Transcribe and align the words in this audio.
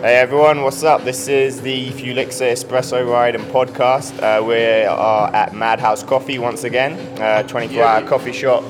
Hey 0.00 0.14
everyone, 0.14 0.62
what's 0.62 0.84
up? 0.84 1.02
This 1.02 1.26
is 1.26 1.60
the 1.60 1.90
Fuel 1.90 2.18
Elixir 2.18 2.44
Espresso 2.44 3.04
Ride 3.04 3.34
and 3.34 3.42
Podcast. 3.46 4.16
Uh, 4.22 4.44
we 4.44 4.54
are 4.84 5.34
at 5.34 5.56
Madhouse 5.56 6.04
Coffee 6.04 6.38
once 6.38 6.62
again, 6.62 6.92
uh, 7.20 7.42
24 7.42 7.82
hour 7.82 8.06
coffee 8.06 8.30
shop 8.32 8.62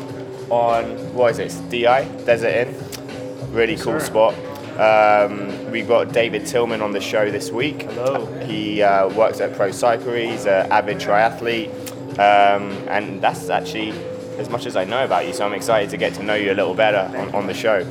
on, 0.48 0.84
what 1.12 1.38
is 1.38 1.54
it, 1.54 1.70
DI, 1.70 2.04
Desert 2.24 2.68
Inn. 2.68 3.52
Really 3.52 3.76
cool 3.76 4.00
spot. 4.00 4.32
Um, 4.80 5.70
we 5.70 5.82
got 5.82 6.14
David 6.14 6.46
Tillman 6.46 6.80
on 6.80 6.92
the 6.92 7.00
show 7.00 7.30
this 7.30 7.50
week. 7.50 7.82
Hello. 7.82 8.24
He 8.44 8.80
uh, 8.80 9.10
works 9.10 9.42
at 9.42 9.54
Pro 9.54 9.70
Cycle, 9.70 10.14
he's 10.14 10.46
an 10.46 10.72
avid 10.72 10.96
triathlete, 10.96 11.68
um, 12.12 12.72
and 12.88 13.20
that's 13.20 13.50
actually 13.50 13.90
as 14.38 14.48
much 14.48 14.64
as 14.64 14.76
I 14.76 14.84
know 14.84 15.04
about 15.04 15.26
you, 15.26 15.34
so 15.34 15.44
I'm 15.44 15.52
excited 15.52 15.90
to 15.90 15.98
get 15.98 16.14
to 16.14 16.22
know 16.22 16.36
you 16.36 16.52
a 16.52 16.54
little 16.54 16.74
better 16.74 17.14
on, 17.18 17.34
on 17.34 17.46
the 17.46 17.54
show. 17.54 17.82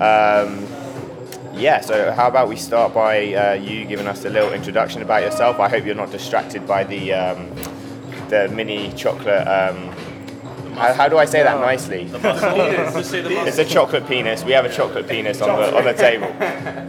Um, 0.00 0.68
yeah, 1.56 1.80
so 1.80 2.12
how 2.12 2.28
about 2.28 2.48
we 2.48 2.56
start 2.56 2.92
by 2.94 3.32
uh, 3.34 3.52
you 3.54 3.84
giving 3.84 4.06
us 4.06 4.24
a 4.24 4.30
little 4.30 4.52
introduction 4.52 5.02
about 5.02 5.22
yourself? 5.22 5.60
I 5.60 5.68
hope 5.68 5.84
you're 5.84 5.94
not 5.94 6.10
distracted 6.10 6.66
by 6.66 6.84
the 6.84 7.12
um, 7.12 7.48
the 8.28 8.48
mini 8.48 8.92
chocolate. 8.94 9.46
Um, 9.46 9.93
how, 10.74 10.92
how 10.94 11.08
do 11.08 11.18
I 11.18 11.24
say 11.24 11.42
that 11.42 11.60
nicely? 11.60 12.04
Just 12.12 13.10
say 13.10 13.20
the 13.20 13.46
It's 13.46 13.58
a 13.58 13.64
chocolate 13.64 14.06
penis. 14.06 14.44
We 14.44 14.52
have 14.52 14.64
a 14.64 14.72
chocolate 14.72 15.08
penis 15.08 15.40
on 15.40 15.58
the 15.58 15.76
on 15.76 15.84
the 15.84 15.94
table. 15.94 16.30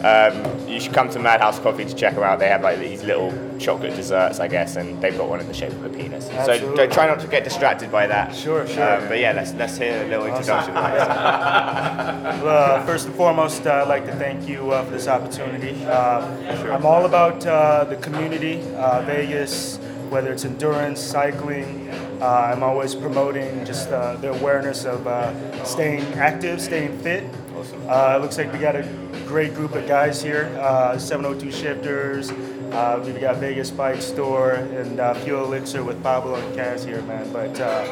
Um, 0.05 0.67
you 0.67 0.79
should 0.79 0.93
come 0.93 1.09
to 1.09 1.19
Madhouse 1.19 1.59
Coffee 1.59 1.85
to 1.85 1.93
check 1.93 2.15
them 2.15 2.23
out. 2.23 2.39
They 2.39 2.49
have 2.49 2.61
like 2.61 2.79
these 2.79 3.03
little 3.03 3.33
chocolate 3.59 3.95
desserts, 3.95 4.39
I 4.39 4.47
guess, 4.47 4.75
and 4.75 5.01
they've 5.01 5.17
got 5.17 5.29
one 5.29 5.39
in 5.39 5.47
the 5.47 5.53
shape 5.53 5.71
of 5.71 5.85
a 5.85 5.89
penis. 5.89 6.27
So 6.27 6.33
Absolutely. 6.33 6.75
don't 6.75 6.91
try 6.91 7.07
not 7.07 7.19
to 7.21 7.27
get 7.27 7.43
distracted 7.43 7.91
by 7.91 8.07
that. 8.07 8.35
Sure, 8.35 8.67
sure. 8.67 8.97
Um, 8.97 9.07
but 9.07 9.19
yeah, 9.19 9.31
let's 9.31 9.53
let's 9.53 9.77
hear 9.77 10.03
a 10.03 10.07
little 10.07 10.25
introduction. 10.25 10.75
Uh, 12.45 12.85
first 12.85 13.07
and 13.07 13.15
foremost, 13.15 13.65
uh, 13.65 13.81
I'd 13.81 13.87
like 13.87 14.05
to 14.05 14.15
thank 14.15 14.47
you 14.47 14.71
uh, 14.71 14.83
for 14.85 14.91
this 14.91 15.07
opportunity. 15.07 15.83
Uh, 15.85 16.25
I'm 16.71 16.85
all 16.85 17.05
about 17.05 17.45
uh, 17.45 17.85
the 17.85 17.95
community, 17.97 18.61
uh, 18.75 19.01
Vegas, 19.01 19.77
whether 20.09 20.31
it's 20.31 20.45
endurance, 20.45 20.99
cycling. 21.01 21.89
Uh, 22.25 22.49
I'm 22.51 22.63
always 22.63 22.95
promoting 22.95 23.63
just 23.65 23.91
uh, 23.91 24.15
the 24.15 24.31
awareness 24.33 24.83
of 24.83 25.05
uh, 25.05 25.63
staying 25.63 26.01
active, 26.15 26.59
staying 26.59 26.97
fit. 26.97 27.23
Awesome. 27.55 27.87
Uh, 27.87 28.15
it 28.17 28.21
looks 28.23 28.35
like 28.39 28.51
we 28.51 28.57
got 28.57 28.75
a 28.75 28.81
great 29.27 29.53
group 29.53 29.75
of 29.75 29.87
guys 29.87 30.23
here. 30.23 30.45
Uh, 30.59 30.97
702 30.97 31.51
Shifters. 31.51 32.31
Uh, 32.31 32.99
we've 33.05 33.21
got 33.21 33.37
Vegas 33.37 33.69
Bike 33.69 34.01
Store 34.01 34.53
and 34.53 34.99
uh, 34.99 35.13
Fuel 35.13 35.45
Elixir 35.45 35.83
with 35.83 36.01
Pablo 36.01 36.33
and 36.33 36.57
Kaz 36.57 36.83
here, 36.83 36.99
man. 37.03 37.31
But 37.31 37.61
uh, 37.61 37.85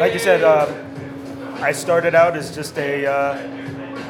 like 0.00 0.12
you 0.12 0.18
said, 0.18 0.42
uh, 0.42 0.66
I 1.60 1.70
started 1.70 2.16
out 2.16 2.36
as 2.36 2.52
just 2.52 2.76
a, 2.78 3.06
uh, 3.06 3.12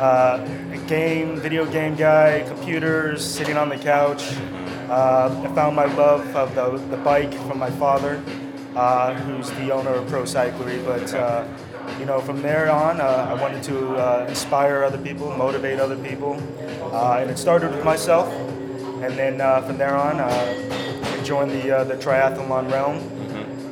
uh, 0.01 0.71
a 0.73 0.79
game, 0.89 1.39
video 1.39 1.71
game 1.71 1.97
guy, 1.97 2.45
computers, 2.49 3.23
sitting 3.23 3.59
on 3.59 3.69
the 3.69 3.77
couch. 3.77 4.25
Uh, 4.89 5.45
I 5.47 5.55
found 5.55 5.77
my 5.77 5.85
love 5.85 6.35
of 6.35 6.55
the, 6.55 6.79
the 6.89 7.03
bike 7.03 7.35
from 7.47 7.59
my 7.59 7.71
father, 7.73 8.23
uh, 8.77 9.15
who's 9.15 9.51
the 9.53 9.73
owner 9.73 9.91
of 9.91 10.07
Pro 10.09 10.23
Cyclery. 10.23 10.85
But 10.85 11.13
uh, 11.15 11.45
you 11.99 12.05
know, 12.05 12.21
from 12.21 12.43
there 12.43 12.71
on, 12.71 13.01
uh, 13.01 13.31
I 13.31 13.35
wanted 13.41 13.63
to 13.65 13.97
uh, 13.97 14.27
inspire 14.29 14.85
other 14.85 14.99
people, 14.99 15.35
motivate 15.37 15.81
other 15.81 15.97
people, 15.97 16.41
uh, 16.93 17.19
and 17.21 17.31
it 17.31 17.39
started 17.39 17.73
with 17.73 17.85
myself. 17.85 18.33
And 19.03 19.17
then 19.17 19.41
uh, 19.41 19.63
from 19.63 19.79
there 19.79 19.97
on, 19.97 20.21
uh, 20.21 20.27
I 20.27 21.23
joined 21.23 21.51
the 21.51 21.79
uh, 21.79 21.85
the 21.85 21.95
triathlon 21.95 22.71
realm, 22.71 22.99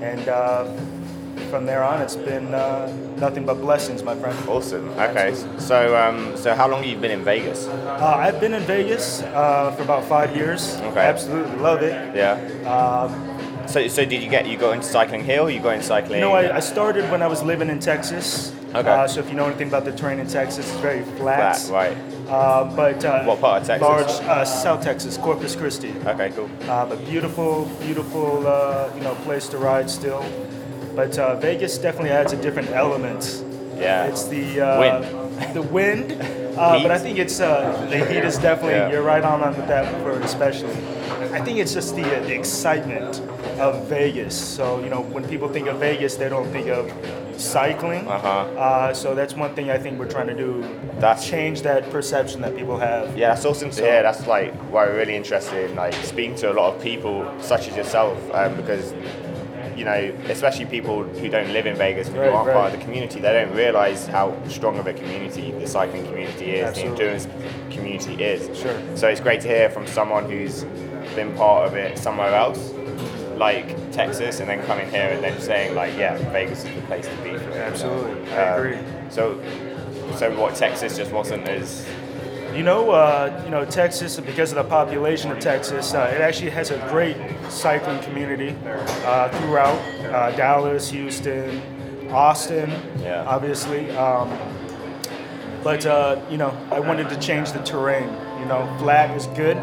and 0.02 0.28
uh, 0.28 0.64
from 1.50 1.66
there 1.66 1.82
on, 1.82 2.00
it's 2.00 2.16
been 2.16 2.54
uh, 2.54 2.86
nothing 3.18 3.44
but 3.44 3.54
blessings, 3.54 4.02
my 4.02 4.14
friend. 4.16 4.36
Awesome. 4.48 4.88
Okay. 4.98 5.34
So 5.58 5.96
um, 5.96 6.36
so 6.36 6.54
how 6.54 6.68
long 6.68 6.82
have 6.82 6.90
you 6.90 6.98
been 6.98 7.10
in 7.10 7.24
Vegas? 7.24 7.66
Uh, 7.66 8.16
I've 8.18 8.40
been 8.40 8.54
in 8.54 8.62
Vegas 8.62 9.22
uh, 9.22 9.72
for 9.76 9.82
about 9.82 10.04
five 10.04 10.36
years. 10.36 10.76
Okay. 10.90 11.00
Absolutely 11.00 11.56
love 11.56 11.82
it. 11.82 11.94
Yeah. 12.14 12.38
So, 13.66 13.86
so 13.88 14.04
did 14.04 14.22
you 14.22 14.28
get 14.30 14.46
you 14.46 14.56
got 14.56 14.74
into 14.74 14.86
cycling 14.86 15.24
here 15.24 15.40
or 15.40 15.50
you 15.50 15.60
got 15.60 15.74
into 15.74 15.86
cycling? 15.86 16.14
you 16.18 16.20
know, 16.20 16.32
I, 16.32 16.56
I 16.56 16.60
started 16.60 17.10
when 17.10 17.22
I 17.22 17.26
was 17.26 17.42
living 17.42 17.68
in 17.68 17.78
Texas. 17.80 18.54
Okay. 18.74 18.88
Uh, 18.88 19.06
so 19.06 19.20
if 19.20 19.28
you 19.28 19.34
know 19.34 19.46
anything 19.46 19.68
about 19.68 19.84
the 19.84 19.92
terrain 19.92 20.18
in 20.18 20.26
Texas, 20.26 20.68
it's 20.70 20.80
very 20.80 21.02
flat. 21.02 21.56
Flat, 21.56 21.70
right. 21.70 21.96
Uh, 22.28 22.64
but 22.74 23.04
uh, 23.04 23.24
What 23.24 23.40
part 23.40 23.62
of 23.62 23.66
Texas? 23.68 23.88
Large, 23.88 24.28
uh, 24.28 24.44
South 24.44 24.82
Texas, 24.82 25.16
Corpus 25.16 25.54
Christi. 25.54 25.94
Okay, 26.06 26.30
cool. 26.30 26.50
Uh, 26.68 26.86
but 26.86 27.04
beautiful, 27.06 27.66
beautiful, 27.80 28.46
uh, 28.46 28.90
you 28.94 29.00
know, 29.02 29.14
place 29.16 29.46
to 29.48 29.58
ride 29.58 29.88
still. 29.88 30.24
But 30.96 31.18
uh, 31.18 31.36
Vegas 31.36 31.78
definitely 31.78 32.10
adds 32.10 32.32
a 32.32 32.40
different 32.40 32.70
element. 32.70 33.44
Yeah. 33.76 34.06
It's 34.06 34.24
the 34.26 34.60
uh, 34.60 34.80
Wind. 34.80 35.54
the 35.54 35.62
wind. 35.62 36.40
Uh, 36.54 36.80
but 36.80 36.92
I 36.92 36.98
think 36.98 37.18
it's 37.18 37.40
uh, 37.40 37.84
the 37.90 37.98
heat 38.06 38.22
is 38.22 38.38
definitely 38.38 38.74
Yeah. 38.74 38.88
you're 38.92 39.02
right 39.02 39.24
on 39.24 39.40
with 39.56 39.66
that 39.66 40.04
word 40.04 40.22
especially. 40.22 40.70
I 41.32 41.40
think 41.40 41.58
it's 41.58 41.74
just 41.74 41.96
the, 41.96 42.04
uh, 42.04 42.22
the 42.22 42.32
excitement 42.32 43.20
of 43.60 43.86
Vegas. 43.88 44.34
So 44.38 44.80
you 44.80 44.88
know 44.90 45.00
when 45.02 45.26
people 45.28 45.48
think 45.48 45.66
of 45.68 45.78
Vegas, 45.78 46.16
they 46.16 46.28
don't 46.28 46.50
think 46.50 46.68
of 46.68 46.92
cycling. 47.40 48.06
Uh-huh. 48.06 48.28
Uh, 48.28 48.94
so 48.94 49.14
that's 49.14 49.34
one 49.34 49.54
thing 49.54 49.70
I 49.70 49.78
think 49.78 49.98
we're 49.98 50.08
trying 50.10 50.28
to 50.28 50.34
do. 50.34 50.62
That's- 50.98 51.24
change 51.28 51.62
that 51.62 51.90
perception 51.90 52.40
that 52.42 52.56
people 52.56 52.76
have. 52.78 53.16
Yeah, 53.16 53.30
that's 53.30 53.44
awesome 53.44 53.70
to 53.70 53.76
So- 53.76 53.82
hear. 53.84 54.02
That's 54.02 54.26
like 54.26 54.52
why 54.72 54.86
we're 54.86 54.96
really 54.96 55.16
interested 55.16 55.70
in 55.70 55.76
like 55.76 55.94
speaking 55.94 56.36
to 56.36 56.52
a 56.52 56.54
lot 56.54 56.74
of 56.74 56.82
people 56.82 57.26
such 57.40 57.68
as 57.68 57.76
yourself, 57.76 58.16
um, 58.32 58.54
because 58.56 58.94
you 59.76 59.84
know, 59.84 60.12
especially 60.28 60.66
people 60.66 61.02
who 61.02 61.28
don't 61.28 61.52
live 61.52 61.66
in 61.66 61.74
Vegas, 61.74 62.06
who 62.06 62.20
Right, 62.20 62.28
aren't 62.30 62.46
right. 62.46 62.54
part 62.54 62.72
of 62.72 62.78
the 62.78 62.84
community, 62.84 63.18
they 63.18 63.32
don't 63.32 63.52
realize 63.56 64.06
how 64.06 64.32
strong 64.48 64.78
of 64.78 64.86
a 64.86 64.92
community 64.92 65.50
the 65.50 65.66
cycling 65.66 66.06
community 66.06 66.52
is, 66.56 66.68
Absolutely. 66.68 66.96
the 66.96 67.02
endurance 67.02 67.28
community 67.72 68.22
is. 68.22 68.56
Sure. 68.56 68.76
So 68.94 69.08
it's 69.08 69.20
great 69.20 69.40
to 69.40 69.48
hear 69.48 69.68
from 69.70 69.88
someone 69.88 70.30
who's 70.30 70.62
been 71.16 71.32
part 71.34 71.66
of 71.66 71.74
it 71.74 71.98
somewhere 71.98 72.32
else, 72.32 72.72
like 73.38 73.66
Texas, 73.92 74.40
and 74.40 74.48
then 74.48 74.62
coming 74.66 74.88
here 74.90 75.10
and 75.12 75.22
then 75.22 75.40
saying 75.40 75.74
like, 75.74 75.96
yeah, 75.96 76.16
Vegas 76.32 76.64
is 76.64 76.74
the 76.74 76.80
place 76.82 77.06
to 77.06 77.16
be 77.22 77.30
for 77.36 77.50
it. 77.50 77.56
Absolutely, 77.56 78.32
I 78.32 78.52
Um, 78.52 78.58
agree. 78.66 78.78
So, 79.10 79.40
so 80.16 80.38
what 80.40 80.54
Texas 80.54 80.96
just 80.96 81.12
wasn't 81.12 81.48
as 81.48 81.84
You 82.54 82.62
know, 82.62 82.90
uh, 82.92 83.42
you 83.44 83.50
know, 83.50 83.64
Texas, 83.64 84.20
because 84.20 84.52
of 84.52 84.56
the 84.62 84.64
population 84.70 85.32
of 85.32 85.40
Texas, 85.40 85.92
uh, 85.92 86.12
it 86.14 86.20
actually 86.20 86.50
has 86.50 86.70
a 86.70 86.78
great 86.88 87.16
cycling 87.48 87.98
community 88.04 88.54
uh, 89.04 89.28
throughout 89.40 89.76
uh, 90.14 90.30
Dallas, 90.36 90.88
Houston, 90.90 91.60
Austin, 92.12 92.70
Yeah. 93.02 93.24
obviously. 93.26 93.90
Um, 93.96 94.30
but 95.64 95.84
uh, 95.84 96.20
you 96.30 96.36
know, 96.36 96.52
I 96.70 96.78
wanted 96.78 97.08
to 97.08 97.16
change 97.18 97.50
the 97.52 97.58
terrain. 97.60 98.08
You 98.38 98.44
know, 98.46 98.68
flat 98.78 99.16
is 99.16 99.26
good, 99.28 99.56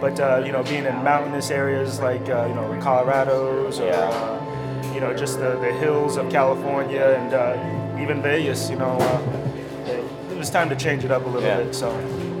but 0.00 0.18
uh, 0.20 0.42
you 0.44 0.52
know, 0.52 0.62
being 0.62 0.84
in 0.84 0.94
mountainous 1.02 1.50
areas 1.50 2.00
like 2.00 2.28
uh, 2.28 2.46
you 2.48 2.54
know 2.54 2.68
Colorados 2.82 3.80
or 3.80 3.92
uh, 3.92 4.92
you 4.94 5.00
know 5.00 5.14
just 5.14 5.38
the, 5.38 5.56
the 5.60 5.72
hills 5.72 6.16
of 6.16 6.30
California 6.30 7.16
and 7.18 7.32
uh, 7.34 8.02
even 8.02 8.22
Vegas, 8.22 8.70
you 8.70 8.76
know. 8.76 8.96
Uh, 9.00 9.22
it, 9.86 10.32
it 10.32 10.36
was 10.36 10.50
time 10.50 10.68
to 10.68 10.76
change 10.76 11.04
it 11.04 11.10
up 11.10 11.24
a 11.24 11.28
little 11.28 11.48
Yeah. 11.48 11.62
bit. 11.62 11.74
So 11.74 11.88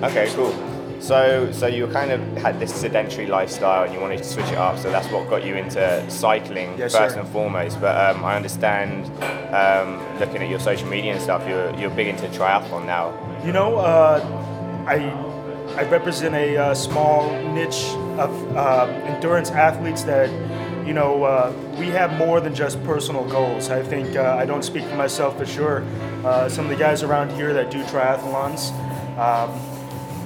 Okay, 0.02 0.30
cool. 0.34 0.52
So, 0.98 1.50
so 1.52 1.66
you 1.66 1.86
kind 1.88 2.10
of 2.10 2.20
had 2.38 2.58
this 2.58 2.74
sedentary 2.74 3.26
lifestyle, 3.26 3.84
and 3.84 3.92
you 3.94 4.00
wanted 4.00 4.18
to 4.18 4.24
switch 4.24 4.46
it 4.50 4.56
up. 4.58 4.78
So 4.78 4.90
that's 4.90 5.06
what 5.08 5.28
got 5.28 5.44
you 5.44 5.54
into 5.54 6.04
cycling 6.10 6.76
Yes, 6.78 6.92
first 6.92 7.14
sir. 7.14 7.20
and 7.20 7.28
foremost. 7.28 7.80
But 7.80 7.96
um, 8.16 8.24
I 8.24 8.34
understand, 8.34 9.04
um, 9.54 10.00
looking 10.18 10.42
at 10.42 10.48
your 10.48 10.58
social 10.58 10.88
media 10.88 11.12
and 11.12 11.20
stuff, 11.22 11.46
you're 11.46 11.74
you're 11.78 11.90
big 11.90 12.08
into 12.08 12.26
triathlon 12.28 12.86
now. 12.86 13.12
You 13.44 13.52
know, 13.52 13.76
uh, 13.76 14.20
I 14.86 14.96
I 15.76 15.82
represent 15.84 16.34
a 16.34 16.56
uh, 16.56 16.74
small 16.74 17.30
niche 17.52 17.84
of 18.18 18.56
uh, 18.56 18.86
endurance 19.04 19.50
athletes 19.50 20.04
that, 20.04 20.30
you 20.86 20.94
know, 20.94 21.24
uh, 21.24 21.52
we 21.78 21.88
have 21.88 22.16
more 22.16 22.40
than 22.40 22.54
just 22.54 22.82
personal 22.84 23.28
goals. 23.28 23.68
I 23.68 23.82
think 23.82 24.16
uh, 24.16 24.36
I 24.40 24.46
don't 24.46 24.62
speak 24.62 24.84
for 24.84 24.96
myself 24.96 25.36
for 25.36 25.44
sure. 25.44 25.84
Uh, 26.24 26.48
some 26.48 26.64
of 26.64 26.70
the 26.70 26.78
guys 26.78 27.02
around 27.02 27.30
here 27.32 27.52
that 27.52 27.70
do 27.70 27.82
triathlons, 27.84 28.72
um, 29.18 29.50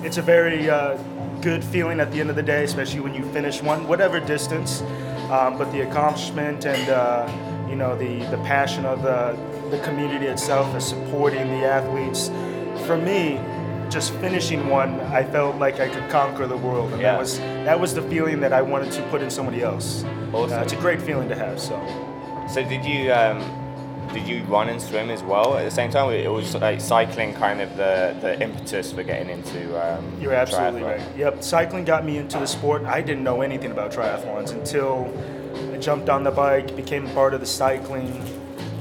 it's 0.04 0.18
a 0.18 0.22
very 0.22 0.70
uh, 0.70 0.96
good 1.40 1.64
feeling 1.64 1.98
at 1.98 2.12
the 2.12 2.20
end 2.20 2.30
of 2.30 2.36
the 2.36 2.44
day, 2.44 2.62
especially 2.62 3.00
when 3.00 3.12
you 3.12 3.24
finish 3.32 3.60
one, 3.60 3.88
whatever 3.88 4.20
distance. 4.20 4.82
Um, 5.32 5.58
but 5.58 5.72
the 5.72 5.80
accomplishment 5.80 6.64
and 6.64 7.28
you 7.68 7.76
know 7.76 7.96
the 7.96 8.18
the 8.30 8.38
passion 8.38 8.84
of 8.84 9.02
the 9.02 9.36
the 9.70 9.78
community 9.84 10.26
itself 10.26 10.74
is 10.76 10.84
supporting 10.84 11.48
the 11.48 11.64
athletes. 11.66 12.28
For 12.86 12.96
me, 12.96 13.38
just 13.90 14.12
finishing 14.14 14.68
one, 14.68 15.00
I 15.00 15.24
felt 15.24 15.56
like 15.56 15.80
I 15.80 15.88
could 15.88 16.08
conquer 16.10 16.46
the 16.46 16.56
world, 16.56 16.92
and 16.92 17.00
Yeah. 17.02 17.12
that 17.12 17.20
was 17.20 17.38
that 17.38 17.78
was 17.80 17.94
the 17.94 18.02
feeling 18.02 18.40
that 18.40 18.52
I 18.52 18.62
wanted 18.62 18.92
to 18.92 19.02
put 19.04 19.20
in 19.22 19.30
somebody 19.30 19.62
else. 19.62 20.04
Awesome. 20.32 20.58
Uh, 20.58 20.62
it's 20.62 20.72
a 20.72 20.76
great 20.76 21.02
feeling 21.02 21.28
to 21.28 21.34
have. 21.34 21.60
So. 21.60 21.78
So 22.48 22.62
did 22.62 22.84
you 22.84 23.12
um, 23.12 23.38
did 24.12 24.26
you 24.26 24.42
run 24.44 24.68
and 24.68 24.80
swim 24.80 25.10
as 25.10 25.22
well 25.22 25.56
at 25.56 25.64
the 25.64 25.70
same 25.70 25.90
time? 25.90 26.10
It 26.12 26.30
was 26.30 26.54
like 26.56 26.80
cycling 26.80 27.34
kind 27.34 27.60
of 27.60 27.76
the, 27.76 28.16
the 28.20 28.40
impetus 28.42 28.92
for 28.92 29.02
getting 29.02 29.28
into. 29.28 29.60
Um, 29.80 30.04
You're 30.20 30.34
absolutely 30.34 30.80
triathlon. 30.82 30.98
right. 30.98 31.16
Yep, 31.16 31.42
cycling 31.44 31.84
got 31.84 32.04
me 32.04 32.18
into 32.18 32.38
the 32.38 32.46
sport. 32.46 32.82
I 32.84 33.02
didn't 33.02 33.22
know 33.24 33.42
anything 33.42 33.70
about 33.70 33.92
triathlons 33.92 34.50
until 34.52 35.12
I 35.72 35.78
jumped 35.78 36.08
on 36.08 36.24
the 36.24 36.30
bike, 36.32 36.74
became 36.74 37.08
part 37.10 37.34
of 37.34 37.40
the 37.40 37.46
cycling. 37.46 38.10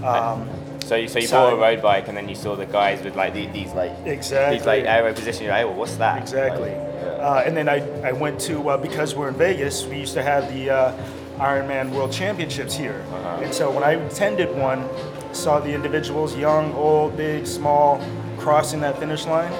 Um, 0.03 0.50
So 0.89 0.95
you, 0.95 1.07
so 1.07 1.19
you 1.19 1.27
Side. 1.27 1.38
bought 1.38 1.53
a 1.53 1.56
road 1.56 1.83
bike 1.83 2.07
and 2.07 2.18
then 2.18 2.27
you 2.27 2.33
saw 2.33 2.56
the 2.56 2.65
guys 2.65 3.03
with 3.03 3.15
like 3.15 3.36
the- 3.36 3.45
these 3.45 3.71
like 3.74 3.91
Exactly. 4.07 4.57
these 4.57 4.65
like 4.65 4.86
aero 4.86 5.13
position. 5.13 5.44
You're 5.44 5.53
like, 5.53 5.65
oh, 5.68 5.71
what's 5.74 5.95
that? 5.97 6.19
Exactly. 6.19 6.71
Like, 6.71 7.19
Uh, 7.19 7.44
and 7.45 7.56
then 7.56 7.69
I, 7.69 7.77
I 8.01 8.12
went 8.12 8.39
to, 8.47 8.69
uh, 8.69 8.77
because 8.77 9.13
we're 9.13 9.27
in 9.27 9.36
Vegas, 9.36 9.86
we 9.86 9.97
used 10.00 10.15
to 10.15 10.24
have 10.24 10.51
the 10.51 10.71
uh, 10.71 10.94
Ironman 11.38 11.91
World 11.91 12.12
Championships 12.12 12.74
here. 12.75 13.03
Uh-huh. 13.13 13.44
And 13.44 13.53
so 13.53 13.69
when 13.69 13.83
I 13.83 13.91
attended 13.91 14.50
one, 14.57 14.89
saw 15.31 15.59
the 15.59 15.71
individuals, 15.71 16.36
young, 16.36 16.74
old, 16.74 17.15
big, 17.15 17.45
small, 17.45 18.01
crossing 18.39 18.80
that 18.81 18.97
finish 18.97 19.27
line, 19.27 19.53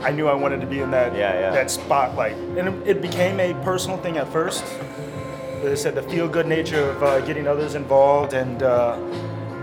I 0.00 0.10
knew 0.10 0.26
I 0.26 0.34
wanted 0.34 0.60
to 0.62 0.66
be 0.66 0.80
in 0.80 0.90
that, 0.90 1.14
Yeah, 1.14 1.38
yeah. 1.38 1.50
that 1.52 1.70
spotlight. 1.70 2.34
And 2.58 2.66
it, 2.68 2.96
it 2.96 3.02
became 3.02 3.38
a 3.38 3.54
personal 3.62 3.98
thing 3.98 4.16
at 4.16 4.26
first. 4.32 4.64
As 5.62 5.70
I 5.70 5.74
said, 5.80 5.94
the 5.94 6.02
feel-good 6.02 6.46
nature 6.48 6.90
of 6.90 7.02
uh, 7.04 7.20
getting 7.20 7.46
others 7.46 7.74
involved 7.76 8.32
and 8.32 8.62
uh, 8.64 8.96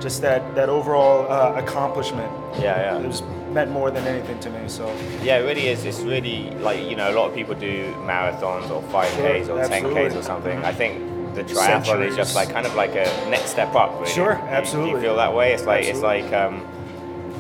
just 0.04 0.22
that, 0.22 0.54
that 0.56 0.70
overall 0.70 1.26
uh, 1.32 1.54
accomplishment. 1.60 2.32
Yeah, 2.60 2.78
yeah. 2.94 3.00
It 3.00 3.08
was 3.08 3.24
meant 3.54 3.72
more 3.72 3.90
than 3.90 4.06
anything 4.06 4.40
to 4.42 4.50
me. 4.50 4.68
So 4.68 4.86
Yeah, 5.24 5.38
it 5.40 5.44
really 5.46 5.68
is. 5.68 5.86
It's 5.86 6.02
really 6.02 6.50
like 6.68 6.80
you 6.90 6.96
know 6.96 7.10
a 7.10 7.16
lot 7.16 7.30
of 7.30 7.34
people 7.36 7.56
do 7.56 7.94
marathons 8.06 8.70
or 8.70 8.82
five 8.92 9.10
Ks 9.12 9.48
Sure, 9.48 9.60
or 9.60 9.68
ten 9.68 9.84
Ks 9.96 10.16
or 10.16 10.22
something. 10.22 10.58
I 10.64 10.74
think 10.74 10.94
the 11.36 11.44
triathlon 11.44 12.06
is 12.08 12.16
just 12.16 12.36
like 12.36 12.50
kind 12.52 12.68
of 12.68 12.76
like 12.76 12.92
a 12.92 13.06
next 13.30 13.50
step 13.52 13.74
up. 13.76 13.92
Really. 14.00 14.12
Sure, 14.12 14.34
You- 14.34 14.40
You, 14.42 14.48
absolutely. 14.60 15.02
feel 15.02 15.16
that 15.16 15.34
way? 15.34 15.54
It's 15.54 15.66
like 15.66 15.86
Absolutely. 15.88 16.20
it's 16.20 16.32
like 16.32 16.42
um, 16.42 16.56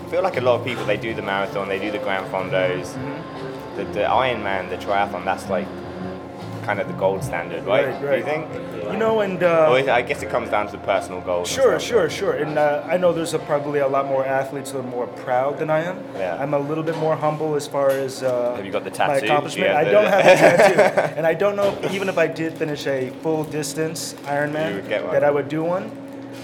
I 0.05 0.09
feel 0.09 0.23
like 0.23 0.37
a 0.37 0.41
lot 0.41 0.55
of 0.59 0.65
people 0.65 0.85
they 0.85 0.97
do 0.97 1.13
the 1.13 1.21
marathon, 1.21 1.67
they 1.67 1.79
do 1.79 1.91
the 1.91 1.99
Gran 1.99 2.23
Fondos, 2.31 2.87
Mm-hmm. 2.93 3.77
the, 3.77 3.83
the 3.97 4.03
Ironman, 4.23 4.69
the 4.69 4.77
triathlon. 4.77 5.25
That's 5.25 5.49
like 5.49 5.67
kind 6.63 6.79
of 6.79 6.87
the 6.87 6.93
gold 6.93 7.23
standard, 7.23 7.63
right? 7.65 7.87
Right, 7.87 8.01
Do 8.01 8.07
right. 8.07 8.17
you 8.19 8.23
think? 8.25 8.47
You 8.91 8.97
know, 8.97 9.21
and 9.21 9.41
uh, 9.43 9.75
is- 9.77 9.87
I 9.87 10.01
guess 10.01 10.21
it 10.23 10.29
comes 10.29 10.49
down 10.49 10.65
to 10.67 10.71
the 10.73 10.77
personal 10.79 11.21
goals. 11.21 11.49
sure, 11.49 11.79
sure, 11.79 12.09
sure. 12.09 12.33
And 12.33 12.57
uh, 12.57 12.83
I 12.89 12.97
know 12.97 13.11
there's 13.13 13.33
a, 13.33 13.39
probably 13.39 13.79
a 13.79 13.87
lot 13.87 14.07
more 14.07 14.25
athletes 14.25 14.71
who 14.71 14.79
are 14.79 14.83
more 14.83 15.07
proud 15.07 15.57
than 15.59 15.69
I 15.69 15.81
am. 15.83 16.03
Yeah. 16.15 16.37
I'm 16.41 16.53
a 16.53 16.59
little 16.59 16.83
bit 16.83 16.97
more 16.97 17.15
humble 17.15 17.55
as 17.55 17.67
far 17.67 17.89
as 17.89 18.23
uh, 18.23 18.55
Have 18.55 18.65
you 18.65 18.71
got 18.71 18.83
the 18.83 18.91
tattoo? 18.91 19.25
You 19.25 19.31
accomplishment. 19.31 19.71
I 19.71 19.83
don't 19.85 20.05
have 20.05 20.19
a 20.19 20.23
tattoo, 20.35 21.15
and 21.17 21.25
I 21.25 21.33
don't 21.33 21.55
know 21.55 21.69
if, 21.81 21.93
even 21.93 22.09
if 22.09 22.17
I 22.17 22.27
did 22.27 22.53
finish 22.53 22.85
a 22.87 23.09
full 23.21 23.43
distance 23.43 24.13
Ironman 24.25 24.75
would 24.75 24.87
get 24.89 25.03
one. 25.03 25.13
that 25.13 25.23
I 25.23 25.31
would 25.31 25.49
do 25.49 25.63
one. 25.63 25.89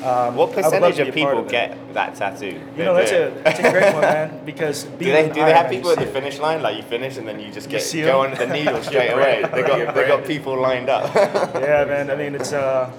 Um, 0.03 0.35
What 0.35 0.49
I 0.57 0.67
would 0.69 0.81
love 0.81 0.95
percentage 0.95 0.99
of 0.99 1.13
be 1.13 1.21
a 1.21 1.23
part 1.25 1.35
people 1.37 1.45
it. 1.45 1.51
get 1.51 1.93
that 1.93 2.15
tattoo? 2.15 2.59
You 2.77 2.83
know, 2.85 2.93
that's 2.95 3.11
a 3.11 3.31
that's 3.43 3.59
a 3.59 3.71
great 3.71 3.93
one, 3.93 4.01
man. 4.01 4.41
Because 4.45 4.83
Do 4.83 5.05
they, 5.05 5.27
do 5.27 5.33
they 5.45 5.53
have 5.53 5.69
people 5.69 5.91
at 5.91 5.99
the 5.99 6.05
finish 6.07 6.39
line? 6.39 6.61
Like 6.61 6.77
you 6.77 6.83
finish 6.83 7.17
and 7.17 7.27
then 7.27 7.39
you 7.39 7.51
just 7.51 7.69
get 7.69 7.81
see 7.81 8.01
go 8.03 8.21
on 8.21 8.31
the 8.33 8.47
needle 8.47 8.81
straight 8.89 9.11
away. 9.11 9.43
They 9.53 9.61
got 9.63 9.95
they 9.95 10.07
got 10.07 10.25
people 10.25 10.59
lined 10.59 10.89
up. 10.89 11.13
yeah, 11.15 11.85
man. 11.85 12.09
I 12.11 12.15
mean, 12.15 12.33
it's 12.35 12.53
uh, 12.53 12.91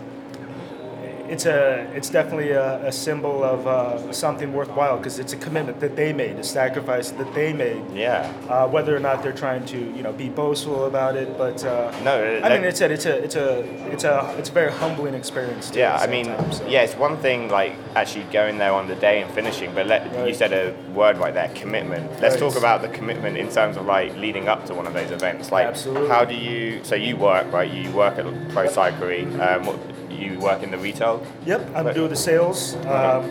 it's 1.30 1.46
a 1.46 1.86
it's 1.94 2.10
definitely 2.10 2.50
a, 2.50 2.84
a 2.86 2.92
symbol 2.92 3.44
of 3.44 3.66
uh, 3.66 4.12
something 4.12 4.52
worthwhile 4.52 4.96
because 4.98 5.18
it's 5.18 5.32
a 5.32 5.36
commitment 5.36 5.78
that 5.80 5.94
they 5.94 6.12
made, 6.12 6.36
a 6.36 6.44
sacrifice 6.44 7.10
that 7.12 7.32
they 7.34 7.52
made. 7.52 7.82
yeah. 7.94 8.32
Uh, 8.48 8.66
whether 8.68 8.94
or 8.94 8.98
not 8.98 9.22
they're 9.22 9.32
trying 9.44 9.64
to, 9.66 9.78
you 9.96 10.02
know, 10.02 10.12
be 10.12 10.28
boastful 10.28 10.86
about 10.86 11.14
it, 11.16 11.38
but 11.38 11.64
uh, 11.64 11.90
No, 12.02 12.14
I 12.22 12.40
like- 12.40 12.52
mean, 12.52 12.64
it's 12.64 12.80
a 12.80 12.90
it's 12.92 13.06
a 13.06 13.14
it's 13.26 13.36
a 13.36 13.60
it's 13.92 14.04
a 14.04 14.34
it's 14.38 14.48
a 14.48 14.52
very 14.52 14.72
humbling 14.72 15.14
experience. 15.14 15.70
Yeah, 15.74 15.96
I 15.96 16.06
mean, 16.08 16.26
time, 16.26 16.52
so. 16.52 16.66
yeah, 16.66 16.82
it's 16.82 16.96
one 16.96 17.16
thing 17.18 17.48
like 17.48 17.72
actually 17.94 18.24
going 18.32 18.58
there 18.58 18.72
on 18.72 18.88
the 18.88 18.96
day 18.96 19.22
and 19.22 19.30
finishing, 19.32 19.72
but 19.74 19.86
let, 19.86 20.02
you 20.26 20.34
said 20.34 20.52
a 20.52 20.74
word 20.92 21.16
right 21.18 21.32
there, 21.34 21.48
commitment. 21.54 22.04
Let's 22.20 22.34
Right. 22.34 22.40
talk 22.50 22.56
about 22.56 22.82
the 22.82 22.88
commitment 22.88 23.36
in 23.36 23.48
terms 23.50 23.76
of 23.76 23.86
like 23.86 24.16
leading 24.16 24.48
up 24.48 24.66
to 24.66 24.74
one 24.74 24.86
of 24.86 24.94
those 24.94 25.10
events. 25.12 25.52
Like, 25.52 25.66
Absolutely. 25.66 26.08
how 26.08 26.24
do 26.24 26.34
you? 26.34 26.82
So 26.84 26.94
you 26.96 27.16
work, 27.16 27.46
right? 27.52 27.70
You 27.70 27.90
work 27.92 28.18
at 28.18 28.24
Pro 28.50 28.66
Cyclery. 28.66 29.22
Um, 29.38 29.66
what, 29.66 29.78
you 30.20 30.38
work 30.38 30.62
in 30.62 30.70
the 30.70 30.78
retail. 30.78 31.22
Yep, 31.46 31.60
I'm 31.74 31.84
But- 31.84 31.94
doing 31.94 32.10
the 32.10 32.16
sales. 32.16 32.76
Um, 32.86 33.24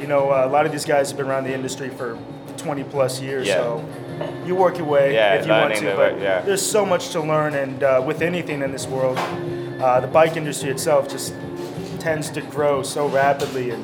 you 0.00 0.06
know, 0.06 0.30
a 0.32 0.46
lot 0.48 0.66
of 0.66 0.72
these 0.72 0.84
guys 0.84 1.08
have 1.10 1.16
been 1.18 1.26
around 1.28 1.44
the 1.44 1.54
industry 1.54 1.88
for 1.88 2.18
20 2.56 2.82
plus 2.84 3.20
years, 3.20 3.46
Yeah. 3.46 3.54
so 3.56 3.84
you 4.46 4.54
work 4.54 4.78
your 4.78 4.86
way 4.86 5.14
Yeah, 5.14 5.34
if 5.34 5.46
you 5.46 5.52
want 5.52 5.74
to. 5.76 5.84
the 5.86 5.94
But 5.96 6.20
yeah. 6.20 6.40
there's 6.40 6.62
so 6.62 6.84
much 6.84 7.10
to 7.10 7.20
learn, 7.20 7.54
and 7.54 7.82
uh, 7.82 8.02
with 8.04 8.20
anything 8.22 8.62
in 8.62 8.72
this 8.72 8.86
world, 8.86 9.18
uh, 9.80 10.00
the 10.00 10.06
bike 10.06 10.36
industry 10.36 10.70
itself 10.70 11.08
just 11.08 11.34
tends 12.00 12.28
to 12.30 12.40
grow 12.42 12.82
so 12.82 13.06
rapidly, 13.06 13.70
and 13.70 13.82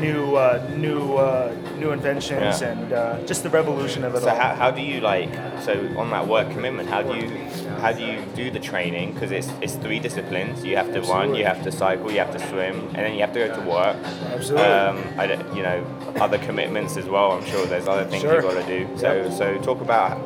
new, 0.00 0.36
uh, 0.36 0.66
new, 0.76 1.16
uh, 1.16 1.54
new 1.78 1.90
inventions, 1.92 2.60
Yeah. 2.60 2.68
and 2.70 2.92
uh, 2.92 3.18
just 3.26 3.42
the 3.42 3.50
revolution 3.50 4.04
of 4.04 4.14
it 4.14 4.22
So 4.22 4.30
all. 4.30 4.36
how, 4.36 4.54
how 4.54 4.70
do 4.70 4.80
you 4.82 5.00
like 5.00 5.30
so 5.62 5.72
on 5.98 6.10
that 6.10 6.26
work 6.26 6.50
commitment? 6.50 6.88
How 6.88 7.02
do 7.02 7.14
you 7.16 7.28
how 7.80 7.92
do 7.92 8.02
you 8.02 8.18
do 8.34 8.50
the 8.50 8.58
training? 8.58 9.12
Because 9.12 9.30
it's 9.30 9.50
it's 9.60 9.74
three 9.76 10.00
disciplines. 10.00 10.64
You 10.64 10.76
have 10.76 10.92
to 10.94 11.00
run, 11.02 11.34
you 11.34 11.44
have 11.44 11.62
to 11.64 11.70
cycle, 11.72 12.10
you 12.10 12.18
have 12.18 12.32
to 12.32 12.40
swim, 12.48 12.76
and 12.88 12.96
then 12.96 13.14
you 13.14 13.20
have 13.20 13.32
to 13.34 13.40
go 13.46 13.54
to 13.54 13.60
work. 13.68 13.96
Absolutely. 14.34 14.66
Um, 14.66 15.04
I 15.16 15.26
don't, 15.28 15.56
you 15.56 15.62
know 15.62 15.84
other 16.20 16.38
commitments 16.38 16.96
as 16.96 17.06
well. 17.06 17.32
I'm 17.32 17.44
sure 17.44 17.64
there's 17.66 17.86
other 17.88 18.04
things 18.04 18.22
Sure. 18.22 18.34
you've 18.34 18.42
got 18.54 18.66
to 18.66 18.66
do. 18.66 18.98
So 18.98 19.12
Yep. 19.14 19.32
so 19.32 19.58
talk 19.58 19.80
about. 19.80 20.18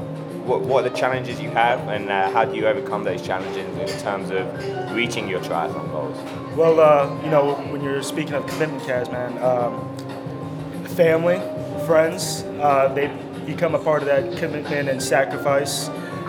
What, 0.43 0.63
what 0.63 0.85
are 0.85 0.89
the 0.89 0.97
challenges 0.97 1.41
you 1.41 1.51
have 1.51 1.79
and 1.87 2.11
uh, 2.11 2.29
how 2.33 2.45
do 2.45 2.57
you 2.57 2.67
overcome 2.67 3.05
those 3.05 3.23
challenges 3.23 3.65
in 3.79 4.01
terms 4.03 4.33
of 4.33 4.45
reaching 4.93 5.29
your 5.29 5.39
triathlon 5.39 5.89
goals? 5.93 6.19
Well, 6.57 6.81
uh, 6.81 7.19
you 7.25 7.31
know, 7.31 7.55
when 7.71 7.83
you're 7.83 8.03
speaking 8.03 8.35
of 8.35 8.47
commitment, 8.47 8.83
Kaz, 8.83 9.11
man, 9.11 9.43
um, 9.43 10.87
family, 10.89 11.39
friends, 11.87 12.43
uh, 12.61 12.93
they 12.95 13.07
become 13.47 13.75
a 13.75 13.79
part 13.79 14.03
of 14.03 14.09
that 14.09 14.37
commitment 14.37 14.91
and 14.91 15.03
sacrifice. 15.03 15.89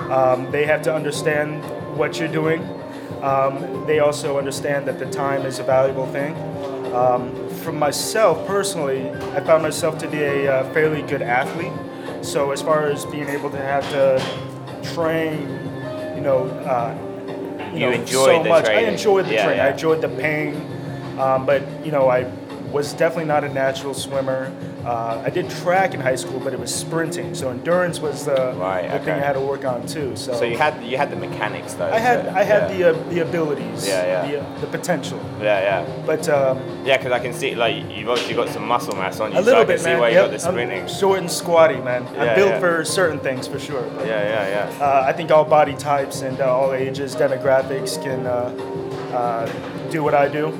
Um, 0.09 0.49
they 0.49 0.65
have 0.65 0.81
to 0.83 0.95
understand 0.95 1.61
what 1.97 2.19
you're 2.19 2.29
doing. 2.29 2.63
Um, 3.21 3.85
they 3.85 3.99
also 3.99 4.37
understand 4.37 4.87
that 4.87 4.97
the 4.97 5.11
time 5.11 5.45
is 5.45 5.59
a 5.59 5.63
valuable 5.63 6.07
thing. 6.07 6.33
Um, 6.93 7.49
for 7.49 7.73
myself 7.73 8.47
personally, 8.47 9.09
I 9.09 9.41
found 9.41 9.61
myself 9.61 9.97
to 9.97 10.07
be 10.07 10.23
a 10.23 10.53
uh, 10.53 10.73
fairly 10.73 11.01
good 11.01 11.21
athlete. 11.21 11.73
So 12.21 12.51
as 12.51 12.61
far 12.61 12.85
as 12.85 13.05
being 13.05 13.27
able 13.27 13.49
to 13.49 13.57
have 13.57 13.83
to 13.91 14.93
train, 14.93 15.49
you 16.15 16.21
know, 16.21 16.47
you, 17.73 17.79
You 17.81 17.85
know, 17.87 17.91
enjoyed 18.01 18.25
so 18.37 18.43
the 18.43 18.49
much. 18.49 18.65
training. 18.65 18.85
I 18.85 18.91
enjoyed 18.91 19.25
the 19.25 19.33
Yeah, 19.33 19.43
training. 19.45 19.61
I 19.61 19.69
enjoyed 19.71 20.01
the 20.01 20.09
pain, 20.09 20.55
um, 21.19 21.45
but 21.45 21.61
you 21.85 21.91
know, 21.91 22.09
I 22.09 22.25
was 22.73 22.91
definitely 22.93 23.25
not 23.25 23.43
a 23.43 23.49
natural 23.49 23.93
swimmer. 23.93 24.51
Uh, 24.83 25.21
I 25.25 25.29
did 25.29 25.49
track 25.49 25.93
in 25.93 26.01
high 26.01 26.15
school, 26.15 26.39
but 26.41 26.51
it 26.53 26.59
was 26.59 26.73
sprinting. 26.73 27.33
So 27.35 27.49
endurance 27.49 27.99
was 28.01 28.25
the, 28.25 28.53
Right, 28.57 28.89
the 28.91 28.99
thing. 28.99 29.13
I 29.13 29.19
had 29.19 29.33
to 29.33 29.39
work 29.39 29.63
on 29.63 29.85
too. 29.87 30.15
So, 30.17 30.33
So 30.33 30.43
you 30.43 30.57
had 30.57 30.83
you 30.83 30.97
had 30.97 31.09
the 31.11 31.15
mechanics 31.15 31.75
though. 31.75 31.85
I 31.89 31.99
had 31.99 32.25
so- 32.25 32.31
I 32.31 32.43
had 32.43 32.61
yeah. 32.71 32.91
the 32.91 32.99
uh, 32.99 33.09
the 33.13 33.19
abilities, 33.19 33.87
Yeah, 33.87 34.05
yeah. 34.05 34.27
The, 34.31 34.41
uh, 34.41 34.59
the 34.59 34.67
potential, 34.67 35.19
yeah 35.39 35.61
yeah. 35.85 36.03
but. 36.05 36.27
Um, 36.27 36.57
Yeah, 36.85 36.97
because 36.97 37.13
I 37.13 37.19
can 37.19 37.31
see 37.33 37.55
like 37.55 37.75
you've 37.95 38.09
obviously 38.09 38.35
got 38.35 38.49
some 38.49 38.67
muscle 38.67 38.95
mass 38.95 39.19
on 39.21 39.31
you, 39.31 39.37
a 39.37 39.41
so 39.41 39.45
little 39.45 39.61
I 39.61 39.65
can 39.65 39.73
bit, 39.75 39.79
see 39.79 39.89
man. 39.91 39.99
why 40.01 40.09
you 40.09 40.15
Yep, 40.15 40.25
got 40.25 40.31
the 40.31 40.39
sprinting. 40.39 40.81
I'm 40.81 40.87
short 40.89 41.19
and 41.19 41.31
squatty, 41.31 41.79
man. 41.89 42.03
Yeah, 42.03 42.23
I'm 42.23 42.35
built 42.35 42.49
yeah. 42.55 42.59
for 42.59 42.83
certain 42.83 43.19
things 43.19 43.47
for 43.47 43.59
sure. 43.59 43.83
but, 43.95 44.05
Yeah, 44.07 44.21
yeah, 44.33 44.47
yeah. 44.77 44.85
Uh, 44.85 45.05
I 45.07 45.13
think 45.13 45.31
all 45.31 45.45
body 45.45 45.75
types 45.75 46.23
and 46.23 46.41
uh, 46.41 46.51
all 46.57 46.73
ages, 46.73 47.15
demographics 47.15 48.01
can 48.03 48.25
uh, 48.27 48.51
uh, 49.15 49.45
do 49.91 50.03
what 50.03 50.13
I 50.13 50.27
do. 50.27 50.51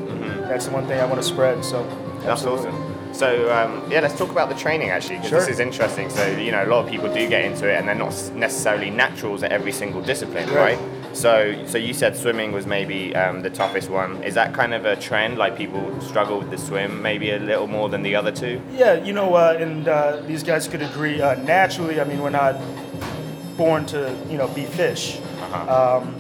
That's 0.48 0.66
the 0.68 0.72
one 0.72 0.86
thing 0.88 1.00
I 1.02 1.06
want 1.06 1.20
to 1.22 1.28
spread. 1.28 1.66
So 1.66 1.84
That's 2.24 2.46
awesome. 2.46 3.14
So 3.14 3.54
um, 3.54 3.92
yeah, 3.92 4.00
let's 4.00 4.18
talk 4.18 4.32
about 4.32 4.50
the 4.50 4.56
training 4.56 4.90
actually, 4.90 5.18
because 5.18 5.30
Sure. 5.30 5.40
this 5.40 5.50
is 5.50 5.60
interesting. 5.60 6.10
So 6.10 6.26
you 6.26 6.52
know, 6.52 6.64
a 6.64 6.68
lot 6.68 6.84
of 6.84 6.90
people 6.92 7.14
do 7.14 7.28
get 7.30 7.46
into 7.46 7.70
it, 7.70 7.76
and 7.78 7.88
they're 7.88 7.96
not 7.96 8.14
necessarily 8.36 8.90
naturals 8.90 9.44
at 9.44 9.52
every 9.52 9.72
single 9.72 10.02
discipline, 10.02 10.50
Right. 10.50 10.78
right? 10.78 10.80
So, 11.16 11.64
so 11.68 11.78
you 11.78 11.94
said 11.94 12.18
swimming 12.18 12.52
was 12.54 12.66
maybe 12.66 13.16
um, 13.16 13.44
the 13.44 13.50
toughest 13.52 13.88
one. 13.92 14.24
Is 14.24 14.34
that 14.34 14.52
kind 14.56 14.74
of 14.74 14.86
a 14.86 14.96
trend? 14.96 15.38
Like 15.38 15.56
people 15.56 16.02
struggle 16.02 16.40
with 16.40 16.50
the 16.50 16.58
swim 16.58 17.04
maybe 17.04 17.30
a 17.32 17.38
little 17.38 17.68
more 17.68 17.88
than 17.88 18.02
the 18.02 18.16
other 18.16 18.32
two? 18.32 18.60
Yeah, 18.72 18.96
you 18.96 19.14
know, 19.14 19.36
uh, 19.36 19.56
and 19.60 19.88
uh, 19.88 20.22
these 20.26 20.42
guys 20.42 20.68
could 20.68 20.82
agree. 20.82 21.22
Uh, 21.22 21.36
naturally, 21.36 22.02
I 22.02 22.04
mean, 22.04 22.20
we're 22.20 22.32
not 22.32 22.60
born 23.58 23.86
to, 23.88 24.18
you 24.28 24.38
know, 24.40 24.48
be 24.48 24.66
fish. 24.66 25.20
Uh-huh. 25.20 26.00
Um, 26.02 26.16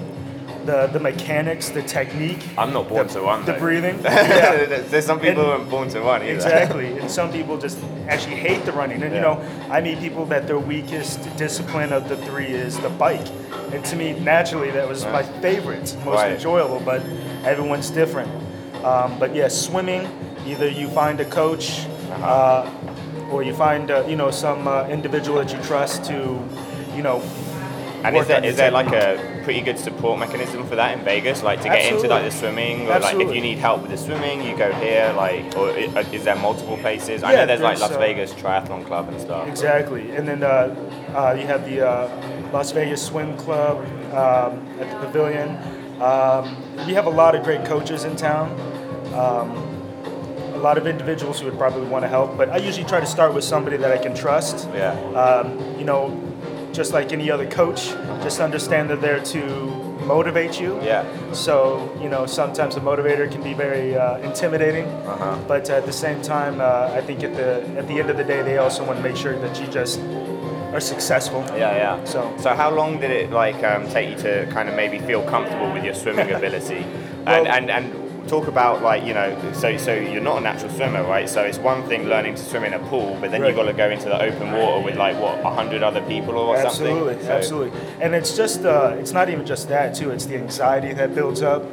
the 0.65 0.88
the 0.88 1.00
mechanics, 1.00 1.70
the 1.70 1.82
technique, 1.84 2.39
I'm 2.58 2.72
not 2.74 2.88
born 2.89 3.08
the, 3.08 3.13
to 3.13 3.22
run. 3.22 3.46
the 3.46 3.53
though. 3.53 3.60
breathing. 3.60 4.00
Yeah. 4.03 4.65
There's 4.89 5.05
some 5.05 5.20
people 5.20 5.43
And- 5.43 5.51
who 5.51 5.58
aren't 5.60 5.70
born 5.70 5.89
to 5.89 6.00
run 6.01 6.22
either. 6.22 6.34
Exactly, 6.34 6.98
and 7.00 7.10
some 7.12 7.32
people 7.32 7.58
just 7.58 7.77
actually 8.08 8.36
hate 8.36 8.63
the 8.65 8.72
running. 8.72 9.03
And 9.03 9.13
you 9.13 9.22
know, 9.22 9.36
I 9.70 9.82
meet 9.82 10.00
people 10.00 10.25
that 10.27 10.48
their 10.48 10.60
weakest 10.60 11.20
discipline 11.38 11.91
of 11.93 12.08
the 12.10 12.17
three 12.17 12.48
is 12.48 12.79
the 12.79 12.89
bike. 12.89 13.27
And 13.74 13.84
to 13.86 13.96
me, 13.96 14.13
naturally, 14.20 14.72
that 14.72 14.88
was 14.88 15.03
my 15.05 15.24
favorite, 15.41 15.96
most 16.05 16.17
Right. 16.22 16.32
enjoyable. 16.34 16.79
But 16.86 17.01
everyone's 17.43 17.89
different. 17.89 18.29
Um, 18.84 19.17
but 19.20 19.34
yeah, 19.36 19.48
swimming. 19.50 20.08
Either 20.46 20.67
you 20.67 20.88
find 20.89 21.20
a 21.22 21.25
coach, 21.25 21.86
Uh-huh. 22.12 22.25
uh, 22.25 23.32
or 23.32 23.43
you 23.43 23.53
find 23.53 23.89
uh, 23.89 24.03
you 24.08 24.15
know 24.15 24.29
some 24.32 24.67
uh, 24.67 24.86
individual 24.89 25.39
that 25.39 25.51
you 25.53 25.60
trust 25.63 26.03
to, 26.05 26.38
you 26.96 27.01
know. 27.01 27.22
And 28.04 28.18
is 28.18 28.28
there, 28.28 28.38
on 28.38 28.56
there 28.56 28.72
like 28.72 28.92
a 28.92 29.42
pretty 29.44 29.62
good 29.62 29.80
support 29.80 30.20
mechanism 30.20 30.68
for 30.68 30.76
that 30.76 30.98
in 30.98 31.06
Vegas? 31.06 31.42
Like 31.42 31.62
to 31.62 31.70
get 31.70 31.94
into 31.94 32.08
like 32.08 32.24
the 32.24 32.32
swimming, 32.32 32.88
or 32.88 33.00
like 33.00 33.16
if 33.16 33.34
you 33.34 33.42
need 33.42 33.58
help 33.60 33.82
with 33.82 33.92
the 33.92 33.98
swimming, 33.98 34.44
you 34.44 34.58
go 34.58 34.72
here. 34.74 35.14
Like, 35.16 35.56
or 35.56 35.70
uh, 35.70 36.04
is 36.12 36.26
there 36.26 36.36
multiple 36.36 36.78
places? 36.78 37.24
I 37.24 37.32
Yeah, 37.32 37.40
know 37.40 37.46
there's 37.48 37.62
like 37.62 37.80
Las 37.80 37.92
uh, 37.92 38.00
Vegas 38.00 38.34
Triathlon 38.34 38.86
Club 38.86 39.08
and 39.10 39.20
stuff. 39.22 39.48
Exactly, 39.48 40.12
and 40.12 40.28
then 40.28 40.44
uh, 40.44 40.76
uh, 41.16 41.38
you 41.40 41.48
have 41.48 41.66
the 41.66 41.88
uh, 41.88 42.52
Las 42.52 42.72
Vegas 42.72 43.06
Swim 43.06 43.38
Club 43.38 43.78
um, 44.14 44.68
at 44.80 44.90
the 44.90 45.06
Pavilion. 45.06 45.58
Um, 46.02 46.58
we 46.86 46.94
have 46.94 47.06
a 47.06 47.10
lot 47.10 47.36
of 47.36 47.44
great 47.44 47.64
coaches 47.66 48.04
in 48.04 48.16
town. 48.16 48.52
Um, 49.14 49.52
a 50.54 50.58
lot 50.64 50.78
of 50.78 50.88
individuals 50.88 51.40
who 51.40 51.46
would 51.46 51.58
probably 51.58 51.88
want 51.88 52.04
to 52.04 52.10
help, 52.10 52.38
but 52.38 52.50
I 52.50 52.58
usually 52.58 52.86
try 52.86 53.00
to 53.00 53.06
start 53.06 53.34
with 53.34 53.44
somebody 53.44 53.78
that 53.78 53.92
I 53.92 53.98
can 53.98 54.16
trust. 54.16 54.70
Yeah. 54.74 54.92
Um, 55.12 55.78
you 55.78 55.86
know, 55.86 56.10
just 56.74 56.92
like 56.92 57.13
any 57.13 57.30
other 57.32 57.46
coach, 57.46 57.89
just 58.24 58.39
understand 58.39 58.89
that 58.89 59.00
they're 59.01 59.22
to 59.24 59.42
motivate 60.06 60.60
you. 60.60 60.82
Yeah. 60.82 61.06
So 61.32 61.96
you 62.01 62.10
know, 62.10 62.25
sometimes 62.25 62.75
a 62.75 62.80
motivator 62.82 63.32
can 63.32 63.42
be 63.44 63.53
very 63.53 63.96
uh, 63.96 64.18
intimidating, 64.18 64.86
Uh-huh. 64.86 65.38
but 65.48 65.70
at 65.70 65.86
the 65.86 65.94
same 65.94 66.22
time, 66.22 66.60
uh, 66.60 66.98
I 66.98 67.01
think 67.01 67.24
at 67.24 67.34
the 67.36 67.62
at 67.80 67.88
the 67.88 68.00
end 68.00 68.10
of 68.10 68.18
the 68.18 68.24
day, 68.24 68.42
they 68.42 68.58
also 68.58 68.84
want 68.84 68.98
to 68.98 69.03
make 69.03 69.15
sure 69.15 69.38
that 69.39 69.60
you 69.62 69.68
just 69.68 70.00
are 70.74 70.82
successful. 70.82 71.42
Yeah, 71.56 71.75
yeah. 71.75 72.03
So- 72.06 72.34
so 72.38 72.50
how 72.56 72.72
long 72.72 73.00
did 73.00 73.12
it 73.12 73.30
like 73.32 73.63
um, 73.63 73.88
take 73.88 74.10
you 74.10 74.18
to 74.24 74.46
kind 74.51 74.68
of 74.70 74.75
maybe 74.75 74.98
feel 75.00 75.22
comfortable 75.24 75.72
with 75.72 75.84
your 75.86 75.94
swimming 75.96 76.32
ability? 76.39 76.84
Well- 77.25 77.46
and, 77.48 77.70
and 77.70 77.70
and 77.72 77.86
talk 78.27 78.48
about 78.48 78.82
like 78.82 79.03
you 79.06 79.13
know, 79.13 79.38
so 79.53 79.75
so 79.77 79.94
you're 79.94 80.22
not 80.22 80.38
a 80.38 80.42
natural 80.42 80.72
swimmer, 80.72 81.03
right? 81.03 81.27
So 81.30 81.42
it's 81.44 81.58
one 81.58 81.84
thing 81.84 82.06
learning 82.06 82.36
to 82.36 82.42
swim 82.44 82.63
in 82.63 82.74
a 82.74 82.80
pool, 82.80 83.18
but 83.20 83.32
then 83.32 83.42
Right. 83.42 83.48
you've 83.50 83.58
got 83.58 83.63
to 83.65 83.74
go 83.74 83.89
into 83.89 84.06
the 84.06 84.22
open 84.22 84.51
water 84.53 84.84
with 84.84 84.96
like 84.96 85.20
what 85.20 85.39
a 85.39 85.50
hundred 85.50 85.84
other 85.84 86.01
people 86.01 86.38
or 86.38 86.56
something. 86.56 86.88
Absolutely, 86.88 87.24
So- 87.24 87.32
absolutely. 87.32 87.80
And 88.01 88.15
it's 88.15 88.36
just, 88.36 88.65
uh, 88.65 88.96
it's 88.98 89.12
not 89.13 89.30
even 89.30 89.46
just 89.46 89.68
that 89.70 89.94
too. 89.96 90.12
It's 90.12 90.25
the 90.25 90.36
anxiety 90.36 90.94
that 90.94 91.13
builds 91.13 91.42
up 91.42 91.63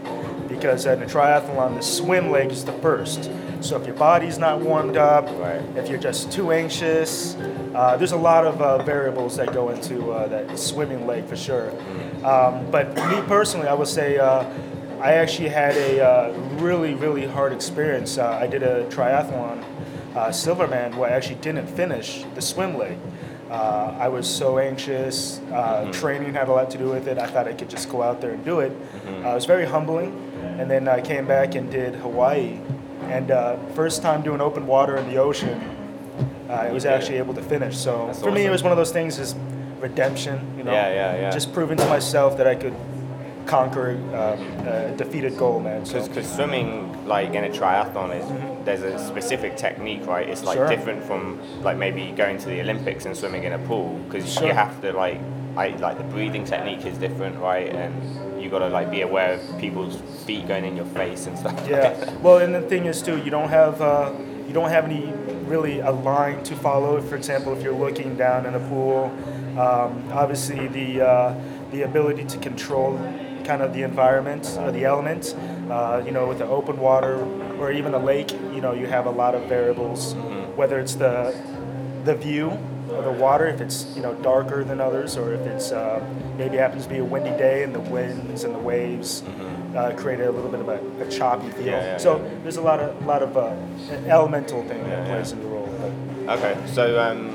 because 0.49 0.85
in 0.87 1.01
a 1.03 1.07
triathlon, 1.07 1.77
the 1.77 1.83
swim 1.83 2.31
leg 2.31 2.51
is 2.51 2.65
the 2.65 2.73
first. 2.75 3.31
So 3.61 3.77
if 3.77 3.87
your 3.87 3.95
body's 3.95 4.39
not 4.39 4.61
warmed 4.61 4.97
up, 4.97 5.29
Right. 5.39 5.61
if 5.77 5.89
you're 5.89 5.99
just 6.01 6.33
too 6.33 6.51
anxious, 6.51 7.37
uh, 7.75 7.97
there's 7.97 8.13
a 8.13 8.17
lot 8.17 8.45
of 8.47 8.61
uh, 8.61 8.83
variables 8.83 9.37
that 9.37 9.53
go 9.53 9.69
into 9.69 10.11
uh, 10.11 10.27
that 10.29 10.59
swimming 10.59 11.07
leg 11.07 11.25
for 11.27 11.37
sure. 11.37 11.71
Um, 12.25 12.67
but 12.71 12.95
me 12.97 13.21
personally, 13.29 13.69
I 13.69 13.75
would 13.75 13.87
say 13.89 14.19
uh, 14.19 14.45
I 15.01 15.15
actually 15.15 15.49
had 15.49 15.77
a 15.77 16.01
uh, 16.07 16.33
really, 16.59 16.95
really 16.95 17.27
hard 17.27 17.53
experience. 17.53 18.19
Uh, 18.19 18.29
I 18.41 18.47
did 18.47 18.63
a 18.63 18.85
triathlon, 18.87 19.65
uh, 20.15 20.31
Silverman, 20.31 20.97
where 20.97 21.11
I 21.11 21.15
actually 21.15 21.37
didn't 21.37 21.67
finish 21.69 22.25
the 22.35 22.43
swim 22.43 22.77
leg. 22.77 22.99
Uh, 23.51 23.97
I 23.99 24.09
was 24.09 24.29
so 24.29 24.59
anxious. 24.59 25.41
Uh, 25.53 25.91
Training 25.93 26.35
had 26.35 26.49
a 26.49 26.53
lot 26.53 26.71
to 26.71 26.79
do 26.79 26.89
with 26.91 27.09
it. 27.09 27.19
I 27.19 27.27
thought 27.27 27.49
I 27.49 27.53
could 27.55 27.71
just 27.71 27.89
go 27.89 28.03
out 28.03 28.21
there 28.21 28.31
and 28.33 28.45
do 28.45 28.61
it. 28.61 28.73
Uh, 29.07 29.11
it 29.31 29.35
was 29.35 29.47
very 29.47 29.65
humbling. 29.67 30.13
And 30.59 30.71
then 30.71 30.87
I 30.87 31.01
came 31.01 31.27
back 31.27 31.55
and 31.55 31.71
did 31.71 31.95
Hawaii. 31.97 32.61
And 33.05 33.31
uh, 33.31 33.57
first 33.75 34.03
time 34.03 34.23
doing 34.23 34.41
open 34.41 34.67
water 34.67 34.97
in 34.97 35.09
the 35.09 35.17
ocean, 35.17 35.59
uh, 36.49 36.53
I 36.53 36.71
was 36.73 36.85
actually 36.85 37.17
able 37.19 37.35
to 37.35 37.43
finish. 37.43 37.77
So 37.77 38.07
That's 38.07 38.21
for 38.21 38.31
me, 38.31 38.45
it 38.45 38.51
was 38.51 38.63
one 38.63 38.71
of 38.73 38.79
those 38.79 38.93
things 38.93 39.19
is 39.19 39.35
redemption. 39.81 40.39
You 40.59 40.65
know, 40.65 40.73
Yeah, 40.73 40.93
yeah, 40.93 41.21
yeah. 41.23 41.31
Just 41.31 41.53
proving 41.53 41.79
to 41.79 41.87
myself 41.87 42.37
that 42.37 42.47
I 42.47 42.55
could 42.55 42.75
conquer 43.51 43.91
um, 44.15 44.67
a 44.67 44.95
defeated 44.97 45.37
goal, 45.37 45.59
man. 45.61 45.85
So 45.85 46.07
Because 46.07 46.29
swimming, 46.33 47.07
like 47.07 47.35
in 47.35 47.45
a 47.45 47.49
triathlon, 47.49 48.09
is 48.19 48.27
there's 48.65 48.83
a 48.83 48.99
specific 48.99 49.57
technique, 49.57 50.07
right? 50.07 50.29
It's 50.29 50.45
like 50.45 50.59
Mm-hmm. 50.59 50.69
Sure. 50.69 50.77
different 50.77 51.05
from 51.05 51.23
like 51.63 51.77
maybe 51.77 52.13
going 52.13 52.39
to 52.39 52.47
the 52.47 52.61
Olympics 52.61 53.07
and 53.07 53.17
swimming 53.17 53.45
in 53.45 53.53
a 53.53 53.59
pool 53.59 53.89
because 54.07 54.33
Sure. 54.33 54.47
you 54.49 54.53
have 54.55 54.81
to 54.83 54.93
like, 54.93 55.19
I 55.57 55.69
like 55.87 55.97
the 55.99 56.05
breathing 56.05 56.45
technique 56.45 56.85
is 56.87 56.97
different, 56.99 57.39
right? 57.41 57.69
And 57.83 57.93
you 58.43 58.49
got 58.51 58.61
to 58.61 58.69
like 58.69 58.91
be 58.91 59.01
aware 59.03 59.33
of 59.35 59.41
people's 59.59 59.97
feet 60.27 60.47
going 60.47 60.65
in 60.65 60.77
your 60.77 60.87
face 61.01 61.27
and 61.27 61.37
stuff. 61.39 61.57
like. 61.63 61.71
Yeah. 61.71 62.15
Well, 62.25 62.39
and 62.39 62.55
the 62.55 62.63
thing 62.63 62.85
is 62.87 63.03
too, 63.03 63.17
you 63.25 63.31
don't 63.31 63.49
have 63.49 63.81
uh, 63.83 64.13
you 64.47 64.53
don't 64.59 64.71
have 64.71 64.85
any 64.85 65.13
really 65.55 65.81
a 65.81 65.91
line 65.91 66.43
to 66.45 66.55
follow. 66.57 67.01
For 67.01 67.17
example, 67.17 67.51
if 67.57 67.63
you're 67.65 67.81
looking 67.87 68.17
down 68.17 68.47
in 68.47 68.55
a 68.55 68.61
pool, 68.69 69.11
um, 69.59 69.91
obviously 70.13 70.69
the 70.69 70.89
uh, 71.13 71.35
the 71.73 71.83
ability 71.83 72.25
to 72.25 72.39
control 72.39 72.99
kind 73.45 73.63
of 73.63 73.73
the 73.75 73.83
environment 73.83 74.57
or 74.59 74.71
the 74.73 74.85
elements. 74.85 75.35
Uh, 75.35 76.03
you 76.05 76.11
know, 76.13 76.27
with 76.27 76.39
the 76.39 76.47
open 76.47 76.79
water 76.79 77.15
or 77.61 77.71
even 77.71 77.95
a 77.95 77.99
lake, 77.99 78.33
you 78.33 78.61
know, 78.61 78.73
you 78.73 78.87
have 78.87 79.07
a 79.07 79.11
lot 79.11 79.35
of 79.35 79.43
variables. 79.45 80.15
Whether 80.57 80.79
it's 80.81 80.95
the 80.97 81.35
the 82.05 82.15
view 82.15 82.51
of 82.91 83.05
the 83.05 83.13
water, 83.13 83.47
if 83.47 83.61
it's 83.61 83.87
you 83.95 84.03
know 84.03 84.15
darker 84.17 84.65
than 84.65 84.81
others, 84.81 85.17
or 85.17 85.33
if 85.33 85.41
it's 85.47 85.71
uh, 85.71 86.05
maybe 86.37 86.57
happens 86.57 86.85
to 86.85 86.89
be 86.89 86.99
a 86.99 87.05
windy 87.05 87.31
day 87.39 87.63
and 87.63 87.73
the 87.75 87.81
winds 87.81 88.43
and 88.45 88.53
the 88.55 88.59
waves 88.59 89.23
uh, 89.77 89.93
create 89.97 90.19
a 90.21 90.31
little 90.31 90.51
bit 90.51 90.61
of 90.61 90.69
a, 90.69 90.81
a 91.05 91.09
choppy 91.11 91.49
feel. 91.51 91.67
Yeah, 91.67 91.83
yeah, 91.93 91.97
so 91.99 92.17
yeah. 92.21 92.29
there's 92.43 92.57
a 92.57 92.63
lot 92.63 92.81
of 92.81 93.07
lot 93.07 93.23
of 93.23 93.37
uh, 93.37 93.55
an 93.91 94.07
elemental 94.11 94.63
thing 94.65 94.83
that 94.85 95.07
plays 95.07 95.31
into 95.33 95.45
the 95.45 95.51
role. 95.51 95.69
Okay, 96.29 96.57
so 96.67 97.01
um, 97.01 97.29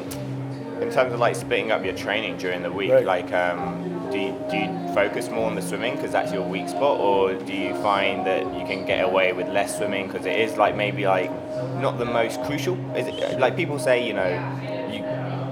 in 0.82 0.92
terms 0.92 1.14
of 1.14 1.20
like 1.20 1.36
splitting 1.36 1.72
up 1.72 1.86
your 1.86 1.96
training 1.96 2.36
during 2.38 2.62
the 2.62 2.72
week, 2.72 2.92
Right. 2.92 3.06
like 3.06 3.32
um, 3.32 3.95
do 4.16 4.22
you, 4.22 4.46
do 4.50 4.58
you 4.58 4.94
focus 4.94 5.30
more 5.30 5.46
on 5.46 5.56
the 5.56 5.62
swimming 5.62 5.96
because 5.96 6.12
that's 6.14 6.32
your 6.32 6.48
weak 6.48 6.70
spot, 6.70 7.00
or 7.00 7.34
do 7.34 7.54
you 7.54 7.74
find 7.82 8.26
that 8.26 8.44
you 8.58 8.66
can 8.66 8.86
get 8.86 9.04
away 9.04 9.34
with 9.34 9.48
less 9.50 9.78
swimming 9.78 10.08
because 10.08 10.26
it 10.26 10.40
is 10.40 10.56
like 10.58 10.76
maybe 10.76 11.06
like 11.06 11.30
not 11.82 11.98
the 11.98 12.06
most 12.06 12.42
crucial? 12.44 12.76
Is 12.96 13.08
it 13.08 13.40
like 13.40 13.56
people 13.58 13.78
say, 13.78 14.08
you 14.08 14.14
know, 14.14 14.30
you 14.90 15.04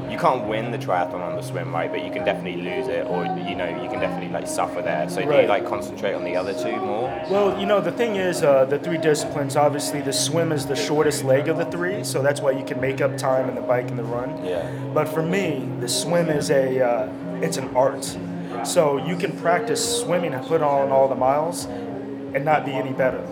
you 0.10 0.18
can't 0.20 0.48
win 0.48 0.72
the 0.72 0.78
triathlon 0.78 1.22
on 1.22 1.36
the 1.36 1.42
swim, 1.42 1.74
right? 1.74 1.92
But 1.92 2.06
you 2.06 2.12
can 2.12 2.24
definitely 2.24 2.62
lose 2.62 2.88
it, 2.88 3.06
or 3.08 3.26
you 3.26 3.56
know, 3.56 3.68
you 3.84 3.90
can 3.90 4.00
definitely 4.00 4.30
like 4.30 4.48
suffer 4.48 4.82
there. 4.82 5.10
So 5.10 5.18
do 5.18 5.24
you 5.24 5.30
Right. 5.32 5.50
like 5.50 5.68
concentrate 5.68 6.14
on 6.14 6.24
the 6.24 6.36
other 6.38 6.54
two 6.54 6.76
more? 6.78 7.10
Well, 7.30 7.60
you 7.60 7.66
know, 7.66 7.82
the 7.82 7.92
thing 7.92 8.16
is, 8.16 8.44
uh, 8.44 8.64
the 8.66 8.80
three 8.80 8.98
disciplines, 9.00 9.58
obviously, 9.58 10.00
the 10.02 10.14
swim 10.14 10.52
is 10.54 10.68
the 10.68 10.76
shortest 10.76 11.26
leg 11.26 11.50
of 11.50 11.58
the 11.58 11.66
three, 11.66 12.04
so 12.06 12.22
that's 12.22 12.40
why 12.42 12.52
you 12.52 12.64
can 12.64 12.80
make 12.80 13.02
up 13.02 13.18
time 13.18 13.50
in 13.50 13.56
the 13.56 13.62
bike 13.62 13.90
and 13.90 14.00
the 14.00 14.04
run. 14.04 14.30
Yeah. 14.46 14.72
But 14.94 15.10
for 15.10 15.22
me, 15.24 15.68
the 15.82 15.90
swim 15.90 16.30
is 16.30 16.50
a, 16.52 16.80
uh, 16.82 17.10
it's 17.42 17.58
an 17.58 17.76
art. 17.76 18.06
So 18.66 18.98
you 18.98 19.16
can 19.18 19.38
practice 19.40 20.02
swimming 20.02 20.34
and 20.34 20.46
put 20.46 20.62
on 20.62 20.92
all 20.92 21.08
the 21.08 21.16
miles 21.16 21.66
and 21.66 22.44
not 22.46 22.66
be 22.66 22.72
any 22.72 22.94
better. 22.94 23.24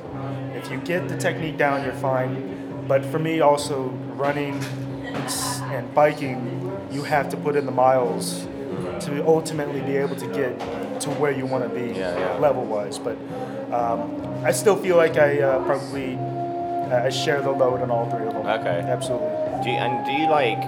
If 0.55 0.69
you 0.69 0.77
get 0.77 1.07
the 1.07 1.17
technique 1.17 1.57
down, 1.57 1.83
you're 1.83 1.93
fine. 1.93 2.85
But 2.87 3.05
for 3.05 3.19
me, 3.19 3.39
also 3.39 3.89
running 4.15 4.61
and, 5.71 5.93
biking, 5.93 6.71
you 6.91 7.03
have 7.03 7.29
to 7.29 7.37
put 7.37 7.55
in 7.55 7.65
the 7.65 7.71
miles 7.71 8.47
to 9.01 9.25
ultimately 9.25 9.81
be 9.81 9.97
able 9.97 10.15
to 10.15 10.27
get 10.27 10.59
to 11.01 11.09
where 11.11 11.31
you 11.31 11.45
want 11.45 11.63
to 11.63 11.69
be 11.69 11.97
Yeah, 11.97 12.17
yeah. 12.17 12.37
level 12.37 12.63
wise. 12.63 12.99
But 12.99 13.17
um, 13.73 14.43
I 14.45 14.51
still 14.51 14.75
feel 14.75 14.97
like 14.97 15.17
I 15.17 15.41
uh, 15.41 15.63
probably 15.65 16.15
uh, 16.15 17.05
I 17.05 17.09
share 17.09 17.41
the 17.41 17.51
load 17.51 17.81
on 17.81 17.89
all 17.89 18.09
three 18.09 18.27
of 18.27 18.33
them. 18.33 18.45
Okay. 18.45 18.81
Absolutely. 18.81 19.29
Do 19.63 19.69
you, 19.69 19.77
and 19.77 20.05
do 20.05 20.11
you 20.11 20.29
like 20.29 20.61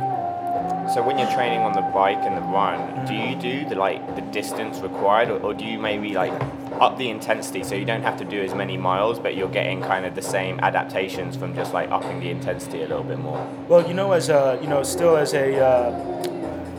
so 0.94 1.02
when 1.02 1.18
you're 1.18 1.32
training 1.32 1.62
on 1.62 1.74
the 1.74 1.82
bike 1.82 2.20
and 2.20 2.38
the 2.38 2.42
run, 2.42 3.06
do 3.08 3.16
you 3.16 3.36
do 3.36 3.68
the 3.68 3.74
like 3.74 4.16
the 4.16 4.22
distance 4.22 4.78
required, 4.80 5.30
or, 5.30 5.40
or 5.40 5.54
do 5.54 5.66
you 5.66 5.80
maybe 5.80 6.14
like 6.14 6.34
up 6.80 6.98
the 7.00 7.10
intensity 7.10 7.64
so 7.64 7.74
you 7.74 7.86
don't 7.86 8.04
have 8.04 8.18
to 8.18 8.26
do 8.26 8.40
as 8.42 8.54
many 8.54 8.78
miles, 8.78 9.18
but 9.18 9.36
you're 9.36 9.50
getting 9.50 9.82
kind 9.82 10.06
of 10.06 10.14
the 10.14 10.22
same 10.22 10.60
adaptations 10.60 11.36
from 11.36 11.56
just 11.56 11.74
like 11.74 11.90
upping 11.90 12.20
the 12.20 12.30
intensity 12.30 12.84
a 12.84 12.88
little 12.88 13.04
bit 13.04 13.18
more? 13.18 13.44
Well, 13.68 13.88
you 13.88 13.96
know, 13.96 14.12
as 14.12 14.30
a 14.30 14.60
you 14.62 14.68
know, 14.68 14.84
still 14.84 15.18
as 15.18 15.34
a 15.34 15.60
uh, 15.60 16.14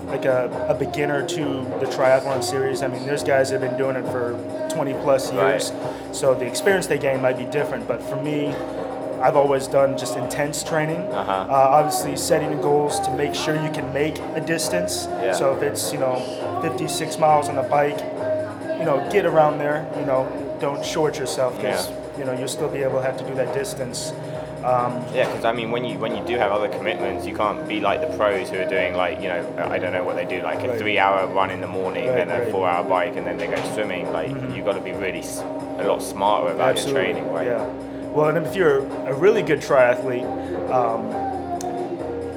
like 0.07 0.27
a, 0.27 0.67
a 0.69 0.75
beginner 0.75 1.27
to 1.27 1.45
the 1.81 1.87
triathlon 1.87 2.45
series. 2.45 2.83
I 2.83 2.87
mean, 2.87 3.05
there's 3.07 3.25
guys 3.25 3.51
that 3.51 3.61
have 3.61 3.69
been 3.69 3.79
doing 3.79 3.97
it 3.97 4.09
for 4.13 4.33
20 4.73 4.93
plus 5.03 5.33
years, 5.33 5.73
so 6.13 6.35
the 6.35 6.47
experience 6.47 6.87
they 6.87 6.99
gain 6.99 7.21
might 7.21 7.37
be 7.37 7.47
different. 7.47 7.89
But 7.89 8.01
for 8.01 8.17
me, 8.23 8.55
I've 9.23 9.37
always 9.37 9.67
done 9.67 9.97
just 9.97 10.17
intense 10.17 10.63
training. 10.63 11.01
Uh-huh. 11.13 11.33
Uh, 11.49 11.79
obviously, 11.79 12.17
setting 12.17 12.61
goals 12.61 13.01
to 13.01 13.11
make 13.17 13.35
sure 13.35 13.55
you 13.63 13.71
can 13.71 13.93
make 13.93 14.19
a 14.35 14.41
distance. 14.41 15.07
Yeah. 15.11 15.33
So 15.33 15.55
if 15.57 15.63
it's 15.63 15.93
you 15.93 15.99
know 15.99 16.17
56 16.63 17.19
miles 17.19 17.49
on 17.49 17.59
a 17.59 17.63
bike, 17.63 17.99
you 18.79 18.85
know, 18.85 19.07
get 19.11 19.25
around 19.27 19.59
there. 19.59 19.87
You 19.99 20.07
know, 20.07 20.57
don't 20.61 20.85
short 20.85 21.19
yourself 21.19 21.57
because 21.57 21.89
Yeah. 21.91 21.97
you 22.19 22.25
know 22.25 22.33
you'll 22.39 22.49
still 22.49 22.69
be 22.69 22.83
able 22.83 23.01
to 23.01 23.03
have 23.07 23.17
to 23.19 23.25
do 23.25 23.35
that 23.35 23.53
distance. 23.55 24.13
Um, 24.65 25.05
Yeah, 25.13 25.27
because 25.29 25.45
I 25.45 25.53
mean, 25.53 25.71
when 25.71 25.85
you 25.85 25.99
when 25.99 26.17
you 26.17 26.25
do 26.25 26.39
have 26.39 26.51
other 26.51 26.69
commitments, 26.69 27.27
you 27.27 27.35
can't 27.37 27.69
be 27.69 27.81
like 27.81 28.01
the 28.01 28.17
pros 28.17 28.49
who 28.49 28.59
are 28.59 28.69
doing 28.69 28.95
like 28.95 29.21
you 29.21 29.29
know 29.29 29.45
I 29.59 29.79
don't 29.79 29.93
know 29.93 30.05
what 30.05 30.17
they 30.17 30.25
do 30.25 30.41
like 30.43 30.63
a 30.65 30.69
Right. 30.69 30.79
three-hour 30.79 31.27
run 31.29 31.51
in 31.51 31.61
the 31.61 31.67
morning, 31.67 32.07
Right, 32.07 32.17
then 32.17 32.31
a 32.31 32.41
right. 32.45 32.51
four-hour 32.51 32.85
bike, 32.85 33.15
and 33.17 33.27
then 33.27 33.37
they 33.37 33.47
go 33.47 33.61
swimming. 33.75 34.11
Like 34.13 34.31
you've 34.55 34.65
got 34.65 34.73
to 34.75 34.81
be 34.81 34.93
really 34.93 35.23
a 35.79 35.85
lot 35.87 36.01
smarter 36.03 36.53
about 36.55 36.77
your 36.83 36.95
training, 36.95 37.31
right? 37.33 37.47
Yeah. 37.49 37.67
Well, 38.15 38.29
and 38.29 38.47
if 38.47 38.55
you're 38.55 38.79
a 39.09 39.15
really 39.15 39.43
good 39.43 39.61
triathlete, 39.61 40.25
um, 40.71 41.11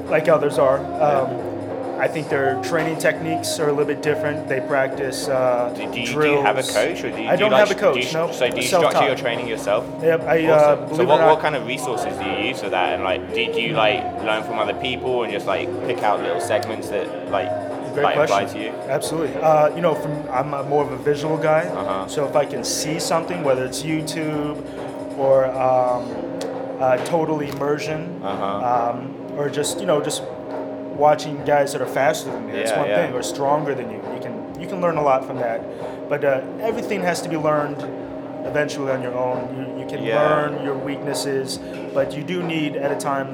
like 0.10 0.28
others 0.28 0.58
are, 0.58 0.80
um, 1.02 2.00
I 2.00 2.08
think 2.08 2.30
their 2.30 2.62
training 2.64 2.98
techniques 3.00 3.60
are 3.60 3.66
a 3.70 3.72
little 3.72 3.86
bit 3.86 4.02
different. 4.02 4.48
They 4.48 4.60
practice 4.62 5.28
uh, 5.28 5.74
Do, 5.76 5.92
do, 5.92 6.00
you, 6.00 6.06
do 6.08 6.12
you 6.32 6.42
have 6.42 6.58
a 6.58 6.64
coach, 6.64 7.04
or 7.04 7.12
do 7.12 7.22
you? 7.22 7.28
I 7.28 7.36
do 7.36 7.42
don't 7.42 7.52
like, 7.52 7.68
have 7.68 7.78
a 7.78 7.80
coach. 7.80 7.96
Do 7.96 8.08
you, 8.08 8.14
no. 8.14 8.32
So 8.32 8.50
do 8.50 8.56
you 8.56 8.62
Self-taught. 8.64 8.92
structure 8.92 9.08
your 9.10 9.18
training 9.18 9.48
yourself? 9.48 9.86
Yep. 10.04 10.22
I 10.22 10.46
uh, 10.46 10.54
Awesome. 10.56 10.80
believe 10.86 10.98
so 10.98 11.06
what, 11.06 11.18
not, 11.18 11.30
what 11.30 11.40
kind 11.42 11.56
of 11.56 11.66
resources 11.68 12.18
do 12.18 12.26
you 12.26 12.48
use 12.50 12.60
for 12.62 12.70
that? 12.70 12.94
And 12.96 13.04
like, 13.04 13.34
do, 13.34 13.54
do 13.54 13.62
you 13.62 13.74
like 13.74 14.04
learn 14.24 14.44
from 14.44 14.58
other 14.60 14.76
people 14.80 15.24
and 15.24 15.32
just 15.34 15.46
like 15.48 15.68
pick 15.86 16.00
out 16.04 16.22
little 16.22 16.42
segments 16.42 16.90
that 16.90 17.30
like 17.30 17.50
Great 17.94 18.04
like 18.04 18.16
apply 18.18 18.44
question. 18.44 18.60
to 18.62 18.66
you? 18.68 18.72
Absolutely. 18.90 19.36
Uh, 19.42 19.76
you 19.76 19.82
know, 19.82 19.96
from 19.96 20.28
I'm 20.30 20.50
more 20.70 20.84
of 20.84 20.92
a 20.92 20.98
visual 20.98 21.36
guy, 21.38 21.62
Uh-huh. 21.66 22.08
so 22.08 22.28
if 22.28 22.36
I 22.36 22.46
can 22.46 22.64
see 22.64 23.00
something, 23.00 23.44
whether 23.44 23.66
it's 23.66 23.82
YouTube 23.84 24.56
or 25.18 25.46
um, 25.46 26.04
uh, 26.80 26.98
total 27.06 27.40
immersion, 27.42 28.22
Uh-huh. 28.24 28.92
um, 28.92 29.14
or 29.38 29.50
just 29.50 29.80
you 29.80 29.86
know 29.86 30.02
just 30.02 30.24
watching 30.96 31.44
guys 31.46 31.74
that 31.74 31.82
are 31.82 31.88
faster 31.88 32.32
than 32.32 32.48
you, 32.48 32.54
that's 32.56 32.72
Yeah, 32.72 32.80
one 32.80 32.88
yeah. 32.90 33.06
thing, 33.06 33.14
or 33.14 33.22
stronger 33.24 33.76
than 33.76 33.90
you. 33.92 33.98
You 34.16 34.22
can 34.22 34.34
you 34.62 34.68
can 34.68 34.82
learn 34.82 34.98
a 34.98 35.04
lot 35.04 35.26
from 35.26 35.38
that, 35.38 35.62
but 36.10 36.24
uh, 36.24 36.42
everything 36.62 37.02
has 37.02 37.22
to 37.22 37.30
be 37.30 37.38
learned 37.38 37.82
eventually 38.46 38.92
on 38.92 39.02
your 39.02 39.14
own. 39.14 39.40
You, 39.58 39.82
you 39.84 39.88
can 39.90 40.04
Yeah. 40.04 40.16
learn 40.20 40.64
your 40.64 40.76
weaknesses, 40.78 41.60
but 41.94 42.14
you 42.16 42.24
do 42.24 42.42
need 42.44 42.76
at 42.76 42.92
a 42.92 42.96
time 42.96 43.28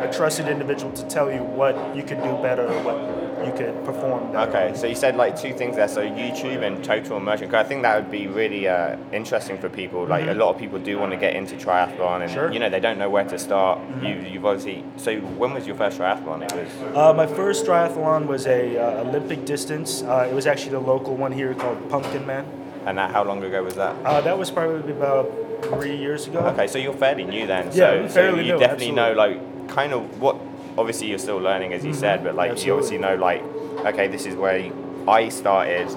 a 0.00 0.06
trusted 0.12 0.46
individual 0.48 0.92
to 0.92 1.02
tell 1.08 1.30
you 1.32 1.42
what 1.42 1.74
you 1.96 2.02
could 2.04 2.22
do 2.22 2.32
better, 2.42 2.62
or 2.66 2.78
what 2.84 2.96
you 3.44 3.52
could 3.52 3.84
perform. 3.84 4.34
Okay, 4.36 4.72
so 4.74 4.86
you 4.86 4.94
said 4.94 5.16
like 5.16 5.40
two 5.40 5.52
things 5.52 5.76
there. 5.76 5.88
So 5.88 6.02
YouTube 6.02 6.62
and 6.62 6.82
total 6.84 7.16
immersion. 7.16 7.48
'Cause 7.48 7.64
I 7.64 7.68
think 7.68 7.82
that 7.82 7.96
would 7.96 8.10
be 8.10 8.26
really 8.26 8.68
uh, 8.68 8.96
interesting 9.12 9.58
for 9.58 9.68
people. 9.68 10.04
Like 10.06 10.26
a 10.28 10.34
lot 10.34 10.50
of 10.54 10.58
people 10.58 10.78
do 10.78 10.98
want 10.98 11.12
to 11.12 11.16
get 11.18 11.34
into 11.34 11.54
triathlon, 11.56 12.22
and 12.22 12.28
Mm-hmm. 12.28 12.34
Sure. 12.34 12.52
you 12.52 12.58
know 12.58 12.68
they 12.68 12.80
don't 12.80 12.98
know 12.98 13.10
where 13.10 13.24
to 13.24 13.38
start. 13.38 13.78
You, 14.02 14.14
you've 14.30 14.44
obviously. 14.44 14.84
So 14.96 15.16
when 15.40 15.52
was 15.54 15.66
your 15.66 15.76
first 15.76 15.98
triathlon? 15.98 16.42
It 16.42 16.52
was. 16.52 16.96
Uh, 16.96 17.12
my 17.14 17.26
first 17.26 17.64
triathlon 17.66 18.26
was 18.26 18.46
a 18.46 18.76
uh, 18.78 19.00
Olympic 19.04 19.44
distance. 19.44 20.02
Uh, 20.02 20.26
it 20.30 20.34
was 20.34 20.46
actually 20.46 20.72
the 20.72 20.80
local 20.80 21.14
one 21.16 21.32
here 21.32 21.54
called 21.54 21.88
Pumpkin 21.90 22.26
Man. 22.26 22.44
And 22.86 22.96
that, 22.98 23.10
how 23.10 23.22
long 23.24 23.42
ago 23.44 23.62
was 23.62 23.74
that? 23.74 23.94
Uh, 24.04 24.20
that 24.22 24.38
was 24.38 24.50
probably 24.50 24.92
about 24.92 25.30
three 25.62 25.96
years 25.96 26.26
ago. 26.26 26.38
Okay, 26.54 26.66
so 26.66 26.78
you're 26.78 26.94
fairly 26.94 27.24
new 27.24 27.46
then. 27.46 27.66
Yeah, 27.66 27.72
so, 27.72 28.08
fairly 28.08 28.38
so 28.38 28.44
you 28.46 28.52
new, 28.54 28.58
definitely 28.58 28.92
know 28.92 29.12
like 29.12 29.68
kind 29.68 29.92
of 29.92 30.20
what. 30.22 30.36
Obviously, 30.78 31.08
you're 31.08 31.18
still 31.18 31.38
learning, 31.38 31.72
as 31.72 31.84
you 31.84 31.92
said, 31.92 32.22
but 32.22 32.36
like 32.36 32.64
you 32.64 32.72
obviously 32.72 32.98
know 32.98 33.16
like, 33.16 33.42
okay, 33.84 34.06
this 34.06 34.26
is 34.26 34.36
where 34.36 34.72
I 35.08 35.28
started. 35.28 35.88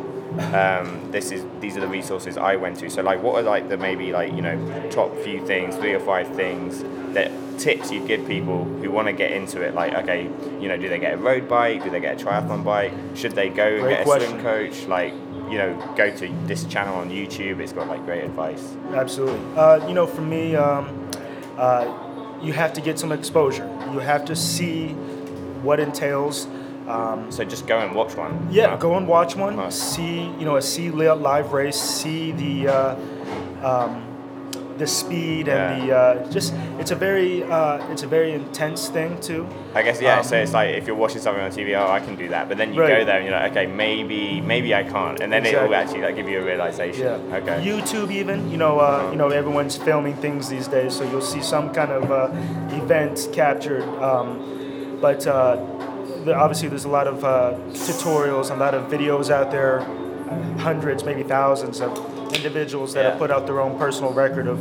Um, 0.55 1.11
this 1.11 1.31
is 1.31 1.45
these 1.59 1.75
are 1.77 1.81
the 1.81 1.87
resources 1.87 2.37
I 2.37 2.55
went 2.55 2.79
to. 2.79 2.89
So 2.89 3.01
like, 3.03 3.21
what 3.21 3.35
are 3.35 3.41
like 3.43 3.69
the 3.69 3.77
maybe 3.77 4.11
like 4.11 4.33
you 4.33 4.41
know 4.41 4.89
top 4.89 5.15
few 5.17 5.45
things, 5.45 5.75
three 5.75 5.93
or 5.93 5.99
five 5.99 6.27
things 6.35 6.83
that 7.13 7.31
tips 7.59 7.91
you'd 7.91 8.07
give 8.07 8.25
people 8.25 8.63
who 8.63 8.89
want 8.89 9.07
to 9.07 9.13
get 9.13 9.31
into 9.31 9.61
it? 9.61 9.75
Like, 9.75 9.93
okay, 9.93 10.23
you 10.59 10.67
know, 10.67 10.77
do 10.77 10.89
they 10.89 10.99
get 10.99 11.13
a 11.13 11.17
road 11.17 11.47
bike? 11.47 11.83
Do 11.83 11.89
they 11.89 11.99
get 11.99 12.19
a 12.19 12.25
triathlon 12.25 12.63
bike? 12.63 12.93
Should 13.13 13.33
they 13.33 13.49
go 13.49 13.67
and 13.67 13.81
Great 13.81 14.05
get 14.05 14.07
a 14.07 14.25
swim 14.25 14.41
coach? 14.41 14.87
Like, 14.87 15.13
you 15.49 15.57
know, 15.57 15.93
go 15.95 16.15
to 16.15 16.27
this 16.47 16.63
channel 16.65 16.95
on 16.95 17.09
YouTube. 17.11 17.59
It's 17.59 17.73
got 17.73 17.87
like 17.87 18.03
great 18.05 18.23
advice. 18.23 18.75
Absolutely. 18.93 19.39
Uh, 19.55 19.85
you 19.87 19.93
know, 19.93 20.07
for 20.07 20.21
me, 20.21 20.55
um, 20.55 21.09
uh, 21.57 22.10
you 22.41 22.53
have 22.53 22.73
to 22.73 22.81
get 22.81 22.99
some 22.99 23.11
exposure. 23.11 23.67
You 23.93 23.99
have 23.99 24.25
to 24.25 24.35
see 24.35 24.89
what 25.63 25.79
entails. 25.79 26.47
Um, 26.87 27.31
So 27.31 27.43
just 27.43 27.67
go 27.67 27.77
and 27.79 27.95
watch 27.95 28.15
one. 28.17 28.47
yeah, 28.51 28.75
go 28.77 28.97
and 28.97 29.07
watch 29.07 29.35
one. 29.35 29.71
See, 29.71 30.21
you 30.39 30.45
know, 30.45 30.55
a 30.57 30.61
see 30.61 30.89
live 31.15 31.53
race. 31.53 31.79
See 31.79 32.31
the 32.31 32.67
uh, 32.67 32.95
um, 33.63 34.03
the 34.77 34.87
speed 34.87 35.47
and 35.47 35.81
the 35.81 35.95
uh, 35.95 36.31
just. 36.31 36.53
It's 36.79 36.91
a 36.91 36.95
very 36.95 37.43
uh, 37.43 37.91
it's 37.91 38.03
a 38.03 38.07
very 38.07 38.33
intense 38.33 38.89
thing 38.89 39.19
too. 39.21 39.47
I 39.73 39.81
guess 39.83 40.01
yeah. 40.01 40.19
Um, 40.19 40.23
so 40.23 40.35
it's 40.37 40.53
like 40.53 40.75
if 40.75 40.87
you're 40.87 40.95
watching 40.95 41.21
something 41.21 41.43
on 41.43 41.51
TV, 41.51 41.77
oh, 41.77 41.91
I 41.91 41.99
can 41.99 42.15
do 42.15 42.29
that. 42.29 42.47
But 42.49 42.57
then 42.57 42.73
you 42.73 42.81
go 42.81 43.05
there 43.05 43.17
and 43.17 43.25
you're 43.25 43.37
like, 43.37 43.51
okay, 43.51 43.67
maybe 43.67 44.41
maybe 44.41 44.73
I 44.73 44.83
can't, 44.83 45.19
and 45.19 45.31
then 45.31 45.45
it 45.45 45.61
will 45.61 45.75
actually 45.75 46.01
like 46.01 46.15
give 46.15 46.27
you 46.27 46.39
a 46.39 46.45
realization. 46.45 47.03
Yeah. 47.03 47.37
Okay. 47.37 47.63
YouTube 47.63 48.11
even, 48.11 48.49
you 48.51 48.57
know, 48.57 48.79
uh, 48.79 49.09
you 49.11 49.17
know, 49.17 49.29
everyone's 49.29 49.77
filming 49.77 50.15
things 50.15 50.49
these 50.49 50.67
days, 50.67 50.95
so 50.95 51.03
you'll 51.09 51.21
see 51.21 51.41
some 51.41 51.73
kind 51.73 51.91
of 51.91 52.11
uh, 52.11 52.29
event 52.75 53.29
captured. 53.33 53.83
Um, 54.01 54.99
but 55.01 55.25
uh, 55.25 55.55
the, 56.25 56.35
obviously, 56.35 56.69
there's 56.69 56.85
a 56.85 56.89
lot 56.89 57.07
of 57.07 57.23
uh, 57.23 57.53
tutorials, 57.69 58.51
a 58.51 58.55
lot 58.55 58.73
of 58.73 58.91
videos 58.91 59.29
out 59.29 59.51
there, 59.51 59.81
hundreds, 60.59 61.03
maybe 61.03 61.23
thousands 61.23 61.81
of 61.81 61.93
individuals 62.33 62.93
that 62.93 63.03
Yeah. 63.03 63.09
have 63.11 63.19
put 63.19 63.31
out 63.31 63.45
their 63.45 63.59
own 63.59 63.77
personal 63.77 64.11
record 64.13 64.47
of 64.47 64.59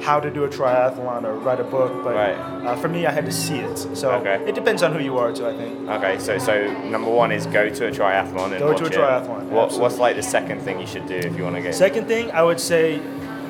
how 0.00 0.20
to 0.20 0.30
do 0.30 0.44
a 0.44 0.48
triathlon 0.48 1.24
or 1.24 1.34
write 1.34 1.58
a 1.60 1.64
book. 1.64 1.92
But 2.04 2.14
Right. 2.14 2.36
uh, 2.66 2.76
for 2.76 2.88
me, 2.88 3.04
I 3.06 3.10
had 3.10 3.26
to 3.26 3.32
see 3.32 3.58
it. 3.58 3.76
So 3.94 4.12
Okay. 4.12 4.38
it 4.46 4.54
depends 4.54 4.82
on 4.82 4.92
who 4.92 5.00
you 5.00 5.18
are, 5.18 5.32
too. 5.32 5.46
I 5.46 5.54
think. 5.56 5.88
Okay. 5.90 6.18
So 6.18 6.38
so 6.38 6.70
number 6.84 7.10
one 7.10 7.32
is 7.32 7.46
go 7.46 7.68
to 7.68 7.86
a 7.88 7.90
triathlon 7.90 8.52
and 8.52 8.58
Go 8.60 8.68
watch 8.68 8.78
to 8.78 8.84
a 8.84 8.86
it. 8.86 8.92
triathlon, 8.92 9.42
What, 9.50 9.72
what's 9.78 9.98
like 9.98 10.14
the 10.16 10.22
second 10.22 10.60
thing 10.62 10.78
you 10.80 10.86
should 10.86 11.06
do 11.06 11.16
if 11.16 11.36
you 11.36 11.42
want 11.44 11.56
to 11.56 11.62
get? 11.62 11.74
Second 11.74 12.06
thing, 12.06 12.30
I 12.32 12.42
would 12.44 12.60
say, 12.60 13.00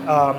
um, 0.06 0.36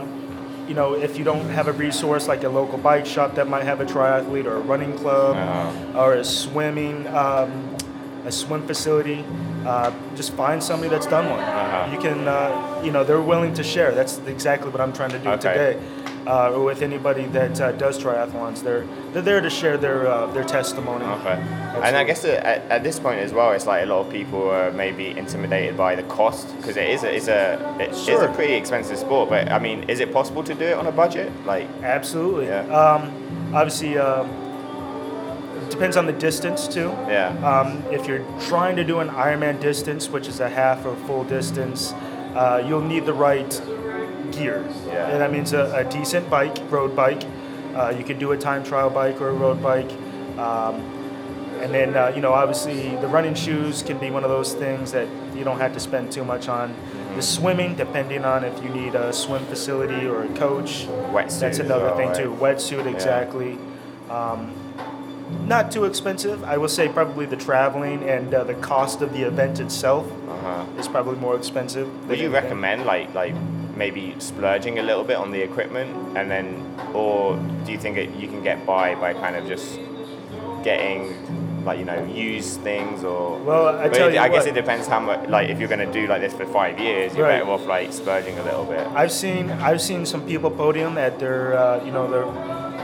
you 0.67 0.73
know, 0.73 0.93
if 0.95 1.17
you 1.17 1.23
don't 1.23 1.47
have 1.49 1.67
a 1.67 1.73
resource 1.73 2.27
like 2.27 2.43
a 2.43 2.49
local 2.49 2.77
bike 2.79 3.05
shop 3.05 3.35
that 3.35 3.47
might 3.47 3.63
have 3.63 3.79
a 3.81 3.85
triathlete 3.85 4.45
or 4.45 4.55
a 4.55 4.59
running 4.59 4.93
club 4.97 5.35
Uh-huh. 5.35 5.99
or 6.01 6.13
a 6.13 6.23
swimming, 6.23 7.05
um, 7.07 7.49
a 8.25 8.31
swim 8.31 8.61
facility, 8.67 9.23
uh, 9.65 9.91
just 10.15 10.33
find 10.33 10.61
somebody 10.63 10.89
that's 10.89 11.07
done 11.07 11.29
one. 11.29 11.39
Uh-huh. 11.39 11.91
You 11.91 11.99
can, 11.99 12.27
uh, 12.27 12.81
you 12.83 12.91
know, 12.91 13.03
they're 13.03 13.21
willing 13.21 13.53
to 13.55 13.63
share. 13.63 13.91
That's 13.93 14.17
exactly 14.19 14.69
what 14.69 14.81
I'm 14.81 14.93
trying 14.93 15.11
to 15.11 15.19
do 15.19 15.29
Okay. 15.29 15.53
today. 15.53 15.79
Uh, 16.27 16.51
or 16.51 16.63
with 16.65 16.81
anybody 16.83 17.25
that 17.27 17.59
uh, 17.59 17.71
does 17.71 17.97
triathlons, 17.97 18.61
they're 18.61 18.85
they're 19.13 19.21
there 19.23 19.41
to 19.41 19.49
share 19.49 19.77
their 19.77 20.05
uh, 20.07 20.27
their 20.27 20.43
testimony. 20.43 21.03
Okay. 21.05 21.33
And 21.81 21.95
I 21.95 22.03
guess 22.03 22.23
at, 22.25 22.45
at- 22.69 22.83
this 22.83 22.99
point 22.99 23.19
as 23.19 23.31
well, 23.33 23.51
it's 23.53 23.65
like 23.65 23.83
a 23.83 23.85
lot 23.87 24.05
of 24.05 24.11
people 24.11 24.47
are 24.49 24.69
maybe 24.71 25.07
intimidated 25.17 25.75
by 25.77 25.95
the 25.95 26.03
cost 26.03 26.55
because 26.57 26.77
it 26.77 26.87
is 26.89 27.03
a, 27.03 27.15
it's 27.15 27.27
a 27.29 27.77
it 27.79 27.91
is 27.91 28.03
Sure. 28.03 28.25
a 28.25 28.33
pretty 28.35 28.53
expensive 28.53 28.97
sport. 28.99 29.29
But 29.29 29.49
I 29.51 29.57
mean, 29.59 29.89
is 29.89 30.01
it 30.01 30.11
possible 30.13 30.43
to 30.43 30.53
do 30.53 30.65
it 30.65 30.73
on 30.77 30.85
a 30.87 30.91
budget? 30.91 31.31
Like, 31.45 31.67
Absolutely. 31.81 32.45
Yeah. 32.47 32.61
Um, 32.67 33.51
obviously, 33.55 33.97
um, 33.97 34.27
depends 35.69 35.97
on 35.97 36.05
the 36.05 36.13
distance 36.13 36.67
too. 36.67 36.89
yeah. 37.07 37.29
Um, 37.43 37.83
if 37.91 38.07
you're 38.07 38.25
trying 38.41 38.75
to 38.75 38.83
do 38.83 38.99
an 38.99 39.09
Ironman 39.09 39.59
distance, 39.59 40.09
which 40.09 40.27
is 40.27 40.39
a 40.39 40.49
half 40.49 40.85
or 40.85 40.95
full 41.07 41.23
distance, 41.23 41.93
uh, 42.35 42.63
you'll 42.65 42.81
need 42.81 43.05
the 43.05 43.13
right 43.13 43.49
gear. 44.31 44.65
Yeah. 44.87 45.09
And 45.09 45.21
that 45.21 45.31
means 45.31 45.53
a, 45.53 45.73
a 45.75 45.89
decent 45.89 46.29
bike, 46.29 46.57
road 46.69 46.95
bike. 46.95 47.23
Uh, 47.75 47.93
you 47.97 48.03
can 48.03 48.19
do 48.19 48.31
a 48.31 48.37
time 48.37 48.63
trial 48.63 48.89
bike 48.89 49.21
or 49.21 49.29
a 49.29 49.33
road 49.33 49.61
bike. 49.61 49.91
Um, 50.37 50.81
and 51.61 51.73
then, 51.73 51.95
uh, 51.95 52.11
you 52.15 52.21
know, 52.21 52.31
obviously 52.33 52.95
the 52.97 53.07
running 53.07 53.35
shoes 53.35 53.83
can 53.83 53.97
be 53.97 54.09
one 54.11 54.23
of 54.23 54.29
those 54.29 54.53
things 54.53 54.91
that 54.93 55.07
you 55.35 55.43
don't 55.43 55.59
have 55.59 55.73
to 55.73 55.79
spend 55.79 56.11
too 56.11 56.23
much 56.23 56.47
on. 56.47 56.69
Mm-hmm. 56.69 57.15
The 57.15 57.21
swimming, 57.21 57.75
depending 57.75 58.23
on 58.23 58.45
if 58.45 58.63
you 58.63 58.69
need 58.69 58.95
a 58.95 59.11
swim 59.11 59.45
facility 59.45 60.07
or 60.07 60.23
a 60.23 60.27
coach, 60.35 60.85
Wetsuit 61.11 61.39
that's 61.39 61.59
another 61.59 61.85
well, 61.85 61.97
thing 61.97 62.07
right? 62.09 62.15
too. 62.15 62.37
Wetsuit, 62.39 62.85
exactly. 62.85 63.57
Um, 64.09 64.53
not 65.45 65.71
too 65.71 65.85
expensive. 65.85 66.43
I 66.43 66.57
will 66.57 66.67
say 66.69 66.87
probably 66.89 67.25
the 67.25 67.35
traveling 67.37 68.03
and 68.09 68.33
uh, 68.33 68.43
the 68.43 68.53
cost 68.55 69.01
of 69.01 69.13
the 69.13 69.23
event 69.23 69.59
itself 69.59 70.05
Uh-huh. 70.29 70.65
is 70.79 70.87
probably 70.87 71.15
more 71.19 71.35
expensive. 71.35 71.87
Would 72.07 72.19
you 72.19 72.25
anything. 72.27 72.31
recommend 72.43 72.85
like 72.85 73.13
like 73.13 73.35
maybe 73.75 74.15
splurging 74.19 74.79
a 74.79 74.83
little 74.83 75.03
bit 75.03 75.15
on 75.17 75.31
the 75.31 75.41
equipment 75.41 75.89
and 76.17 76.29
then, 76.29 76.45
or 76.93 77.37
do 77.65 77.71
you 77.71 77.77
think 77.79 77.97
it, 77.97 78.09
you 78.21 78.27
can 78.27 78.41
get 78.43 78.65
by 78.65 78.95
by 78.95 79.13
kind 79.13 79.35
of 79.35 79.47
just 79.47 79.79
getting 80.63 81.15
like 81.65 81.77
you 81.79 81.85
know 81.85 82.03
used 82.05 82.59
things 82.61 83.03
or? 83.03 83.37
Well, 83.39 83.67
I 83.79 83.89
tell 83.89 84.07
it- 84.07 84.13
you 84.15 84.19
I 84.19 84.29
guess 84.29 84.45
it 84.45 84.53
depends 84.55 84.87
how 84.87 84.99
much. 84.99 85.27
Like 85.29 85.49
if 85.49 85.59
you're 85.59 85.67
going 85.75 85.85
to 85.85 85.91
do 85.99 86.07
like 86.07 86.21
this 86.21 86.33
for 86.33 86.45
five 86.45 86.79
years, 86.79 87.15
you're 87.15 87.27
Right. 87.27 87.39
better 87.39 87.51
off 87.51 87.65
like 87.67 87.91
splurging 87.93 88.37
a 88.39 88.43
little 88.43 88.65
bit. 88.65 88.85
I've 88.95 89.11
seen 89.11 89.51
I've 89.51 89.81
seen 89.81 90.05
some 90.05 90.21
people 90.25 90.51
podium 90.51 90.97
at 90.97 91.19
their 91.19 91.57
uh, 91.57 91.83
you 91.85 91.91
know 91.91 92.05
their 92.09 92.25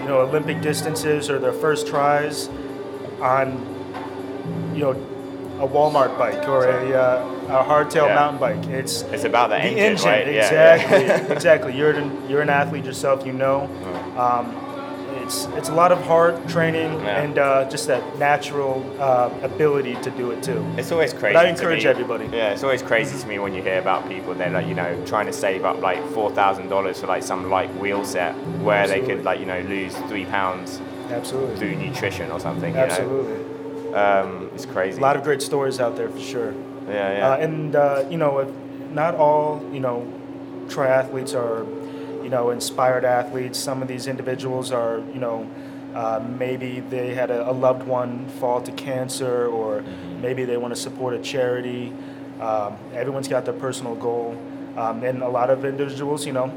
you 0.06 0.12
know 0.12 0.22
Olympic 0.22 0.62
distances 0.62 1.32
or 1.32 1.40
their 1.40 1.52
first 1.52 1.88
tries 1.88 2.48
on 3.22 3.58
you 4.76 4.82
know 4.82 4.92
a 5.60 5.68
Walmart 5.68 6.16
bike 6.20 6.48
or 6.48 6.68
a, 6.68 6.94
uh, 6.94 7.32
a 7.48 7.64
hardtail 7.64 8.08
Yeah. 8.08 8.16
mountain 8.16 8.40
bike. 8.40 8.66
It's 8.70 9.02
It's 9.04 9.24
about 9.24 9.50
the, 9.50 9.56
the 9.56 9.64
engine, 9.64 9.80
engine, 9.80 10.06
right? 10.06 10.28
Yeah, 10.28 10.52
yeah. 10.54 10.76
exactly, 10.76 11.36
exactly. 11.36 11.78
You're 11.78 11.92
an, 11.92 12.30
you're 12.30 12.42
an 12.42 12.50
athlete 12.50 12.86
yourself, 12.86 13.26
you 13.26 13.34
know. 13.34 13.62
Um, 14.18 14.52
it's 15.26 15.46
it's 15.58 15.70
a 15.70 15.74
lot 15.74 15.92
of 15.92 16.00
hard 16.04 16.48
training 16.48 16.92
Yeah. 17.02 17.22
and 17.22 17.38
uh, 17.38 17.70
just 17.70 17.88
that 17.88 18.04
natural 18.20 18.76
uh, 19.00 19.30
ability 19.42 19.96
to 19.96 20.12
do 20.12 20.32
it 20.32 20.44
too. 20.44 20.64
It's 20.78 20.92
always 20.92 21.14
crazy. 21.14 21.36
I 21.36 21.44
to 21.44 21.50
encourage 21.50 21.86
everybody. 21.86 22.26
Yeah, 22.26 22.52
it's 22.54 22.64
always 22.64 22.82
crazy 22.82 23.20
to 23.20 23.28
me 23.28 23.40
when 23.40 23.54
you 23.54 23.62
hear 23.62 23.80
about 23.80 24.08
people 24.08 24.34
they're 24.36 24.50
like 24.50 24.68
you 24.68 24.76
know 24.76 24.90
trying 25.06 25.26
to 25.26 25.34
save 25.34 25.66
up 25.66 25.82
like 25.82 26.00
four 26.12 26.32
thousand 26.32 26.70
dollars 26.70 27.02
for 27.02 27.08
like 27.08 27.24
some 27.24 27.50
like 27.50 27.70
wheel 27.82 28.06
set 28.06 28.34
where 28.62 28.88
they 28.88 29.02
could 29.02 29.24
like 29.24 29.40
you 29.40 29.46
know 29.46 29.60
lose 29.62 29.96
three 30.10 30.26
pounds 30.26 30.80
Absolutely, 31.10 31.56
through 31.58 31.76
nutrition 31.76 32.32
or 32.32 32.40
something. 32.40 32.74
You 32.74 32.80
absolutely. 32.80 33.34
Know? 33.92 34.22
Um, 34.22 34.50
it's 34.54 34.66
crazy. 34.66 34.98
A 35.00 35.02
lot 35.02 35.16
of 35.16 35.24
great 35.24 35.42
stories 35.42 35.80
out 35.80 35.96
there 35.96 36.10
for 36.10 36.20
sure. 36.20 36.54
yeah, 36.88 37.18
yeah. 37.18 37.30
Uh, 37.30 37.38
and 37.38 37.76
uh, 37.76 38.04
you 38.10 38.18
know, 38.18 38.40
if 38.40 38.50
not 38.92 39.16
all 39.16 39.62
you 39.72 39.80
know 39.80 40.06
triathletes 40.68 41.34
are 41.36 41.66
you 42.26 42.32
know 42.32 42.50
inspired 42.50 43.06
athletes. 43.06 43.60
Some 43.60 43.84
of 43.84 43.88
these 43.88 44.08
individuals 44.08 44.72
are 44.72 44.98
you 45.14 45.20
know 45.20 45.48
uh, 45.94 46.20
maybe 46.28 46.80
they 46.80 47.14
had 47.14 47.30
a, 47.30 47.50
a 47.50 47.54
loved 47.54 47.88
one 47.88 48.28
fall 48.40 48.62
to 48.64 48.72
cancer, 48.72 49.46
or 49.46 49.84
maybe 50.22 50.44
they 50.44 50.58
want 50.58 50.74
to 50.76 50.80
support 50.80 51.14
a 51.14 51.20
charity. 51.20 51.94
Um, 52.42 52.78
everyone's 52.94 53.28
got 53.28 53.46
their 53.46 53.54
personal 53.54 53.96
goal, 53.96 54.36
um, 54.76 55.04
and 55.04 55.22
a 55.22 55.30
lot 55.30 55.52
of 55.52 55.64
individuals, 55.64 56.26
you 56.26 56.34
know, 56.34 56.52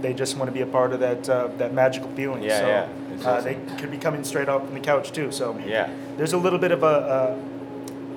they 0.00 0.14
just 0.14 0.36
want 0.38 0.48
to 0.48 0.52
be 0.52 0.62
a 0.62 0.66
part 0.66 0.92
of 0.94 1.00
that 1.00 1.28
uh, 1.28 1.48
that 1.58 1.74
magical 1.74 2.10
feeling. 2.12 2.42
Yeah, 2.42 2.58
so, 2.58 2.66
yeah. 2.66 2.88
It's 3.14 3.26
Uh, 3.26 3.40
they 3.42 3.56
could 3.76 3.90
be 3.90 3.98
coming 3.98 4.24
straight 4.24 4.48
off 4.48 4.64
from 4.64 4.74
the 4.74 4.80
couch 4.80 5.12
too. 5.12 5.30
So 5.30 5.56
yeah. 5.66 5.90
there's 6.16 6.32
a 6.32 6.38
little 6.38 6.58
bit 6.58 6.72
of 6.72 6.82
a, 6.82 7.36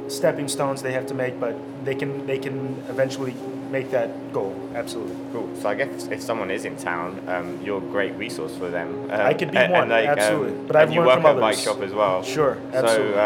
a 0.07 0.09
stepping 0.09 0.47
stones 0.47 0.81
they 0.81 0.93
have 0.93 1.07
to 1.07 1.13
make, 1.13 1.39
but 1.39 1.55
they 1.83 1.95
can 1.95 2.25
they 2.25 2.39
can 2.39 2.81
eventually 2.87 3.35
make 3.71 3.89
that 3.91 4.33
goal. 4.33 4.53
Absolutely. 4.75 5.15
Cool. 5.31 5.49
So 5.61 5.69
I 5.69 5.75
guess 5.75 6.07
if 6.07 6.21
someone 6.21 6.51
is 6.51 6.65
in 6.65 6.75
town, 6.75 7.21
um, 7.27 7.59
you're 7.63 7.77
a 7.77 7.81
great 7.95 8.13
resource 8.15 8.55
for 8.55 8.69
them. 8.69 9.09
Um, 9.09 9.21
I 9.21 9.33
could 9.33 9.51
be 9.51 9.57
and- 9.57 9.71
one, 9.71 9.81
and, 9.83 9.91
like, 9.91 10.09
um, 10.09 10.19
absolutely. 10.19 10.67
But 10.67 10.75
I've 10.75 10.91
you 10.91 10.97
learned 11.01 11.07
work 11.07 11.15
from 11.17 11.25
at 11.25 11.43
others. 11.43 11.57
bike 11.57 11.57
shop 11.65 11.81
as 11.81 11.93
well. 11.93 12.21
Sure, 12.23 12.57
absolutely. 12.73 13.13
So 13.13 13.19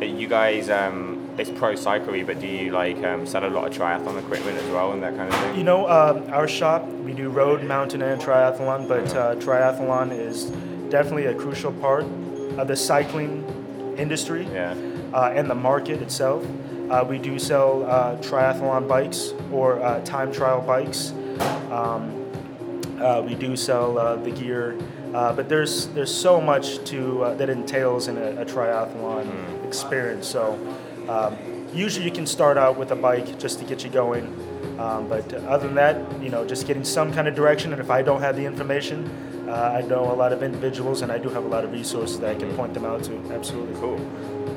uh, 0.00 0.04
you 0.04 0.28
guys, 0.28 0.70
um, 0.70 1.28
it's 1.36 1.50
pro 1.50 1.72
cyclery, 1.74 2.24
but 2.24 2.40
do 2.40 2.46
you 2.46 2.70
like 2.70 3.02
um, 3.04 3.26
sell 3.26 3.44
a 3.44 3.50
lot 3.50 3.66
of 3.66 3.72
triathlon 3.76 4.18
equipment 4.18 4.56
as 4.58 4.70
well 4.70 4.92
and 4.92 5.02
that 5.02 5.16
kind 5.16 5.32
of 5.32 5.38
thing? 5.40 5.56
You 5.56 5.64
know, 5.64 5.88
um, 5.88 6.22
our 6.32 6.46
shop, 6.48 6.86
we 6.86 7.12
do 7.12 7.28
road, 7.30 7.62
mountain, 7.64 8.02
and 8.02 8.20
triathlon, 8.20 8.86
but 8.88 9.14
uh, 9.14 9.34
triathlon 9.36 10.12
is 10.16 10.44
definitely 10.90 11.26
a 11.26 11.34
crucial 11.34 11.72
part 11.72 12.04
of 12.56 12.66
the 12.68 12.76
cycling 12.76 13.44
industry 13.98 14.46
Yeah. 14.52 14.74
uh, 15.12 15.32
and 15.34 15.50
the 15.50 15.54
market 15.54 16.00
itself. 16.02 16.44
Uh, 16.90 17.04
we 17.04 17.18
do 17.18 17.38
sell 17.38 17.84
uh, 17.84 18.16
triathlon 18.16 18.88
bikes 18.88 19.34
or 19.52 19.82
uh, 19.82 20.00
time 20.04 20.32
trial 20.32 20.62
bikes. 20.62 21.12
Um, 21.70 22.14
uh, 22.98 23.22
we 23.24 23.34
do 23.34 23.56
sell 23.56 23.98
uh, 23.98 24.16
the 24.16 24.30
gear, 24.30 24.76
uh, 25.14 25.32
but 25.32 25.48
there's 25.48 25.88
there's 25.88 26.12
so 26.12 26.40
much 26.40 26.82
to 26.84 27.22
uh, 27.24 27.34
that 27.34 27.50
entails 27.50 28.08
in 28.08 28.16
a, 28.16 28.40
a 28.40 28.44
triathlon 28.44 29.64
experience. 29.66 30.26
So 30.26 30.58
um, 31.08 31.36
usually 31.74 32.06
you 32.06 32.10
can 32.10 32.26
start 32.26 32.56
out 32.56 32.78
with 32.78 32.90
a 32.90 32.96
bike 32.96 33.38
just 33.38 33.58
to 33.58 33.64
get 33.64 33.84
you 33.84 33.90
going, 33.90 34.26
um, 34.80 35.08
but 35.08 35.32
other 35.44 35.66
than 35.66 35.76
that, 35.76 36.22
you 36.22 36.30
know, 36.30 36.46
just 36.46 36.66
getting 36.66 36.84
some 36.84 37.12
kind 37.12 37.28
of 37.28 37.34
direction. 37.34 37.72
And 37.72 37.80
if 37.80 37.90
I 37.90 38.02
don't 38.02 38.20
have 38.20 38.34
the 38.34 38.46
information, 38.46 39.08
uh, 39.48 39.78
I 39.78 39.82
know 39.82 40.10
a 40.10 40.16
lot 40.16 40.32
of 40.32 40.42
individuals, 40.42 41.02
and 41.02 41.12
I 41.12 41.18
do 41.18 41.28
have 41.28 41.44
a 41.44 41.48
lot 41.48 41.64
of 41.64 41.72
resources 41.72 42.18
that 42.20 42.30
I 42.30 42.34
can 42.34 42.54
point 42.56 42.74
them 42.74 42.84
out 42.84 43.04
to. 43.04 43.12
Absolutely. 43.32 43.78
Cool. 43.78 44.00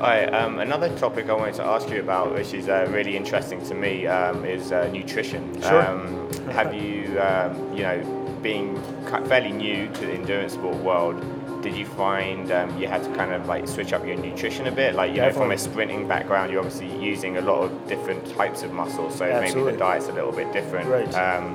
Right. 0.02 0.26
Um, 0.34 0.58
another 0.58 0.88
topic 0.98 1.30
I 1.30 1.34
wanted 1.34 1.54
to 1.54 1.62
ask 1.62 1.88
you 1.88 2.00
about, 2.00 2.34
which 2.34 2.52
is 2.54 2.68
uh, 2.68 2.88
really 2.90 3.16
interesting 3.16 3.64
to 3.66 3.74
me, 3.74 4.08
um, 4.08 4.44
is 4.44 4.72
uh, 4.72 4.88
nutrition. 4.88 5.62
Sure. 5.62 5.86
Um, 5.86 6.28
have 6.50 6.74
you, 6.74 7.20
um, 7.20 7.72
you 7.72 7.84
know, 7.84 8.38
being 8.42 8.82
fairly 9.26 9.52
new 9.52 9.86
to 9.86 10.00
the 10.00 10.12
endurance 10.12 10.54
sport 10.54 10.76
world, 10.78 11.62
did 11.62 11.76
you 11.76 11.86
find 11.86 12.50
um, 12.50 12.76
you 12.80 12.88
had 12.88 13.04
to 13.04 13.14
kind 13.14 13.32
of 13.32 13.46
like 13.46 13.68
switch 13.68 13.92
up 13.92 14.04
your 14.04 14.16
nutrition 14.16 14.66
a 14.66 14.72
bit? 14.72 14.96
Like, 14.96 15.12
you 15.12 15.18
know, 15.18 15.30
from 15.30 15.52
a 15.52 15.56
sprinting 15.56 16.08
background, 16.08 16.50
you're 16.50 16.60
obviously 16.60 16.92
using 17.00 17.36
a 17.36 17.40
lot 17.40 17.62
of 17.62 17.86
different 17.86 18.26
types 18.34 18.64
of 18.64 18.72
muscles, 18.72 19.14
so 19.14 19.26
maybe 19.40 19.62
the 19.62 19.78
diet's 19.78 20.08
a 20.08 20.12
little 20.12 20.32
bit 20.32 20.52
different. 20.52 20.88
Right. 20.88 21.14
Um, 21.14 21.54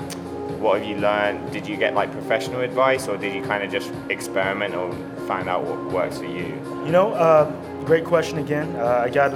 what 0.62 0.80
have 0.80 0.90
you 0.90 0.96
learned? 0.96 1.52
Did 1.52 1.68
you 1.68 1.76
get 1.76 1.94
like 1.94 2.14
professional 2.14 2.62
advice, 2.62 3.10
or 3.10 3.18
did 3.18 3.36
you 3.36 3.44
kind 3.44 3.62
of 3.62 3.70
just 3.70 3.92
experiment 4.10 4.74
or 4.74 4.94
find 5.28 5.50
out 5.50 5.66
what 5.66 5.92
works 5.92 6.20
for 6.20 6.26
you? 6.26 6.46
You 6.86 6.92
know, 6.92 7.12
uh, 7.12 7.52
great 7.88 8.04
question 8.04 8.38
again. 8.38 8.76
Uh, 8.76 9.04
I 9.06 9.10
got, 9.10 9.34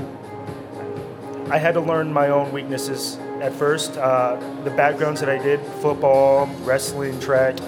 I 1.49 1.57
had 1.57 1.73
to 1.75 1.79
learn 1.79 2.11
my 2.11 2.27
own 2.27 2.51
weaknesses 2.51 3.15
at 3.41 3.53
first. 3.53 3.95
Uh, 3.97 4.35
the 4.65 4.71
backgrounds 4.71 5.21
that 5.21 5.29
I 5.29 5.41
did, 5.41 5.61
football, 5.81 6.47
wrestling, 6.63 7.17
track, 7.21 7.59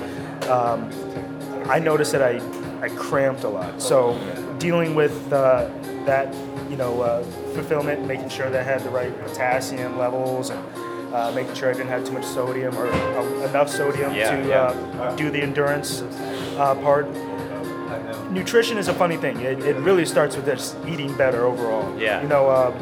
um, 0.50 0.92
I 1.70 1.80
noticed 1.80 2.12
that 2.12 2.22
I, 2.22 2.42
I 2.82 2.90
cramped 2.90 3.46
a 3.46 3.48
lot. 3.48 3.82
So 3.82 4.20
dealing 4.60 4.94
with 4.94 5.32
uh, 5.32 5.70
that, 6.06 6.36
you 6.70 6.76
know, 6.76 7.02
uh, 7.02 7.24
fulfillment, 7.54 8.06
making 8.06 8.28
sure 8.28 8.50
that 8.50 8.60
I 8.60 8.64
had 8.64 8.82
the 8.82 8.90
right 8.90 9.18
potassium 9.24 9.98
levels 9.98 10.50
and 10.50 10.62
uh, 11.16 11.32
making 11.32 11.56
sure 11.56 11.70
I 11.70 11.74
didn't 11.74 11.88
have 11.88 12.04
too 12.04 12.12
much 12.12 12.26
sodium 12.26 12.76
or 12.78 12.88
uh, 12.88 13.48
enough 13.48 13.70
sodium 13.70 14.14
Yeah, 14.14 14.36
to 14.42 14.48
yeah. 14.50 14.62
Uh, 15.02 15.16
do 15.16 15.32
the 15.32 15.42
endurance 15.42 16.02
uh, 16.02 16.76
part 16.82 17.08
nutrition 18.34 18.78
is 18.78 18.88
a 18.88 18.94
funny 18.94 19.18
thing. 19.18 19.40
It, 19.42 19.60
it 19.64 19.76
really 19.78 20.06
starts 20.06 20.36
with 20.36 20.46
just 20.46 20.76
eating 20.88 21.16
better 21.16 21.46
overall. 21.46 21.98
Yeah. 22.00 22.22
You 22.22 22.28
know, 22.28 22.50
uh, 22.50 22.78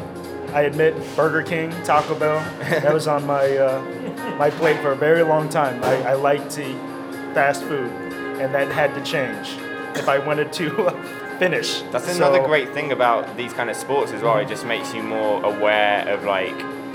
I 0.52 0.62
admit 0.62 0.94
Burger 1.16 1.42
King, 1.42 1.70
Taco 1.84 2.14
Bell, 2.18 2.38
that 2.68 2.92
was 2.92 3.06
on 3.06 3.26
my 3.26 3.56
uh, 3.56 3.80
my 4.38 4.50
plate 4.50 4.78
for 4.80 4.92
a 4.92 4.96
very 4.96 5.22
long 5.22 5.48
time. 5.48 5.82
I, 5.84 6.10
I 6.10 6.14
like 6.14 6.48
to 6.50 6.62
eat 6.70 6.76
fast 7.34 7.62
food, 7.64 7.90
and 8.40 8.54
that 8.54 8.70
had 8.70 8.94
to 8.94 9.02
change 9.02 9.56
if 9.96 10.08
I 10.08 10.18
wanted 10.18 10.52
to 10.54 10.68
finish. 11.38 11.82
That's 11.92 12.06
So- 12.06 12.16
another 12.16 12.44
great 12.46 12.72
thing 12.74 12.92
about 12.92 13.36
these 13.36 13.52
kind 13.54 13.70
of 13.70 13.76
sports 13.76 14.12
as 14.12 14.22
well. 14.22 14.36
It 14.38 14.48
just 14.48 14.66
makes 14.66 14.92
you 14.94 15.02
more 15.02 15.42
aware 15.42 16.06
of 16.08 16.24
like 16.24 16.54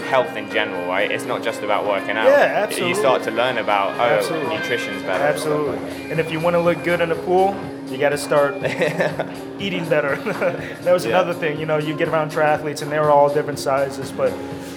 health 0.09 0.35
in 0.35 0.49
general, 0.51 0.87
right? 0.87 1.11
It's 1.11 1.25
not 1.25 1.43
just 1.43 1.61
about 1.61 1.85
working 1.85 2.11
out. 2.17 2.25
Yeah, 2.27 2.63
absolutely. 2.63 2.89
You 2.89 2.95
start 2.95 3.23
to 3.23 3.31
learn 3.31 3.57
about 3.57 3.97
oh, 3.97 4.01
Absolutely. 4.01 4.57
nutrition's 4.57 5.01
better. 5.03 5.23
Absolutely. 5.23 5.77
And 6.11 6.19
if 6.19 6.31
you 6.31 6.39
want 6.39 6.53
to 6.55 6.59
look 6.59 6.83
good 6.83 7.01
in 7.01 7.09
the 7.09 7.15
pool, 7.15 7.55
you 7.89 7.97
got 7.97 8.09
to 8.09 8.17
start 8.17 8.55
eating 9.59 9.87
better. 9.89 10.15
that 10.83 10.93
was 10.93 11.03
Yeah. 11.05 11.11
another 11.11 11.33
thing. 11.33 11.59
You 11.59 11.65
know, 11.65 11.77
you 11.77 11.95
get 11.95 12.07
around 12.07 12.31
triathletes, 12.31 12.81
and 12.81 12.91
they're 12.91 13.09
all 13.11 13.33
different 13.33 13.59
sizes, 13.59 14.11
but 14.11 14.31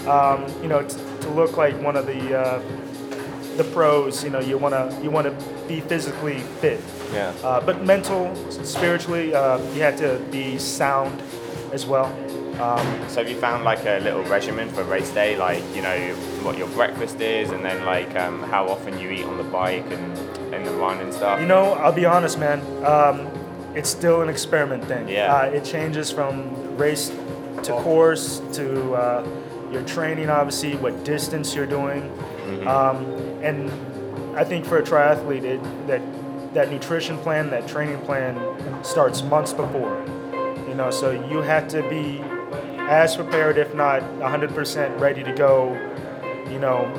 um, 0.06 0.46
you 0.62 0.68
know, 0.68 0.82
t- 0.82 0.96
to 1.22 1.30
look 1.30 1.56
like 1.56 1.80
one 1.82 1.96
of 1.96 2.06
the 2.06 2.38
uh, 2.38 2.62
the 3.56 3.64
pros, 3.64 4.24
you 4.24 4.30
know, 4.30 4.40
you 4.40 4.56
want 4.58 4.74
to 4.74 5.02
you 5.02 5.10
want 5.10 5.26
to 5.26 5.46
be 5.68 5.80
physically 5.80 6.38
fit. 6.60 6.80
Yeah. 7.12 7.32
Uh, 7.42 7.60
but 7.60 7.84
mental, 7.84 8.34
spiritually, 8.64 9.34
uh, 9.34 9.58
you 9.74 9.82
have 9.82 9.96
to 9.98 10.18
be 10.30 10.58
sound 10.58 11.20
as 11.72 11.84
well. 11.86 12.06
Um, 12.60 13.08
So 13.08 13.20
have 13.20 13.28
you 13.28 13.36
found 13.36 13.64
like 13.64 13.84
a 13.86 13.98
little 14.00 14.22
regimen 14.24 14.68
for 14.68 14.82
race 14.84 15.10
day, 15.10 15.36
like 15.36 15.62
you 15.74 15.82
know 15.82 15.96
what 16.44 16.56
your 16.58 16.68
breakfast 16.68 17.20
is, 17.20 17.50
and 17.50 17.64
then 17.64 17.84
like 17.84 18.14
um, 18.16 18.42
how 18.42 18.68
often 18.68 18.98
you 18.98 19.10
eat 19.10 19.24
on 19.24 19.36
the 19.36 19.44
bike 19.44 19.86
and 19.90 20.18
and 20.54 20.66
the 20.66 20.72
run 20.72 20.98
and 21.00 21.12
stuff? 21.12 21.40
You 21.40 21.46
know, 21.46 21.72
I'll 21.74 21.92
be 21.92 22.06
honest, 22.06 22.38
man. 22.38 22.60
Um, 22.84 23.28
it's 23.74 23.88
still 23.88 24.20
an 24.22 24.28
experiment 24.28 24.84
thing. 24.84 25.08
Yeah. 25.08 25.32
Uh, 25.34 25.44
it 25.46 25.64
changes 25.64 26.10
from 26.10 26.76
race 26.76 27.12
to 27.62 27.72
course 27.72 28.40
to 28.54 28.94
uh, 28.94 29.26
your 29.72 29.82
training, 29.84 30.28
obviously, 30.28 30.74
what 30.76 31.04
distance 31.04 31.54
you're 31.54 31.66
doing, 31.80 32.02
Mm-hmm. 32.50 32.66
um, 32.66 32.96
and 33.44 33.70
I 34.36 34.42
think 34.44 34.64
for 34.66 34.78
a 34.78 34.82
triathlete, 34.82 35.44
it, 35.44 35.60
that 35.86 36.02
that 36.54 36.70
nutrition 36.70 37.16
plan, 37.18 37.50
that 37.50 37.68
training 37.68 38.00
plan, 38.00 38.34
starts 38.82 39.22
months 39.22 39.52
before. 39.52 40.04
You 40.68 40.74
know, 40.74 40.90
so 40.90 41.10
you 41.30 41.42
have 41.42 41.68
to 41.68 41.82
be 41.88 42.22
as 42.90 43.16
prepared, 43.16 43.56
if 43.56 43.74
not 43.74 44.02
100% 44.02 45.00
ready 45.00 45.22
to 45.22 45.32
go. 45.32 45.78
You 46.50 46.58
know, 46.58 46.90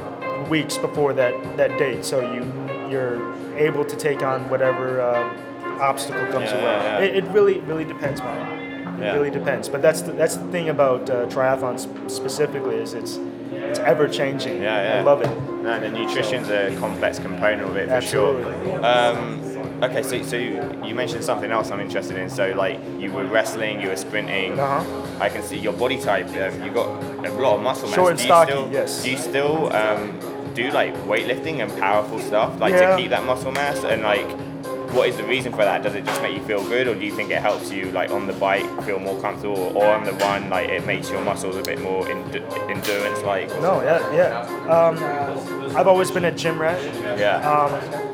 weeks 0.50 0.78
before 0.78 1.12
that 1.14 1.34
that 1.58 1.78
date, 1.78 2.06
so 2.06 2.22
you 2.34 2.42
you're 2.90 3.20
able 3.58 3.84
to 3.84 3.96
take 3.98 4.24
on 4.24 4.50
whatever 4.50 5.02
uh, 5.02 5.78
obstacle 5.82 6.26
comes 6.28 6.46
Yeah, 6.52 6.56
your 6.56 6.66
way. 6.66 6.84
yeah. 6.86 7.00
It, 7.00 7.16
it 7.18 7.24
really 7.32 7.60
really 7.60 7.84
depends, 7.84 8.22
man. 8.22 8.98
It 9.00 9.04
Yeah. 9.04 9.14
really 9.14 9.30
depends. 9.30 9.68
But 9.68 9.82
that's 9.82 10.02
the, 10.04 10.14
that's 10.14 10.38
the 10.38 10.48
thing 10.52 10.70
about 10.70 11.10
uh, 11.10 11.26
triathlons 11.28 12.10
specifically 12.10 12.76
is 12.78 12.94
it's 12.94 13.20
it's 13.52 13.80
ever 13.80 14.08
changing. 14.08 14.62
Yeah, 14.62 14.82
yeah. 14.96 15.00
I 15.00 15.04
love 15.04 15.22
it. 15.22 15.30
No, 15.64 15.80
the 15.82 15.90
nutrition's 15.90 16.50
a 16.50 16.74
complex 16.80 17.20
component 17.20 17.64
of 17.70 17.76
it 17.76 17.90
for 17.90 17.96
Absolutely. 17.96 18.54
sure. 18.72 18.86
Um, 18.86 19.42
okay, 19.84 20.04
so 20.04 20.22
so 20.24 20.38
you 20.38 20.96
mentioned 20.96 21.24
something 21.24 21.52
else 21.52 21.72
I'm 21.72 21.80
interested 21.80 22.18
in. 22.18 22.30
So 22.30 22.54
like 22.56 22.80
you 23.00 23.12
were 23.12 23.26
wrestling, 23.26 23.82
you 23.82 23.90
were 23.90 23.96
sprinting. 23.96 24.60
Uh-huh. 24.60 25.08
I 25.20 25.30
can 25.30 25.44
see 25.44 25.58
your 25.58 25.74
body 25.74 26.00
type. 26.00 26.28
Um, 26.28 26.64
you 26.64 26.72
got 26.72 26.88
a 27.26 27.32
lot 27.34 27.56
of 27.58 27.62
muscle 27.64 27.88
mass. 27.88 27.96
Short 27.96 28.12
and 28.12 28.18
do 28.18 28.24
you 28.24 28.28
stocky, 28.28 28.52
still, 28.52 28.72
yes. 28.72 29.04
Do 29.04 29.12
you 29.12 29.18
still 29.18 29.74
um, 29.74 30.20
do 30.54 30.70
like 30.72 30.94
weightlifting 31.06 31.62
and 31.62 31.72
powerful 31.80 32.20
stuff, 32.20 32.60
like 32.60 32.74
Yeah. 32.74 32.96
to 32.96 32.98
keep 33.02 33.10
that 33.12 33.26
muscle 33.26 33.52
mass? 33.52 33.84
And 33.84 34.02
like, 34.04 34.28
what 34.94 35.08
is 35.08 35.16
the 35.16 35.24
reason 35.24 35.52
for 35.54 35.60
that? 35.64 35.84
Does 35.84 35.96
it 35.96 36.04
just 36.06 36.22
make 36.22 36.36
you 36.36 36.44
feel 36.44 36.64
good, 36.68 36.88
or 36.88 36.96
do 36.96 37.06
you 37.06 37.14
think 37.16 37.32
it 37.32 37.40
helps 37.42 37.72
you 37.72 37.86
like 37.92 38.12
on 38.12 38.28
the 38.28 38.34
bike 38.34 38.66
feel 38.84 39.00
more 39.00 39.20
comfortable, 39.22 39.72
or 39.78 39.86
on 39.88 40.04
the 40.04 40.12
run 40.14 40.50
like 40.50 40.70
it 40.70 40.86
makes 40.86 41.10
your 41.10 41.22
muscles 41.24 41.56
a 41.56 41.62
bit 41.62 41.80
more 41.82 42.04
endu- 42.06 42.70
endurance 42.70 43.22
like? 43.24 43.48
No, 43.62 43.82
yeah, 43.84 44.14
yeah. 44.14 44.42
Um, 44.70 45.76
I've 45.78 45.88
always 45.88 46.12
been 46.12 46.26
a 46.26 46.32
gym 46.32 46.60
rat. 46.60 46.82
Yeah. 47.18 47.38
Um, 47.50 48.11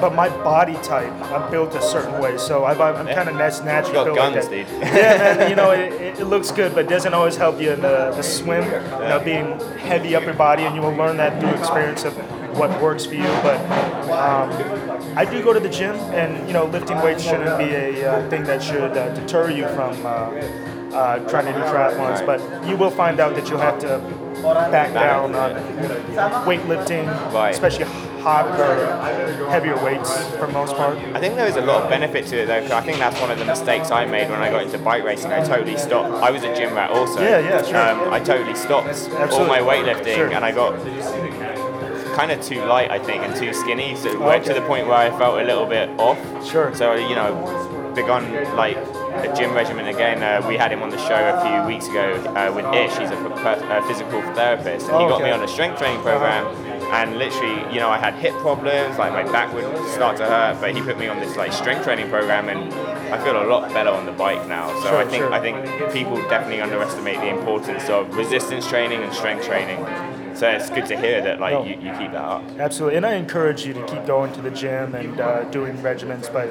but 0.00 0.14
my 0.14 0.28
body 0.28 0.74
type, 0.82 1.12
I'm 1.30 1.50
built 1.50 1.74
a 1.74 1.82
certain 1.82 2.20
way, 2.20 2.38
so 2.38 2.64
I've, 2.64 2.80
I'm 2.80 3.06
kind 3.06 3.28
of 3.28 3.36
nat- 3.36 3.64
naturally 3.64 4.04
built 4.04 4.16
guns, 4.16 4.36
like 4.36 4.50
that. 4.50 4.50
dude. 4.50 4.68
yeah, 4.80 5.18
man. 5.18 5.50
You 5.50 5.56
know, 5.56 5.70
it, 5.70 6.20
it, 6.20 6.24
looks 6.24 6.50
good, 6.50 6.74
but 6.74 6.86
it 6.86 6.88
doesn't 6.88 7.14
always 7.14 7.36
help 7.36 7.60
you 7.60 7.72
in 7.72 7.80
the, 7.80 8.12
the 8.16 8.22
swim. 8.22 8.64
You 8.64 9.08
know, 9.08 9.22
being 9.24 9.58
heavy 9.78 10.14
upper 10.14 10.32
body, 10.32 10.64
and 10.64 10.74
you 10.74 10.82
will 10.82 10.94
learn 10.94 11.16
that 11.18 11.40
through 11.40 11.50
experience 11.50 12.04
of 12.04 12.14
what 12.58 12.80
works 12.80 13.04
for 13.04 13.14
you. 13.14 13.22
But 13.42 13.60
um, 14.10 14.50
I 15.16 15.24
do 15.24 15.42
go 15.42 15.52
to 15.52 15.60
the 15.60 15.68
gym, 15.68 15.96
and 16.14 16.46
you 16.46 16.52
know, 16.52 16.66
lifting 16.66 16.98
weights 16.98 17.22
shouldn't 17.22 17.58
be 17.58 17.74
a 17.74 18.10
uh, 18.10 18.30
thing 18.30 18.44
that 18.44 18.62
should 18.62 18.96
uh, 18.96 19.14
deter 19.14 19.50
you 19.50 19.66
from 19.68 20.04
uh, 20.04 20.10
uh, 20.94 21.18
trying 21.28 21.46
to 21.46 21.52
do 21.52 21.60
triathlons. 21.60 22.24
But 22.24 22.40
you 22.66 22.76
will 22.76 22.90
find 22.90 23.20
out 23.20 23.34
that 23.36 23.48
you'll 23.48 23.58
have 23.58 23.78
to 23.80 23.98
back 24.70 24.92
down 24.92 25.34
on 25.34 25.52
weightlifting, 26.46 27.06
especially 27.50 27.84
or 28.26 29.48
heavier 29.50 29.76
weights 29.84 30.26
for 30.36 30.48
most 30.48 30.74
part. 30.74 30.98
I 31.14 31.20
think 31.20 31.36
there 31.36 31.46
is 31.46 31.56
a 31.56 31.60
lot 31.60 31.84
of 31.84 31.88
benefit 31.90 32.26
to 32.26 32.36
it 32.42 32.46
though. 32.46 32.60
'cause 32.60 32.72
I 32.72 32.80
think 32.80 32.98
that's 32.98 33.20
one 33.20 33.30
of 33.30 33.38
the 33.38 33.44
mistakes 33.44 33.90
I 33.92 34.04
made 34.04 34.28
when 34.28 34.40
I 34.42 34.50
got 34.50 34.62
into 34.62 34.78
bike 34.78 35.04
racing. 35.04 35.32
I 35.32 35.40
totally 35.44 35.76
stopped. 35.76 36.22
I 36.22 36.30
was 36.30 36.42
a 36.42 36.52
gym 36.54 36.74
rat 36.74 36.90
also. 36.90 37.20
Yeah, 37.22 37.38
yeah, 37.38 37.62
sure. 37.62 37.76
Um, 37.76 38.12
I 38.12 38.18
totally 38.18 38.54
stopped 38.56 38.88
all 39.32 39.44
my 39.44 39.60
weightlifting, 39.60 40.14
Sure. 40.16 40.26
and 40.28 40.44
I 40.44 40.50
got 40.50 40.74
kind 42.16 42.32
of 42.32 42.40
too 42.42 42.64
light, 42.64 42.90
I 42.90 42.98
think, 42.98 43.22
and 43.24 43.36
too 43.36 43.52
skinny. 43.52 43.94
So 43.94 44.08
it 44.08 44.20
went 44.20 44.44
to 44.46 44.54
the 44.54 44.62
point 44.62 44.86
where 44.88 44.96
I 44.96 45.10
felt 45.10 45.38
a 45.38 45.44
little 45.44 45.66
bit 45.66 45.88
off. 45.98 46.18
Sure. 46.44 46.74
So 46.74 46.94
you 46.94 47.14
know, 47.14 47.92
begun 47.94 48.24
like 48.56 48.76
a 49.24 49.34
gym 49.36 49.52
regimen 49.54 49.86
again. 49.86 50.22
Uh, 50.22 50.46
we 50.48 50.56
had 50.56 50.72
him 50.72 50.82
on 50.82 50.90
the 50.90 50.98
show 50.98 51.14
a 51.14 51.40
few 51.42 51.66
weeks 51.66 51.88
ago 51.88 52.14
uh, 52.34 52.52
with 52.54 52.64
Ish. 52.74 52.96
He's 52.98 53.10
a, 53.10 53.16
a 53.16 53.82
physical 53.86 54.20
therapist, 54.34 54.88
and 54.88 55.00
he 55.02 55.08
got 55.08 55.22
me 55.22 55.30
on 55.30 55.42
a 55.42 55.48
strength 55.48 55.78
training 55.78 56.00
program. 56.02 56.46
And 56.92 57.18
literally, 57.18 57.74
you 57.74 57.80
know, 57.80 57.88
I 57.90 57.98
had 57.98 58.14
hip 58.14 58.32
problems, 58.34 58.96
like 58.96 59.12
my 59.12 59.24
back 59.24 59.52
would 59.52 59.64
start 59.88 60.16
to 60.18 60.24
hurt. 60.24 60.60
But 60.60 60.74
he 60.74 60.80
put 60.80 60.98
me 60.98 61.08
on 61.08 61.18
this 61.18 61.36
like 61.36 61.52
strength 61.52 61.82
training 61.84 62.08
program, 62.10 62.48
and 62.48 62.72
I 63.12 63.22
feel 63.24 63.42
a 63.42 63.46
lot 63.46 63.68
better 63.72 63.90
on 63.90 64.06
the 64.06 64.12
bike 64.12 64.46
now. 64.46 64.68
So 64.82 64.88
Sure, 64.90 64.96
I 64.98 65.04
think 65.04 65.22
sure. 65.24 65.32
I 65.32 65.40
think 65.40 65.92
people 65.92 66.16
definitely 66.28 66.60
underestimate 66.60 67.16
the 67.20 67.28
importance 67.28 67.88
of 67.88 68.14
resistance 68.16 68.68
training 68.68 69.02
and 69.02 69.12
strength 69.12 69.44
training. 69.44 69.84
So 70.36 70.48
it's 70.50 70.68
good 70.68 70.84
to 70.86 70.96
hear 71.00 71.22
that 71.22 71.40
like 71.40 71.54
No. 71.54 71.64
you, 71.64 71.70
you 71.70 71.90
keep 71.98 72.12
that 72.12 72.16
up. 72.22 72.44
Absolutely, 72.58 72.98
and 72.98 73.06
I 73.06 73.14
encourage 73.14 73.64
you 73.64 73.72
to 73.72 73.82
keep 73.86 74.04
going 74.06 74.32
to 74.34 74.42
the 74.42 74.50
gym 74.50 74.94
and 74.94 75.18
uh, 75.18 75.44
doing 75.44 75.76
regimens, 75.78 76.30
but 76.32 76.46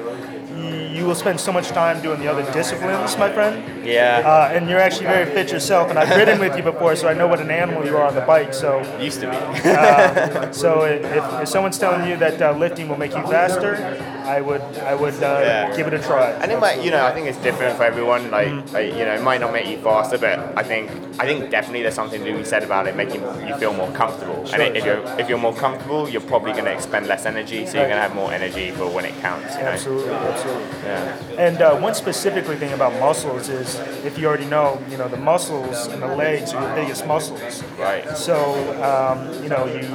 you 0.96 1.04
will 1.06 1.14
spend 1.14 1.38
so 1.40 1.52
much 1.52 1.68
time 1.68 2.00
doing 2.02 2.20
the 2.20 2.28
other 2.28 2.44
disciplines, 2.52 3.16
my 3.18 3.30
friend. 3.32 3.84
Yeah. 3.86 4.22
Uh, 4.24 4.54
and 4.54 4.68
you're 4.68 4.80
actually 4.80 5.06
very 5.06 5.26
fit 5.26 5.52
yourself, 5.52 5.90
and 5.90 5.98
I've 5.98 6.16
ridden 6.16 6.38
with 6.40 6.56
you 6.56 6.62
before, 6.62 6.96
so 6.96 7.08
I 7.08 7.14
know 7.14 7.26
what 7.26 7.40
an 7.40 7.50
animal 7.50 7.84
you 7.84 7.96
are 7.96 8.06
on 8.06 8.14
the 8.14 8.20
bike. 8.22 8.52
So, 8.54 8.80
Used 9.00 9.20
to 9.20 9.30
be. 9.30 9.36
uh, 9.70 10.50
so 10.52 10.82
if, 10.84 11.42
if 11.42 11.48
someone's 11.48 11.78
telling 11.78 12.08
you 12.08 12.16
that 12.16 12.40
uh, 12.40 12.52
lifting 12.56 12.88
will 12.88 12.98
make 12.98 13.14
you 13.14 13.22
faster, 13.22 13.76
I 14.24 14.40
would 14.40 14.62
I 14.92 14.94
would 14.94 15.14
uh, 15.22 15.40
Yeah. 15.42 15.76
give 15.76 15.86
it 15.86 15.94
a 15.94 16.00
try. 16.00 16.30
And 16.42 16.50
it 16.50 16.58
might, 16.58 16.82
you 16.82 16.90
know, 16.90 17.04
I 17.04 17.12
think 17.12 17.26
it's 17.28 17.38
different 17.38 17.76
for 17.76 17.84
everyone. 17.84 18.30
Like, 18.30 18.72
like, 18.72 18.92
you 18.92 19.04
know, 19.04 19.14
it 19.14 19.22
might 19.22 19.40
not 19.40 19.52
make 19.52 19.66
you 19.68 19.78
faster, 19.78 20.18
but 20.18 20.38
I 20.58 20.62
think, 20.64 20.90
I 21.20 21.26
think 21.26 21.50
definitely 21.50 21.82
there's 21.82 21.94
something 21.94 22.24
to 22.24 22.32
be 22.36 22.44
said 22.44 22.64
about 22.64 22.88
it 22.88 22.96
making 22.96 23.20
you 23.46 23.54
feel 23.56 23.72
more 23.72 23.90
comfortable. 23.92 24.44
Sure, 24.46 24.60
and 24.60 24.76
if 24.76 24.84
you're 24.84 25.02
if 25.20 25.28
you're 25.28 25.38
more 25.38 25.54
comfortable, 25.54 26.08
you're 26.08 26.20
probably 26.32 26.52
going 26.52 26.64
to 26.64 26.72
expend 26.72 27.06
less 27.06 27.24
energy, 27.26 27.66
so 27.66 27.74
you're 27.78 27.86
going 27.92 28.00
to 28.02 28.06
have 28.08 28.14
more 28.16 28.32
energy 28.32 28.72
for 28.72 28.88
when 28.88 29.04
it 29.04 29.14
counts. 29.20 29.54
You 29.54 29.62
know? 29.62 29.68
Absolutely, 29.78 30.12
absolutely. 30.14 30.45
Yeah. 30.46 31.18
And 31.38 31.60
uh, 31.60 31.76
one 31.78 31.94
specifically 31.94 32.56
thing 32.56 32.72
about 32.72 32.98
muscles 33.00 33.48
is, 33.48 33.76
if 34.04 34.18
you 34.18 34.26
already 34.26 34.46
know, 34.46 34.80
you 34.90 34.96
know, 34.96 35.08
the 35.08 35.16
muscles 35.16 35.86
and 35.86 36.02
the 36.02 36.14
legs 36.14 36.52
are 36.52 36.62
your 36.66 36.74
biggest 36.74 37.06
muscles. 37.06 37.62
Right. 37.78 38.16
So, 38.16 38.36
um, 38.82 39.42
you 39.42 39.48
know, 39.48 39.66
you 39.66 39.88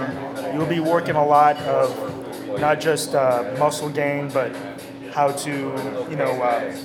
you'll 0.54 0.66
be 0.68 0.80
working 0.80 1.16
a 1.16 1.26
lot 1.26 1.58
of 1.58 2.60
not 2.60 2.80
just 2.82 3.16
uh, 3.16 3.56
muscle 3.58 3.90
gain, 3.90 4.30
but 4.30 4.56
how 5.14 5.32
to, 5.32 5.52
you 6.10 6.16
know, 6.16 6.32
uh, 6.42 6.76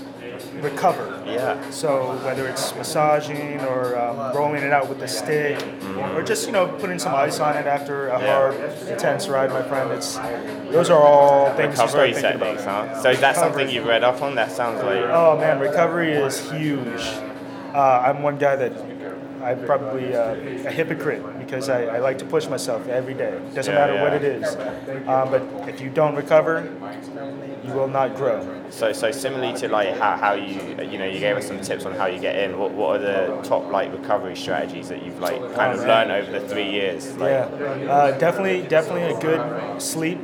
recover. 0.60 1.15
Yeah. 1.26 1.70
So 1.70 2.16
whether 2.24 2.46
it's 2.46 2.74
massaging 2.76 3.60
or 3.60 3.98
um, 3.98 4.16
rolling 4.36 4.62
it 4.62 4.72
out 4.72 4.88
with 4.88 5.02
a 5.02 5.08
stick, 5.08 5.60
or 6.14 6.22
just 6.22 6.46
you 6.46 6.52
know 6.52 6.68
putting 6.78 6.98
some 6.98 7.14
ice 7.14 7.40
on 7.40 7.56
it 7.56 7.66
after 7.66 8.08
a 8.08 8.20
Yeah. 8.20 8.32
hard, 8.36 8.54
intense 8.88 9.28
ride, 9.28 9.50
my 9.50 9.62
friend. 9.62 9.90
It's 9.92 10.16
those 10.70 10.88
are 10.90 11.02
all 11.02 11.52
things 11.54 11.78
Recovery 11.78 12.12
techniques, 12.12 12.64
huh? 12.64 13.02
So 13.02 13.10
is 13.10 13.20
that 13.20 13.36
something 13.36 13.68
you've 13.68 13.86
read 13.86 14.04
up 14.04 14.22
on? 14.22 14.34
That 14.36 14.52
sounds 14.52 14.82
like. 14.82 15.04
Oh 15.04 15.36
man, 15.38 15.58
recovery 15.58 16.12
is 16.12 16.50
huge. 16.50 17.02
Uh, 17.74 18.02
I'm 18.06 18.22
one 18.22 18.38
guy 18.38 18.56
that 18.56 18.72
I'm 19.46 19.64
probably 19.64 20.12
uh, 20.12 20.34
a 20.34 20.72
hypocrite 20.72 21.22
because 21.38 21.68
I, 21.68 21.84
I 21.84 21.98
like 22.00 22.18
to 22.18 22.24
push 22.24 22.48
myself 22.48 22.88
every 22.88 23.14
day. 23.14 23.40
Doesn't 23.54 23.72
Yeah, 23.72 23.78
matter 23.78 24.02
what 24.02 24.12
it 24.12 24.24
is. 24.24 24.44
Um, 25.06 25.30
but 25.30 25.68
if 25.68 25.80
you 25.80 25.88
don't 25.88 26.16
recover, 26.16 26.68
you 27.64 27.72
will 27.72 27.86
not 27.86 28.16
grow. 28.16 28.38
So, 28.70 28.92
so 28.92 29.12
similarly 29.12 29.56
to 29.60 29.68
like 29.68 29.96
how, 29.96 30.16
how 30.16 30.32
you 30.34 30.60
you 30.82 30.98
know 30.98 31.06
you 31.06 31.20
gave 31.20 31.36
us 31.36 31.46
some 31.46 31.60
tips 31.60 31.84
on 31.84 31.94
how 31.94 32.06
you 32.06 32.18
get 32.18 32.36
in. 32.36 32.58
What, 32.58 32.72
what 32.72 32.96
are 32.96 33.02
the 33.38 33.42
top 33.42 33.70
like 33.70 33.92
recovery 33.92 34.34
strategies 34.34 34.88
that 34.88 35.04
you've 35.04 35.20
like 35.20 35.38
kind 35.54 35.78
of 35.78 35.86
learned 35.86 36.10
over 36.10 36.32
the 36.32 36.48
three 36.48 36.68
years? 36.68 37.16
Like, 37.16 37.30
Yeah, 37.30 37.44
uh, 37.88 38.18
definitely, 38.18 38.66
definitely 38.66 39.14
a 39.14 39.20
good 39.20 39.80
sleep. 39.80 40.18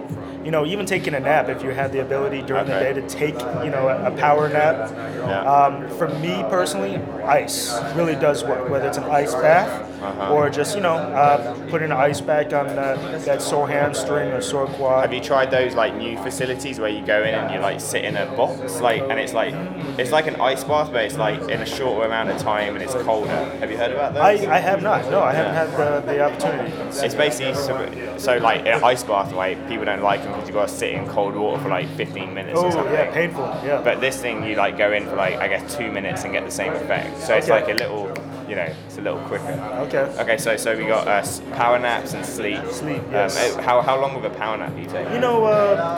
You 0.44 0.50
know, 0.50 0.66
even 0.66 0.86
taking 0.86 1.14
a 1.14 1.20
nap 1.20 1.48
if 1.48 1.62
you 1.62 1.70
have 1.70 1.92
the 1.92 2.00
ability 2.00 2.42
during 2.42 2.66
the 2.66 2.72
day 2.78 2.92
to 2.92 3.08
take, 3.08 3.34
you 3.64 3.70
know, 3.70 3.88
a, 3.88 4.12
a 4.12 4.16
power 4.16 4.48
nap. 4.48 4.90
Yeah. 4.92 5.40
Um, 5.42 5.88
for 5.98 6.08
me 6.18 6.42
personally, 6.50 6.96
ice 7.24 7.72
really 7.94 8.14
does 8.16 8.42
work. 8.44 8.68
Whether 8.68 8.88
it's 8.88 8.98
an 8.98 9.04
ice 9.04 9.34
bath 9.34 9.88
Uh-huh. 10.02 10.34
or 10.34 10.50
just, 10.50 10.74
you 10.74 10.82
know, 10.82 10.96
uh, 10.96 11.54
putting 11.70 11.92
an 11.92 11.96
ice 11.96 12.20
pack 12.20 12.52
on 12.52 12.66
uh, 12.66 13.20
that 13.24 13.40
sore 13.40 13.68
hamstring 13.68 14.32
or 14.32 14.40
sore 14.42 14.66
quad. 14.74 15.02
Have 15.04 15.14
you 15.14 15.20
tried 15.20 15.52
those 15.52 15.76
like 15.76 15.94
new 15.94 16.16
facilities 16.26 16.80
where 16.80 16.90
you 16.90 17.06
go 17.06 17.22
in 17.22 17.32
and 17.32 17.54
you 17.54 17.60
like 17.60 17.80
sit 17.80 18.04
in 18.04 18.16
a 18.16 18.26
box, 18.34 18.80
like, 18.80 19.02
and 19.02 19.20
it's 19.20 19.32
like 19.32 19.54
it's 20.00 20.10
like 20.10 20.26
an 20.26 20.40
ice 20.40 20.64
bath, 20.64 20.90
but 20.90 21.04
it's 21.04 21.16
like 21.16 21.38
in 21.54 21.60
a 21.62 21.66
shorter 21.66 22.04
amount 22.04 22.30
of 22.30 22.38
time 22.38 22.74
and 22.74 22.82
it's 22.82 22.94
colder. 23.06 23.28
Have 23.60 23.70
you 23.70 23.76
heard 23.78 23.92
about 23.92 24.16
I, 24.16 24.36
those? 24.36 24.46
I 24.48 24.58
have 24.58 24.82
not. 24.82 25.08
No, 25.08 25.20
I 25.22 25.32
haven't 25.34 25.54
had 25.54 25.70
the, 25.80 26.12
the 26.12 26.18
opportunity. 26.26 26.72
It's 27.06 27.14
basically 27.14 27.54
so, 27.54 27.74
so 28.18 28.38
like 28.38 28.66
an 28.66 28.82
ice 28.82 29.04
bath, 29.04 29.32
like 29.32 29.56
people 29.68 29.84
don't 29.84 30.02
like 30.02 30.22
them 30.24 30.31
because 30.32 30.48
you've 30.48 30.54
got 30.56 30.68
to 30.68 30.74
sit 30.74 30.90
in 30.92 31.06
cold 31.08 31.34
water 31.36 31.62
for 31.62 31.68
like 31.68 31.88
15 31.96 32.32
minutes 32.34 32.58
or 32.58 32.66
Oh, 32.66 32.70
something. 32.70 32.92
yeah, 32.94 33.12
painful. 33.12 33.44
Yeah. 33.64 33.80
But 33.84 34.00
this 34.00 34.20
thing, 34.20 34.44
you 34.44 34.56
like 34.56 34.76
go 34.78 34.92
in 34.92 35.06
for 35.06 35.16
like 35.16 35.36
I 35.36 35.48
guess 35.48 35.76
two 35.76 35.90
minutes 35.90 36.24
and 36.24 36.32
get 36.32 36.44
the 36.44 36.50
same 36.50 36.72
effect. 36.72 37.20
So 37.20 37.34
it's 37.34 37.48
Okay. 37.48 37.60
like 37.60 37.68
a 37.70 37.76
little, 37.78 38.08
you 38.48 38.56
know, 38.56 38.68
it's 38.86 38.98
a 38.98 39.00
little 39.00 39.20
quicker. 39.20 39.52
okay. 39.86 40.04
Okay, 40.22 40.36
so 40.38 40.56
so 40.56 40.76
we 40.76 40.84
got 40.86 41.06
uh, 41.08 41.22
power 41.56 41.78
naps 41.78 42.14
and 42.14 42.24
sleep. 42.24 42.60
Sleep, 42.70 42.98
Um, 42.98 43.12
yes. 43.12 43.36
uh, 43.56 43.62
how, 43.62 43.80
how 43.82 44.00
long 44.00 44.16
of 44.16 44.24
a 44.24 44.30
power 44.30 44.56
nap 44.56 44.74
do 44.74 44.80
you 44.82 44.88
take? 44.88 45.08
You 45.12 45.18
know, 45.20 45.44
uh, 45.44 45.48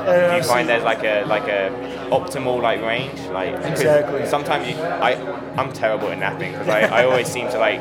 uh, 0.07 0.31
Do 0.31 0.37
you 0.37 0.43
find 0.43 0.69
there's 0.69 0.85
like 0.85 1.03
a 1.05 1.25
like 1.27 1.49
a 1.49 1.71
optimal 2.11 2.61
like 2.61 2.81
range 2.83 3.21
Like, 3.31 3.55
Exactly. 3.65 4.27
sometimes 4.27 4.69
you 4.69 4.77
I 4.77 5.13
I'm 5.57 5.73
terrible 5.73 6.09
at 6.09 6.19
napping 6.19 6.53
because 6.53 6.69
I, 6.69 6.81
I 7.01 7.05
always 7.05 7.29
seem 7.29 7.49
to 7.51 7.59
like 7.59 7.81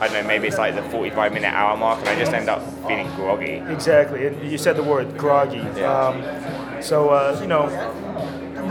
I 0.00 0.08
don't 0.08 0.22
know 0.22 0.28
maybe 0.28 0.48
it's 0.48 0.58
like 0.58 0.74
the 0.74 0.82
45 0.82 1.32
minute 1.32 1.52
hour 1.52 1.76
mark 1.76 2.00
and 2.00 2.08
I 2.08 2.18
just 2.18 2.32
end 2.32 2.48
up 2.48 2.62
feeling 2.86 3.08
groggy 3.14 3.62
Exactly, 3.72 4.26
and 4.26 4.50
you 4.50 4.58
said 4.58 4.76
the 4.76 4.82
word 4.82 5.16
groggy. 5.16 5.58
Yeah. 5.76 5.92
Um, 5.92 6.82
so 6.82 7.10
uh, 7.10 7.38
you 7.40 7.46
know, 7.46 7.68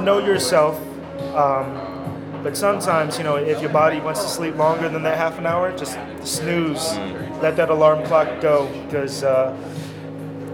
know 0.02 0.20
yourself. 0.20 0.80
Um, 1.36 1.94
but 2.44 2.58
sometimes, 2.58 3.18
you 3.18 3.24
know, 3.24 3.38
if 3.38 3.62
your 3.62 3.72
body 3.72 4.02
wants 4.02 4.22
to 4.22 4.28
sleep 4.28 4.56
longer 4.58 4.90
than 4.90 5.02
that 5.04 5.18
half 5.18 5.38
an 5.40 5.46
hour, 5.46 5.76
just 5.78 5.98
snooze. 6.24 6.98
Let 7.42 7.56
that 7.56 7.70
alarm 7.70 8.06
clock 8.06 8.42
go, 8.42 8.68
because 8.86 9.24
uh, 9.24 9.56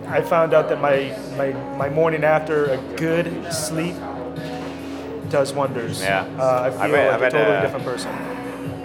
I 0.07 0.21
found 0.21 0.53
out 0.53 0.69
that 0.69 0.79
my, 0.79 1.15
my 1.35 1.51
my 1.77 1.89
morning 1.89 2.23
after 2.23 2.65
a 2.65 2.77
good 2.95 3.51
sleep 3.51 3.95
does 5.29 5.51
wonders. 5.53 6.01
Yeah. 6.01 6.25
uh, 6.37 6.43
I 6.43 6.67
I 6.67 6.87
feel 6.87 6.95
I 6.99 7.09
like 7.17 7.21
a 7.21 7.29
totally 7.31 7.57
uh, 7.57 7.61
different 7.61 7.85
person. 7.85 8.11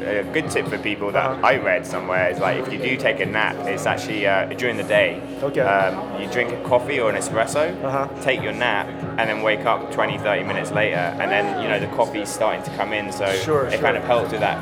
A 0.04 0.24
good 0.32 0.50
tip 0.50 0.66
for 0.68 0.78
people 0.78 1.10
that 1.12 1.24
Uh-huh. 1.24 1.46
I 1.46 1.56
read 1.56 1.86
somewhere 1.86 2.30
is 2.30 2.38
like 2.38 2.58
if 2.58 2.72
you 2.72 2.78
do 2.78 2.96
take 2.96 3.20
a 3.20 3.26
nap 3.26 3.56
it's 3.66 3.86
actually 3.86 4.26
uh, 4.26 4.46
during 4.56 4.76
the 4.76 4.84
day 4.84 5.20
Okay. 5.42 5.60
um, 5.60 6.20
you 6.20 6.28
drink 6.30 6.50
a 6.52 6.62
coffee 6.68 7.00
or 7.00 7.10
an 7.10 7.16
espresso 7.16 7.64
Uh-huh. 7.84 8.08
take 8.22 8.42
your 8.42 8.52
nap 8.52 8.86
and 9.18 9.28
then 9.30 9.42
wake 9.42 9.64
up 9.66 9.90
20 9.92 10.18
30 10.18 10.44
minutes 10.44 10.70
later 10.72 10.96
and 11.20 11.30
then 11.30 11.44
you 11.62 11.68
know 11.68 11.78
the 11.80 11.88
coffee's 11.96 12.28
starting 12.28 12.62
to 12.62 12.70
come 12.76 12.92
in 12.92 13.12
so 13.12 13.26
Sure, 13.34 13.66
it 13.66 13.72
sure. 13.72 13.80
kind 13.80 13.96
of 13.96 14.04
helps 14.04 14.30
with 14.32 14.40
that 14.40 14.58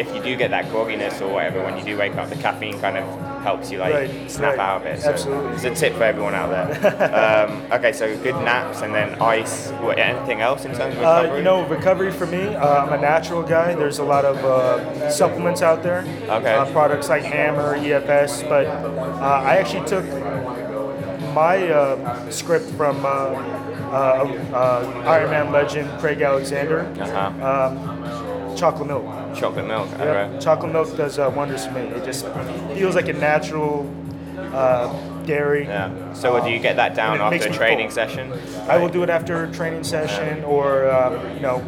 if 0.00 0.14
you 0.14 0.22
do 0.22 0.36
get 0.36 0.50
that 0.50 0.66
grogginess 0.66 1.20
or 1.20 1.28
whatever 1.32 1.62
when 1.62 1.76
you 1.76 1.84
do 1.84 1.96
wake 1.96 2.14
up 2.16 2.28
the 2.28 2.36
caffeine 2.36 2.78
kind 2.80 2.96
of 2.96 3.04
helps 3.48 3.70
you 3.72 3.78
like 3.78 3.94
Right, 3.94 4.30
snap 4.30 4.56
right. 4.56 4.66
out 4.66 4.76
of 4.80 4.86
it 4.90 5.00
so 5.00 5.10
Absolutely. 5.12 5.52
it's 5.56 5.64
a 5.64 5.74
tip 5.82 5.92
for 5.98 6.04
everyone 6.12 6.34
out 6.40 6.50
there 6.54 6.68
um, 7.22 7.50
okay 7.76 7.92
so 7.92 8.04
good 8.26 8.34
naps 8.50 8.82
and 8.84 8.94
then 8.94 9.08
ice 9.36 9.54
what, 9.82 9.98
anything 9.98 10.40
else 10.48 10.64
in 10.66 10.72
terms 10.78 10.94
of 10.96 11.02
Uh, 11.02 11.08
recovery 11.22 11.38
you 11.38 11.44
know, 11.48 11.58
recovery 11.78 12.12
for 12.20 12.26
me, 12.26 12.42
uh, 12.54 12.82
I'm 12.84 12.92
a 12.92 13.00
natural 13.12 13.42
guy. 13.56 13.68
There's 13.82 14.00
a 14.06 14.08
lot 14.14 14.24
of 14.32 14.36
uh, 14.44 15.10
supplements 15.20 15.62
out 15.62 15.80
there. 15.82 16.00
Okay. 16.38 16.54
Uh, 16.54 16.64
products 16.78 17.08
like 17.08 17.22
Hammer, 17.34 17.70
EFS, 17.86 18.32
but 18.52 18.66
uh, 18.66 19.50
I 19.50 19.56
actually 19.60 19.86
took 19.94 20.04
my 21.34 21.56
uh, 21.68 22.30
script 22.30 22.68
from 22.78 22.96
uh, 23.04 23.08
uh, 23.08 23.94
uh, 24.52 25.14
Ironman 25.16 25.52
legend 25.52 25.88
Craig 26.00 26.20
Alexander. 26.22 26.80
uh-huh. 27.00 27.48
Um, 27.50 27.74
chocolate 28.58 28.88
milk. 28.88 29.04
chocolate 29.34 29.66
milk 29.66 29.88
Yep. 29.90 30.00
okay 30.00 30.38
Chocolate 30.40 30.72
milk 30.72 30.96
does 30.96 31.18
uh, 31.18 31.30
wonders 31.34 31.64
for 31.66 31.72
me. 31.72 31.80
It 31.82 32.04
just 32.04 32.26
feels 32.74 32.94
like 32.94 33.08
a 33.08 33.12
natural 33.12 33.88
uh, 34.52 34.92
dairy. 35.24 35.64
Yeah. 35.64 36.12
So 36.14 36.32
what, 36.32 36.44
do 36.44 36.50
you 36.50 36.58
get 36.58 36.76
that 36.76 36.94
down 36.94 37.14
And 37.20 37.22
it 37.26 37.30
makes 37.30 37.44
after 37.46 37.54
a 37.54 37.58
training 37.58 37.88
full. 37.88 37.94
session? 37.94 38.32
I 38.68 38.76
will 38.78 38.88
do 38.88 39.02
it 39.02 39.10
after 39.10 39.44
a 39.44 39.52
training 39.52 39.84
session 39.84 40.42
or 40.44 40.90
um, 40.90 41.12
you 41.34 41.40
know 41.40 41.62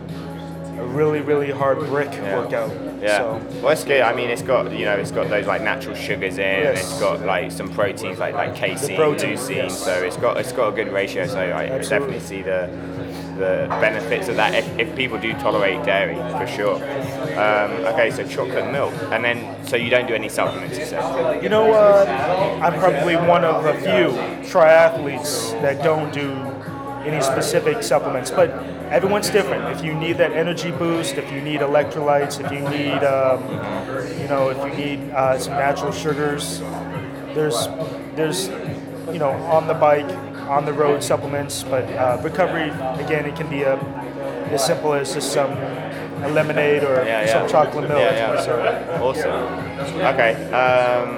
a 0.79 0.85
really 0.87 1.21
really 1.21 1.51
hard 1.51 1.79
brick 1.79 2.11
Yeah. 2.13 2.39
workout. 2.39 2.71
Yeah. 3.03 3.19
So 3.19 3.41
Well, 3.63 3.73
it's 3.73 3.85
good. 3.85 4.03
I 4.03 4.13
mean, 4.15 4.29
it's 4.31 4.43
got 4.43 4.73
you 4.73 4.85
know, 4.87 4.95
it's 4.97 5.11
got 5.11 5.29
those 5.29 5.47
like 5.47 5.63
natural 5.63 5.95
sugars 5.95 6.39
in. 6.39 6.45
and 6.45 6.77
Yes. 6.77 6.91
It's 6.91 7.01
got 7.01 7.21
like 7.25 7.51
some 7.53 7.69
proteins 7.71 8.19
like 8.19 8.35
like 8.35 8.55
casein, 8.55 8.97
proteins, 8.97 9.41
leucine. 9.41 9.57
yes. 9.57 9.79
So 9.85 9.93
it's 10.03 10.17
got 10.17 10.37
it's 10.39 10.53
got 10.53 10.69
a 10.73 10.73
good 10.73 10.93
ratio. 10.93 11.27
So 11.27 11.39
I 11.39 11.65
Absolutely. 11.67 11.89
definitely 11.89 12.21
see 12.21 12.43
the 12.43 12.69
the 13.41 13.67
benefits 13.81 14.29
of 14.29 14.37
that 14.37 14.55
if, 14.55 14.79
if 14.79 14.95
people 14.95 15.19
do 15.19 15.33
tolerate 15.35 15.83
dairy 15.85 16.17
for 16.39 16.47
sure. 16.47 16.77
Um, 17.41 17.71
okay, 17.93 18.11
so 18.11 18.27
chocolate 18.27 18.71
milk, 18.71 18.93
and 19.11 19.25
then 19.25 19.67
so 19.67 19.77
you 19.77 19.91
don't 19.91 20.07
do 20.07 20.15
any 20.15 20.29
supplements, 20.29 20.79
yourself. 20.79 21.43
you 21.43 21.49
know 21.49 21.73
uh, 21.73 22.61
I'm 22.63 22.79
probably 22.79 23.17
one 23.17 23.45
of 23.45 23.65
a 23.65 23.75
few 23.81 24.17
triathletes 24.49 25.51
that 25.63 25.83
don't 25.83 26.13
do 26.13 26.31
any 27.05 27.23
specific 27.23 27.83
supplements, 27.83 28.31
but 28.31 28.51
everyone's 28.91 29.31
different. 29.31 29.65
If 29.75 29.83
you 29.83 29.95
need 29.95 30.19
that 30.19 30.33
energy 30.33 30.71
boost, 30.71 31.15
if 31.15 31.33
you 31.33 31.41
need 31.41 31.61
electrolytes, 31.61 32.45
if 32.45 32.53
you 32.53 32.61
need 32.69 33.03
um, 33.03 33.43
you 34.21 34.29
know 34.29 34.51
if 34.51 34.59
you 34.59 34.85
need 34.85 35.11
uh, 35.13 35.39
some 35.39 35.55
natural 35.55 35.93
sugars, 35.93 36.61
there's 37.35 37.69
there's 38.17 38.49
you 39.13 39.19
know 39.19 39.31
on 39.51 39.67
the 39.67 39.75
bike 39.75 40.11
on 40.51 40.65
the 40.65 40.73
road 40.73 41.03
supplements 41.03 41.63
but 41.63 41.85
uh, 41.93 42.19
recovery 42.23 42.71
again 43.05 43.25
it 43.25 43.37
can 43.37 43.49
be 43.49 43.63
a, 43.63 43.77
as 44.51 44.65
simple 44.65 44.93
as 44.95 45.15
just 45.15 45.33
some 45.33 45.51
a 45.53 46.29
lemonade 46.29 46.83
or 46.85 46.97
Yeah, 47.05 47.25
yeah. 47.25 47.33
some 47.33 47.49
chocolate 47.49 47.89
milk 47.89 48.01
Yeah, 48.01 48.35
yeah. 48.35 48.41
so 48.43 49.03
Awesome. 49.03 49.31
Okay. 50.13 50.33
Um, 50.53 51.09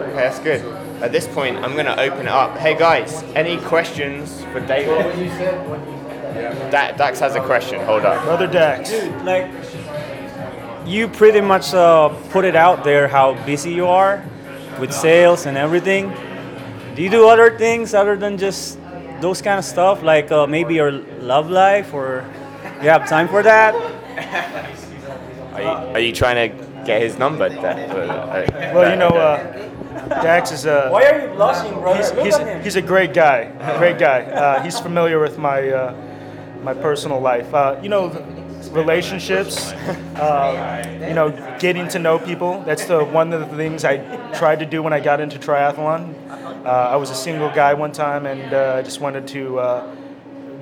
okay, 0.00 0.12
that's 0.16 0.40
good. 0.40 0.60
At 1.02 1.12
this 1.12 1.28
point, 1.28 1.56
I'm 1.58 1.74
going 1.74 1.86
to 1.86 2.00
open 2.00 2.22
it 2.26 2.28
up. 2.28 2.56
Hey 2.58 2.76
guys, 2.76 3.22
any 3.36 3.58
questions 3.58 4.42
for 4.52 4.58
David? 4.60 4.98
Da- 6.72 6.92
Dax 6.96 7.20
has 7.20 7.36
a 7.36 7.40
question. 7.40 7.80
Hold 7.84 8.04
up. 8.04 8.24
Brother 8.24 8.48
Dax. 8.48 8.90
Dude, 8.90 9.22
like 9.22 9.46
you 10.86 11.06
pretty 11.06 11.40
much 11.40 11.72
uh, 11.72 12.08
put 12.30 12.44
it 12.44 12.56
out 12.56 12.82
there 12.82 13.06
how 13.06 13.34
busy 13.46 13.72
you 13.72 13.86
are 13.86 14.24
with 14.80 14.92
sales 14.92 15.46
and 15.46 15.56
everything. 15.56 16.10
Do 16.94 17.02
you 17.02 17.10
do 17.10 17.28
other 17.28 17.58
things 17.58 17.92
other 17.92 18.16
than 18.16 18.38
just 18.38 18.78
those 19.20 19.42
kind 19.42 19.58
of 19.58 19.64
stuff, 19.64 20.02
like 20.02 20.30
uh, 20.30 20.46
maybe 20.46 20.74
your 20.74 20.92
love 20.92 21.50
life, 21.50 21.92
or 21.92 22.24
you 22.82 22.88
have 22.88 23.08
time 23.08 23.26
for 23.28 23.42
that? 23.42 23.74
Are 25.54 25.62
you, 25.62 25.68
are 25.68 26.00
you 26.00 26.12
trying 26.12 26.50
to 26.50 26.84
get 26.84 27.02
his 27.02 27.18
number? 27.18 27.48
That, 27.48 28.74
Well, 28.74 28.90
you 28.90 28.96
know, 28.96 29.08
uh, 29.08 29.68
Dax 30.08 30.52
is 30.52 30.66
a. 30.66 30.88
Why 30.90 31.04
are 31.10 31.20
you 31.22 31.34
blushing, 31.34 31.74
brother? 31.80 31.98
He's, 31.98 32.24
he's, 32.24 32.34
at 32.34 32.64
he's 32.64 32.76
a 32.76 32.82
great 32.82 33.12
guy, 33.14 33.50
great 33.78 33.98
guy. 33.98 34.22
Uh, 34.22 34.62
he's 34.62 34.78
familiar 34.78 35.18
with 35.18 35.38
my 35.38 35.68
uh, 35.70 35.94
my 36.62 36.74
personal 36.74 37.20
life. 37.20 37.52
Uh, 37.54 37.78
you 37.82 37.88
know, 37.88 38.10
relationships. 38.70 39.72
Uh, 40.14 41.04
you 41.08 41.14
know, 41.14 41.30
getting 41.58 41.88
to 41.88 41.98
know 41.98 42.18
people. 42.18 42.62
That's 42.62 42.84
the 42.86 43.04
one 43.04 43.32
of 43.32 43.50
the 43.50 43.56
things 43.56 43.84
I 43.84 43.96
tried 44.32 44.60
to 44.60 44.66
do 44.66 44.80
when 44.80 44.92
I 44.92 45.00
got 45.00 45.20
into 45.20 45.38
triathlon. 45.38 46.14
Uh, 46.64 46.88
I 46.92 46.96
was 46.96 47.10
a 47.10 47.14
single 47.14 47.50
guy 47.50 47.74
one 47.74 47.92
time, 47.92 48.24
and 48.24 48.54
uh, 48.54 48.76
I 48.78 48.82
just 48.82 48.98
wanted 49.00 49.28
to 49.28 49.58
uh, 49.60 49.94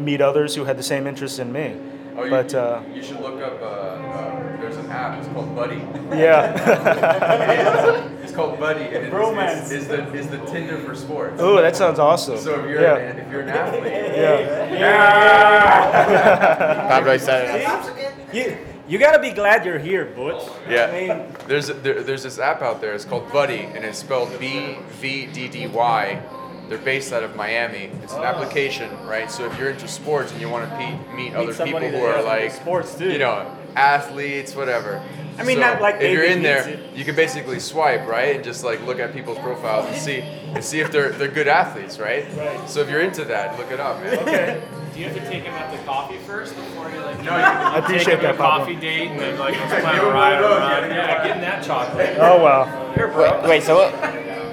meet 0.01 0.21
others 0.21 0.55
who 0.55 0.65
had 0.65 0.77
the 0.77 0.83
same 0.83 1.07
interests 1.07 1.39
in 1.39 1.53
me. 1.53 1.77
Oh, 2.17 2.25
you, 2.25 2.31
But 2.31 2.53
uh, 2.55 2.83
you 2.93 3.03
should 3.03 3.21
look 3.21 3.41
up. 3.41 3.63
Uh, 3.63 3.67
uh, 3.67 4.61
there's 4.61 4.77
an 4.77 4.91
app. 4.91 5.19
It's 5.19 5.29
called 5.33 5.49
Bvddy. 5.57 6.19
yeah. 6.19 8.09
It's 8.23 8.33
called 8.33 8.59
Bvddy, 8.59 8.87
and 8.87 9.07
it's, 9.07 9.15
Bromance. 9.15 9.63
it's, 9.63 9.71
it's 9.71 9.87
the 9.89 10.13
it's 10.15 10.29
the 10.29 10.39
Tinder 10.47 10.79
for 10.79 10.95
sports. 10.95 11.37
oh, 11.39 11.61
that 11.61 11.77
sounds 11.77 11.99
awesome. 11.99 12.39
So 12.39 12.61
if 12.61 12.67
you're 12.71 12.81
yeah. 12.81 12.97
an, 12.97 13.19
if 13.19 13.31
you're 13.31 13.43
an 13.43 13.49
athlete, 13.51 13.83
yeah. 14.73 15.29
Pablo 16.89 17.19
said, 17.19 17.63
You, 18.33 18.57
you 18.89 18.99
gotta 18.99 19.19
be 19.19 19.31
glad 19.31 19.65
you're 19.65 19.79
here, 19.79 20.07
Butch. 20.07 20.43
yeah. 20.69 20.87
I 20.87 20.93
mean, 20.93 21.27
There's 21.47 21.69
there, 21.69 22.03
there's 22.03 22.23
this 22.23 22.39
app 22.39 22.63
out 22.63 22.81
there. 22.81 22.95
It's 22.95 23.05
called 23.05 23.29
Bvddy, 23.29 23.75
and 23.75 23.85
it's 23.85 23.99
spelled 23.99 24.39
B 24.39 24.77
V 25.01 25.27
D 25.27 25.49
D 25.49 25.67
Y. 25.67 26.23
They're 26.69 26.79
based 26.79 27.13
out 27.13 27.23
of 27.23 27.37
Miami. 27.37 27.91
It's 28.03 28.15
an 28.15 28.21
ah. 28.21 28.33
application, 28.33 28.91
right? 29.07 29.31
So 29.31 29.45
if 29.45 29.59
you're 29.59 29.71
into 29.71 29.89
sports 29.89 30.33
and 30.33 30.41
you 30.41 30.49
want 30.49 30.71
to 30.71 30.79
meet, 30.79 31.15
meet 31.15 31.35
other 31.35 31.53
people 31.53 31.81
who 31.81 32.03
are 32.05 32.23
like 32.23 32.51
sports 32.51 32.97
too. 32.97 33.11
you 33.11 33.19
know, 33.19 33.57
athletes, 33.77 34.55
whatever. 34.55 35.03
I 35.39 35.45
mean, 35.45 35.57
So 35.57 35.63
not 35.63 35.81
like 35.81 35.97
if 36.01 36.13
you're 36.13 36.25
in 36.25 36.43
there, 36.43 36.69
it. 36.69 36.95
you 36.95 37.05
can 37.05 37.15
basically 37.17 37.59
swipe 37.59 38.07
right 38.07 38.37
and 38.37 38.45
just 38.45 38.65
like 38.65 38.85
look 38.87 38.99
at 39.01 39.13
people's 39.15 39.39
profiles 39.39 39.87
and 39.87 39.97
see 39.97 40.21
and 40.21 40.63
see 40.63 40.81
if 40.81 40.93
they're 40.93 41.11
they're 41.11 41.29
good 41.29 41.49
athletes, 41.49 41.99
right? 41.99 42.27
Right. 42.37 42.69
So 42.69 42.81
if 42.81 42.91
you're 42.91 43.01
into 43.01 43.25
that, 43.27 43.59
look 43.59 43.71
it 43.71 43.81
up, 43.81 44.01
man. 44.03 44.19
Okay. 44.19 44.63
Do 44.93 45.01
you 45.01 45.07
have 45.07 45.15
to 45.17 45.23
take 45.27 45.45
him 45.45 45.55
out 45.55 45.73
to 45.73 45.79
coffee 45.85 46.19
first 46.27 46.55
before 46.55 46.91
you 46.91 47.01
like? 47.01 47.17
No, 47.25 47.35
you 47.37 47.43
can- 47.43 47.57
I 47.57 47.75
take 47.77 47.85
appreciate 47.85 48.15
him 48.19 48.23
that, 48.25 48.35
a 48.35 48.39
Pablo. 48.39 48.59
coffee 48.67 48.77
date 48.77 49.09
and 49.09 49.19
then 49.21 49.39
like 49.39 49.55
let's 49.59 49.83
plan 49.83 49.99
a 49.99 50.05
ride 50.11 50.35
one 50.35 50.45
of 50.45 50.51
those, 50.51 50.59
around. 50.61 50.91
yeah. 50.91 50.97
Yeah, 50.97 51.27
getting 51.27 51.41
that 51.43 51.65
chocolate. 51.65 52.17
Oh 52.21 52.43
wow. 52.43 52.93
Here, 52.95 53.09
bro. 53.09 53.41
wait, 53.41 53.49
wait, 53.49 53.63
so 53.63 53.77
what, 53.77 53.93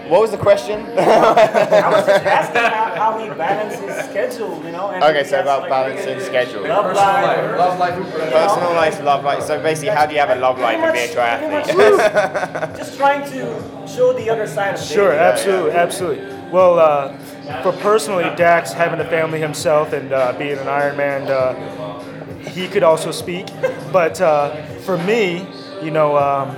what 0.10 0.22
was 0.22 0.32
the 0.32 0.38
question? 0.38 0.80
I 0.98 1.90
was 1.90 2.06
just 2.06 2.26
asking 2.26 2.62
how, 2.62 2.96
how 2.96 3.18
he 3.24 3.30
balances 3.30 3.80
his 3.96 4.06
schedule, 4.10 4.64
you 4.66 4.72
know. 4.72 4.90
And 4.90 5.04
okay, 5.04 5.24
so 5.24 5.40
about 5.42 5.62
like, 5.62 5.70
balancing 5.70 6.20
schedule. 6.20 6.64
Love 6.64 6.86
Personal 6.86 7.14
life. 7.14 7.38
life, 7.38 7.58
love 7.58 7.80
life, 7.80 7.94
personal 8.14 8.32
Personal 8.48 8.74
life, 8.74 9.04
love 9.04 9.24
life. 9.24 9.44
So 9.44 9.62
basically, 9.62 9.96
how 9.96 10.06
do 10.06 10.14
you 10.14 10.20
have 10.20 10.30
a 10.32 10.36
love 10.36 10.60
life 10.60 10.78
and 10.80 10.94
be 10.94 11.00
a 11.00 11.08
triathlete? 11.08 11.64
triathlete. 11.64 12.78
Just 12.78 12.98
trying 12.98 13.30
to 13.32 13.88
show 13.88 14.14
the 14.14 14.30
other 14.30 14.48
side 14.48 14.76
of 14.76 14.82
Sure, 14.82 15.12
dating. 15.12 15.26
absolutely, 15.26 15.72
absolutely. 15.72 16.50
Well, 16.52 16.80
uh, 16.80 17.18
for 17.62 17.72
personally, 17.74 18.24
Dax 18.36 18.74
having 18.74 19.00
a 19.00 19.06
family 19.10 19.40
himself 19.40 19.94
and 19.94 20.12
uh, 20.12 20.34
being 20.38 20.58
an 20.58 20.66
Ironman, 20.68 21.30
uh, 21.30 22.50
he 22.50 22.68
could 22.68 22.84
also 22.84 23.12
speak. 23.12 23.48
But 23.92 24.20
uh, 24.22 24.56
for 24.80 24.98
me, 24.98 25.48
you 25.84 25.92
know, 25.92 26.18
um, 26.18 26.58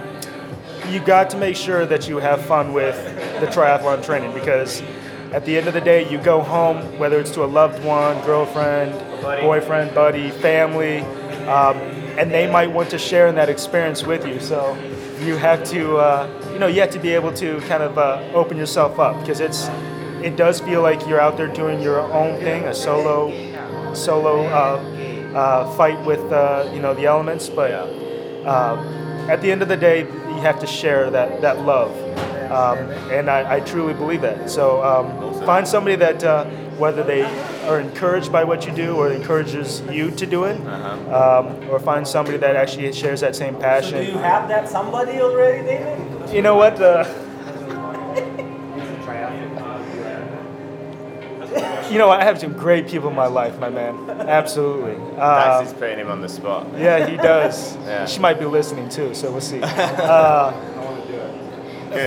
you 0.89 0.99
got 0.99 1.29
to 1.31 1.37
make 1.37 1.55
sure 1.55 1.85
that 1.85 2.07
you 2.09 2.17
have 2.17 2.41
fun 2.45 2.73
with 2.73 2.95
the 3.41 3.47
triathlon 3.47 4.03
training 4.03 4.33
because 4.33 4.81
at 5.33 5.45
the 5.45 5.57
end 5.57 5.67
of 5.67 5.73
the 5.73 5.81
day, 5.81 6.09
you 6.09 6.17
go 6.17 6.41
home, 6.41 6.77
whether 6.99 7.19
it's 7.19 7.31
to 7.31 7.43
a 7.43 7.45
loved 7.45 7.83
one, 7.83 8.23
girlfriend, 8.25 8.93
boyfriend, 9.41 9.93
buddy, 9.93 10.29
family, 10.29 10.99
um, 11.47 11.77
and 12.17 12.31
they 12.31 12.49
might 12.49 12.67
want 12.67 12.89
to 12.91 12.97
share 12.97 13.27
in 13.27 13.35
that 13.35 13.49
experience 13.49 14.03
with 14.03 14.27
you. 14.27 14.39
So 14.39 14.75
you 15.19 15.37
have 15.37 15.63
to, 15.65 15.97
uh, 15.97 16.49
you 16.53 16.59
know, 16.59 16.67
you 16.67 16.81
have 16.81 16.91
to 16.91 16.99
be 16.99 17.09
able 17.09 17.33
to 17.33 17.59
kind 17.61 17.83
of 17.83 17.97
uh, 17.97 18.21
open 18.33 18.57
yourself 18.57 18.99
up 18.99 19.19
because 19.21 19.39
it's, 19.39 19.67
it 20.23 20.35
does 20.35 20.59
feel 20.59 20.81
like 20.81 21.07
you're 21.07 21.21
out 21.21 21.37
there 21.37 21.47
doing 21.47 21.81
your 21.81 21.99
own 21.99 22.39
thing, 22.41 22.65
a 22.65 22.73
solo, 22.73 23.31
solo 23.93 24.45
uh, 24.45 25.33
uh, 25.35 25.75
fight 25.75 25.99
with, 26.05 26.19
uh, 26.31 26.69
you 26.73 26.81
know, 26.81 26.93
the 26.93 27.05
elements, 27.05 27.49
but. 27.49 27.71
Uh, 27.71 28.97
at 29.29 29.39
the 29.41 29.51
end 29.51 29.61
of 29.61 29.67
the 29.67 29.77
day, 29.77 29.99
you 29.99 30.41
have 30.41 30.59
to 30.59 30.67
share 30.67 31.11
that, 31.11 31.41
that 31.41 31.61
love. 31.61 31.91
Um, 32.51 32.77
and 33.11 33.29
I, 33.29 33.55
I 33.55 33.59
truly 33.61 33.93
believe 33.93 34.21
that. 34.21 34.49
So 34.49 34.83
um, 34.83 35.45
find 35.45 35.67
somebody 35.67 35.95
that, 35.97 36.23
uh, 36.23 36.45
whether 36.77 37.03
they 37.03 37.23
are 37.67 37.79
encouraged 37.79 38.31
by 38.31 38.43
what 38.43 38.65
you 38.65 38.73
do 38.73 38.95
or 38.95 39.11
encourages 39.11 39.81
you 39.89 40.11
to 40.11 40.25
do 40.25 40.43
it, 40.45 40.59
um, 41.11 41.69
or 41.69 41.79
find 41.79 42.07
somebody 42.07 42.37
that 42.37 42.55
actually 42.55 42.91
shares 42.93 43.21
that 43.21 43.35
same 43.35 43.55
passion. 43.55 44.03
Do 44.05 44.11
you 44.11 44.17
have 44.17 44.47
that 44.49 44.67
somebody 44.69 45.19
already, 45.21 45.63
David? 45.65 46.33
You 46.33 46.41
know 46.41 46.55
what? 46.55 46.81
Uh, 46.81 47.05
you 51.91 51.97
know, 51.97 52.09
I 52.09 52.23
have 52.23 52.39
some 52.39 52.53
great 52.53 52.87
people 52.87 53.09
in 53.09 53.15
my 53.15 53.27
life, 53.27 53.59
my 53.59 53.69
man. 53.69 54.09
Absolutely. 54.09 54.95
Uh, 55.17 55.59
Dax 55.59 55.67
is 55.67 55.73
putting 55.73 55.99
him 55.99 56.09
on 56.09 56.21
the 56.21 56.29
spot. 56.29 56.67
Yeah, 56.77 57.07
he 57.07 57.17
does. 57.17 57.77
Yeah. 57.91 58.05
She 58.05 58.19
might 58.19 58.39
be 58.39 58.45
listening 58.45 58.87
too, 58.89 59.13
so 59.13 59.31
we'll 59.31 59.41
see. 59.41 59.59
Uh, 59.61 60.53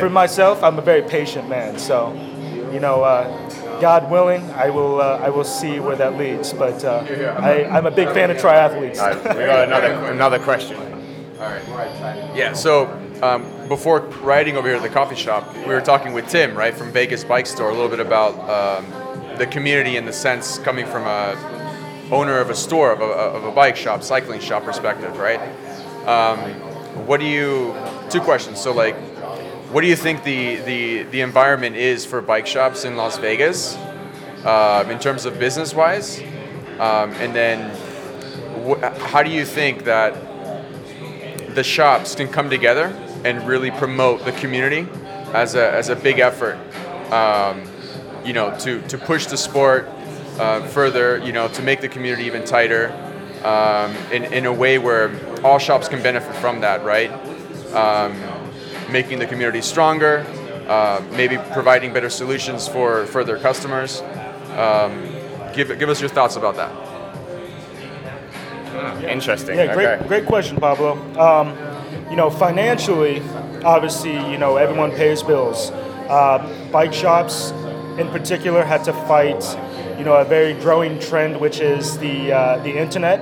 for 0.01 0.11
myself, 0.11 0.63
I'm 0.63 0.79
a 0.79 0.83
very 0.83 1.03
patient 1.03 1.49
man, 1.49 1.79
so 1.79 2.13
you 2.73 2.81
know, 2.81 3.05
uh, 3.05 3.81
God 3.81 4.11
willing, 4.11 4.43
I 4.53 4.71
will 4.71 5.01
uh, 5.01 5.19
I 5.19 5.31
will 5.31 5.45
see 5.45 5.79
where 5.81 5.97
that 5.97 6.17
leads. 6.17 6.53
But 6.53 6.85
uh, 6.85 7.05
I, 7.39 7.65
I'm 7.65 7.87
a 7.87 7.91
big 7.91 8.09
fan 8.09 8.31
of 8.31 8.37
triathletes. 8.37 8.99
All 8.99 9.15
right, 9.15 9.37
we 9.37 9.45
got 9.47 9.69
another 9.69 10.13
another 10.13 10.39
question. 10.39 10.77
All 10.77 11.51
right. 11.51 12.33
Yeah. 12.35 12.53
So 12.53 12.87
um, 13.23 13.69
before 13.69 14.01
riding 14.23 14.57
over 14.57 14.69
here 14.69 14.77
at 14.77 14.83
the 14.83 14.89
coffee 14.89 15.17
shop, 15.17 15.55
we 15.57 15.75
were 15.75 15.81
talking 15.81 16.13
with 16.13 16.29
Tim, 16.29 16.57
right, 16.57 16.75
from 16.75 16.91
Vegas 16.93 17.25
Bike 17.25 17.47
Store, 17.47 17.71
a 17.71 17.73
little 17.73 17.89
bit 17.89 18.01
about 18.01 18.35
um, 18.49 19.39
the 19.39 19.47
community 19.47 19.97
in 19.97 20.05
the 20.05 20.13
sense 20.13 20.59
coming 20.59 20.87
from 20.87 21.03
a 21.05 22.09
owner 22.11 22.39
of 22.39 22.51
a 22.51 22.55
store 22.55 22.93
of 22.93 23.01
a, 23.01 23.05
of 23.05 23.45
a 23.45 23.51
bike 23.51 23.77
shop, 23.77 24.03
cycling 24.03 24.41
shop 24.41 24.65
perspective, 24.65 25.17
right? 25.19 25.41
Um, 26.07 26.39
what 27.07 27.21
do 27.21 27.27
you? 27.27 27.75
Two 28.11 28.21
questions. 28.21 28.61
So 28.61 28.73
like, 28.73 28.97
what 29.71 29.81
do 29.81 29.87
you 29.87 29.97
think 29.97 30.25
the 30.25 30.57
the 30.57 31.03
the 31.05 31.21
environment 31.21 31.77
is 31.77 32.05
for 32.05 32.21
bike 32.21 32.47
shops 32.47 32.85
in 32.85 32.97
Las 32.97 33.19
Vegas, 33.19 33.77
um, 34.45 34.91
in 34.91 34.99
terms 34.99 35.25
of 35.25 35.39
business 35.39 35.75
wise, 35.75 36.21
um, 36.79 37.13
and 37.21 37.35
then 37.35 37.71
wh- 38.67 38.83
how 39.11 39.23
do 39.23 39.31
you 39.31 39.45
think 39.45 39.85
that 39.85 40.15
the 41.55 41.65
shops 41.65 42.15
can 42.15 42.29
come 42.29 42.51
together 42.51 42.87
and 43.25 43.47
really 43.47 43.71
promote 43.71 44.25
the 44.25 44.33
community 44.33 44.87
as 45.33 45.55
a, 45.55 45.73
as 45.73 45.89
a 45.89 45.97
big 45.97 46.19
effort, 46.19 46.57
um, 47.13 47.63
you 48.25 48.33
know, 48.33 48.57
to, 48.59 48.81
to 48.83 48.99
push 48.99 49.27
the 49.27 49.37
sport 49.37 49.89
uh, 50.39 50.67
further, 50.69 51.19
you 51.19 51.33
know, 51.33 51.49
to 51.49 51.63
make 51.63 51.81
the 51.81 51.89
community 51.89 52.25
even 52.25 52.45
tighter 52.45 52.93
um, 53.45 53.95
in, 54.13 54.25
in 54.33 54.47
a 54.47 54.53
way 54.53 54.79
where 54.79 55.11
all 55.45 55.59
shops 55.59 55.89
can 55.89 56.03
benefit 56.03 56.35
from 56.37 56.61
that, 56.61 56.85
right? 56.85 57.11
Um, 57.73 58.15
making 58.91 59.19
the 59.19 59.27
community 59.27 59.61
stronger, 59.61 60.25
uh, 60.69 61.03
maybe 61.13 61.37
providing 61.53 61.93
better 61.93 62.11
solutions 62.11 62.69
for, 62.69 63.07
for 63.07 63.25
their 63.25 63.39
customers. 63.39 64.03
Um, 64.57 65.09
give, 65.55 65.79
give 65.79 65.89
us 65.89 66.01
your 66.01 66.11
thoughts 66.11 66.37
about 66.37 66.57
that. 66.57 66.73
Interesting. 69.05 69.57
Yeah, 69.57 69.75
great, 69.75 69.87
okay. 69.87 70.09
great 70.09 70.27
question, 70.27 70.57
Pablo. 70.57 70.93
Um, 71.19 71.57
you 72.11 72.17
know, 72.17 72.31
financially, 72.31 73.23
obviously, 73.65 74.15
you 74.31 74.39
know, 74.39 74.57
everyone 74.57 74.91
pays 74.91 75.23
bills. 75.23 75.71
Uh, 75.71 76.69
bike 76.73 76.93
shops, 76.93 77.51
in 77.99 78.09
particular, 78.09 78.65
had 78.65 78.85
to 78.85 78.93
fight, 78.93 79.43
you 79.99 80.05
know, 80.05 80.15
a 80.15 80.25
very 80.25 80.55
growing 80.55 80.99
trend, 80.99 81.41
which 81.41 81.61
is 81.61 81.97
the 81.99 82.33
uh, 82.33 82.59
the 82.59 82.77
internet. 82.77 83.21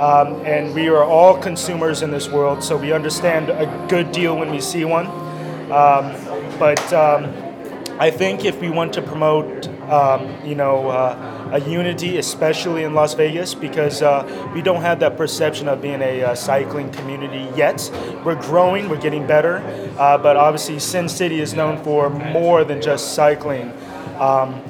Um, 0.00 0.44
and 0.44 0.74
we 0.74 0.88
are 0.88 1.04
all 1.04 1.38
consumers 1.38 2.02
in 2.02 2.10
this 2.10 2.28
world, 2.28 2.64
so 2.64 2.76
we 2.76 2.92
understand 2.92 3.48
a 3.48 3.86
good 3.88 4.10
deal 4.10 4.36
when 4.36 4.50
we 4.50 4.60
see 4.60 4.84
one. 4.84 5.06
Um, 5.70 6.12
but 6.58 6.92
um, 6.92 7.32
I 8.00 8.10
think 8.10 8.44
if 8.44 8.60
we 8.60 8.70
want 8.70 8.92
to 8.94 9.02
promote, 9.02 9.68
um, 9.88 10.44
you 10.44 10.56
know, 10.56 10.88
uh, 10.88 11.50
a 11.52 11.60
unity, 11.60 12.18
especially 12.18 12.82
in 12.82 12.92
Las 12.92 13.14
Vegas, 13.14 13.54
because 13.54 14.02
uh, 14.02 14.50
we 14.52 14.62
don't 14.62 14.82
have 14.82 14.98
that 14.98 15.16
perception 15.16 15.68
of 15.68 15.80
being 15.80 16.02
a 16.02 16.22
uh, 16.24 16.34
cycling 16.34 16.90
community 16.90 17.48
yet. 17.56 17.88
We're 18.24 18.40
growing, 18.40 18.88
we're 18.88 19.00
getting 19.00 19.28
better, 19.28 19.58
uh, 19.96 20.18
but 20.18 20.36
obviously 20.36 20.80
Sin 20.80 21.08
City 21.08 21.40
is 21.40 21.54
known 21.54 21.82
for 21.84 22.10
more 22.10 22.64
than 22.64 22.82
just 22.82 23.14
cycling. 23.14 23.72
Um, 24.18 24.60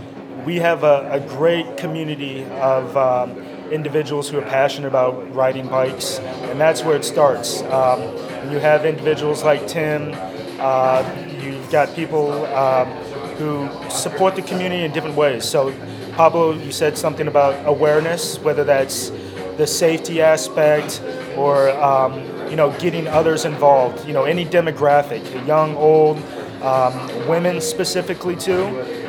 we 0.45 0.57
have 0.57 0.85
a, 0.85 1.09
a 1.11 1.21
great 1.21 1.79
community 1.79 2.45
of 2.45 2.95
um, 2.95 3.44
individuals 3.71 4.29
who 4.29 4.39
are 4.39 4.43
passionate 4.43 4.89
about 4.89 5.35
riding 5.35 5.69
bikes, 5.69 6.19
and 6.19 6.61
that's 6.61 6.83
where 6.83 6.97
it 6.97 7.05
starts. 7.05 7.63
Um, 7.63 8.03
you 8.51 8.59
have 8.59 8.85
individuals 8.85 9.43
like 9.43 9.67
Tim. 9.67 10.13
Uh, 10.61 11.03
you've 11.41 11.71
got 11.71 11.95
people 11.95 12.47
um, 12.47 12.89
who 13.37 13.69
support 13.91 14.37
the 14.37 14.43
community 14.43 14.85
in 14.85 14.93
different 14.93 15.17
ways. 15.17 15.45
So, 15.45 15.75
Pablo, 16.13 16.53
you 16.53 16.73
said 16.73 16.97
something 16.97 17.27
about 17.27 17.67
awareness, 17.67 18.39
whether 18.39 18.65
that's 18.65 19.11
the 19.57 19.67
safety 19.67 20.21
aspect 20.21 21.01
or 21.37 21.71
um, 21.71 22.15
you 22.51 22.57
know 22.57 22.71
getting 22.79 23.07
others 23.09 23.45
involved. 23.45 24.07
You 24.07 24.13
know, 24.13 24.25
any 24.25 24.45
demographic, 24.45 25.47
young, 25.47 25.77
old, 25.77 26.19
um, 26.63 27.29
women 27.29 27.61
specifically 27.61 28.37
too. 28.37 28.67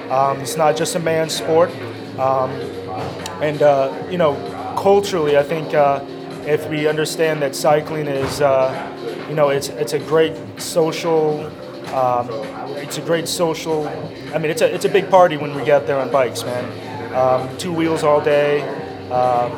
Um, 0.09 0.39
it's 0.41 0.55
not 0.55 0.75
just 0.75 0.95
a 0.95 0.99
man's 0.99 1.33
sport. 1.33 1.71
And 3.41 3.61
uh, 3.61 4.07
you 4.09 4.17
know, 4.17 4.33
culturally, 4.77 5.37
I 5.37 5.43
think 5.43 5.73
uh, 5.73 6.03
if 6.45 6.67
we 6.69 6.87
understand 6.87 7.41
that 7.41 7.55
cycling 7.55 8.07
is, 8.07 8.41
uh, 8.41 9.25
you 9.27 9.35
know, 9.35 9.49
it's 9.49 9.69
it's 9.69 9.93
a 9.93 9.99
great 9.99 10.35
social. 10.59 11.45
Um, 11.93 12.29
it's 12.77 12.97
a 12.97 13.01
great 13.01 13.27
social. 13.27 13.87
I 14.33 14.37
mean, 14.37 14.51
it's 14.51 14.61
a 14.61 14.73
it's 14.73 14.85
a 14.85 14.89
big 14.89 15.09
party 15.09 15.37
when 15.37 15.55
we 15.55 15.63
get 15.65 15.85
there 15.87 15.99
on 15.99 16.11
bikes, 16.11 16.43
man. 16.43 17.13
Um, 17.13 17.57
two 17.57 17.73
wheels 17.73 18.03
all 18.03 18.21
day. 18.21 18.61
Um, 19.09 19.51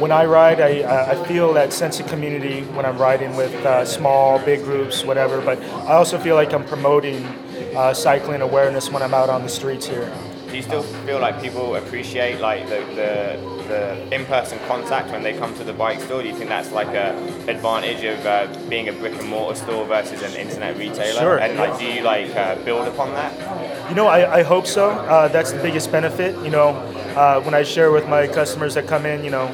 when 0.00 0.12
I 0.12 0.24
ride, 0.24 0.60
I 0.60 1.12
I 1.12 1.24
feel 1.26 1.52
that 1.54 1.72
sense 1.72 2.00
of 2.00 2.06
community 2.06 2.62
when 2.74 2.86
I'm 2.86 2.98
riding 2.98 3.36
with 3.36 3.54
uh, 3.64 3.84
small, 3.84 4.38
big 4.38 4.62
groups, 4.62 5.04
whatever. 5.04 5.40
But 5.40 5.60
I 5.62 5.94
also 5.94 6.18
feel 6.18 6.34
like 6.34 6.52
I'm 6.52 6.64
promoting 6.64 7.24
uh, 7.76 7.92
cycling 7.94 8.40
awareness 8.40 8.90
when 8.90 9.02
I'm 9.02 9.14
out 9.14 9.30
on 9.30 9.42
the 9.42 9.48
streets 9.48 9.86
here. 9.86 10.12
Do 10.54 10.58
you 10.58 10.62
still 10.62 10.82
feel 11.04 11.18
like 11.18 11.42
people 11.42 11.74
appreciate 11.74 12.40
like 12.40 12.68
the, 12.68 12.78
the, 12.94 13.64
the 13.66 14.14
in-person 14.14 14.56
contact 14.68 15.10
when 15.10 15.24
they 15.24 15.36
come 15.36 15.52
to 15.56 15.64
the 15.64 15.72
bike 15.72 16.00
store? 16.00 16.22
Do 16.22 16.28
you 16.28 16.34
think 16.36 16.48
that's 16.48 16.70
like 16.70 16.86
a 16.94 17.10
advantage 17.48 18.04
of 18.04 18.24
uh, 18.24 18.46
being 18.68 18.88
a 18.88 18.92
brick 18.92 19.14
and 19.14 19.28
mortar 19.28 19.58
store 19.58 19.84
versus 19.84 20.22
an 20.22 20.32
internet 20.40 20.78
retailer? 20.78 21.18
Sure. 21.18 21.38
And 21.38 21.58
like, 21.58 21.76
do 21.76 21.84
you 21.84 22.02
like 22.02 22.32
uh, 22.36 22.54
build 22.64 22.86
upon 22.86 23.14
that? 23.14 23.90
You 23.90 23.96
know, 23.96 24.06
I, 24.06 24.32
I 24.32 24.42
hope 24.44 24.68
so. 24.68 24.90
Uh, 24.90 25.26
that's 25.26 25.50
the 25.50 25.60
biggest 25.60 25.90
benefit. 25.90 26.36
You 26.44 26.50
know, 26.50 26.68
uh, 27.16 27.40
when 27.42 27.54
I 27.54 27.64
share 27.64 27.90
with 27.90 28.08
my 28.08 28.28
customers 28.28 28.74
that 28.74 28.86
come 28.86 29.06
in, 29.06 29.24
you 29.24 29.30
know, 29.30 29.48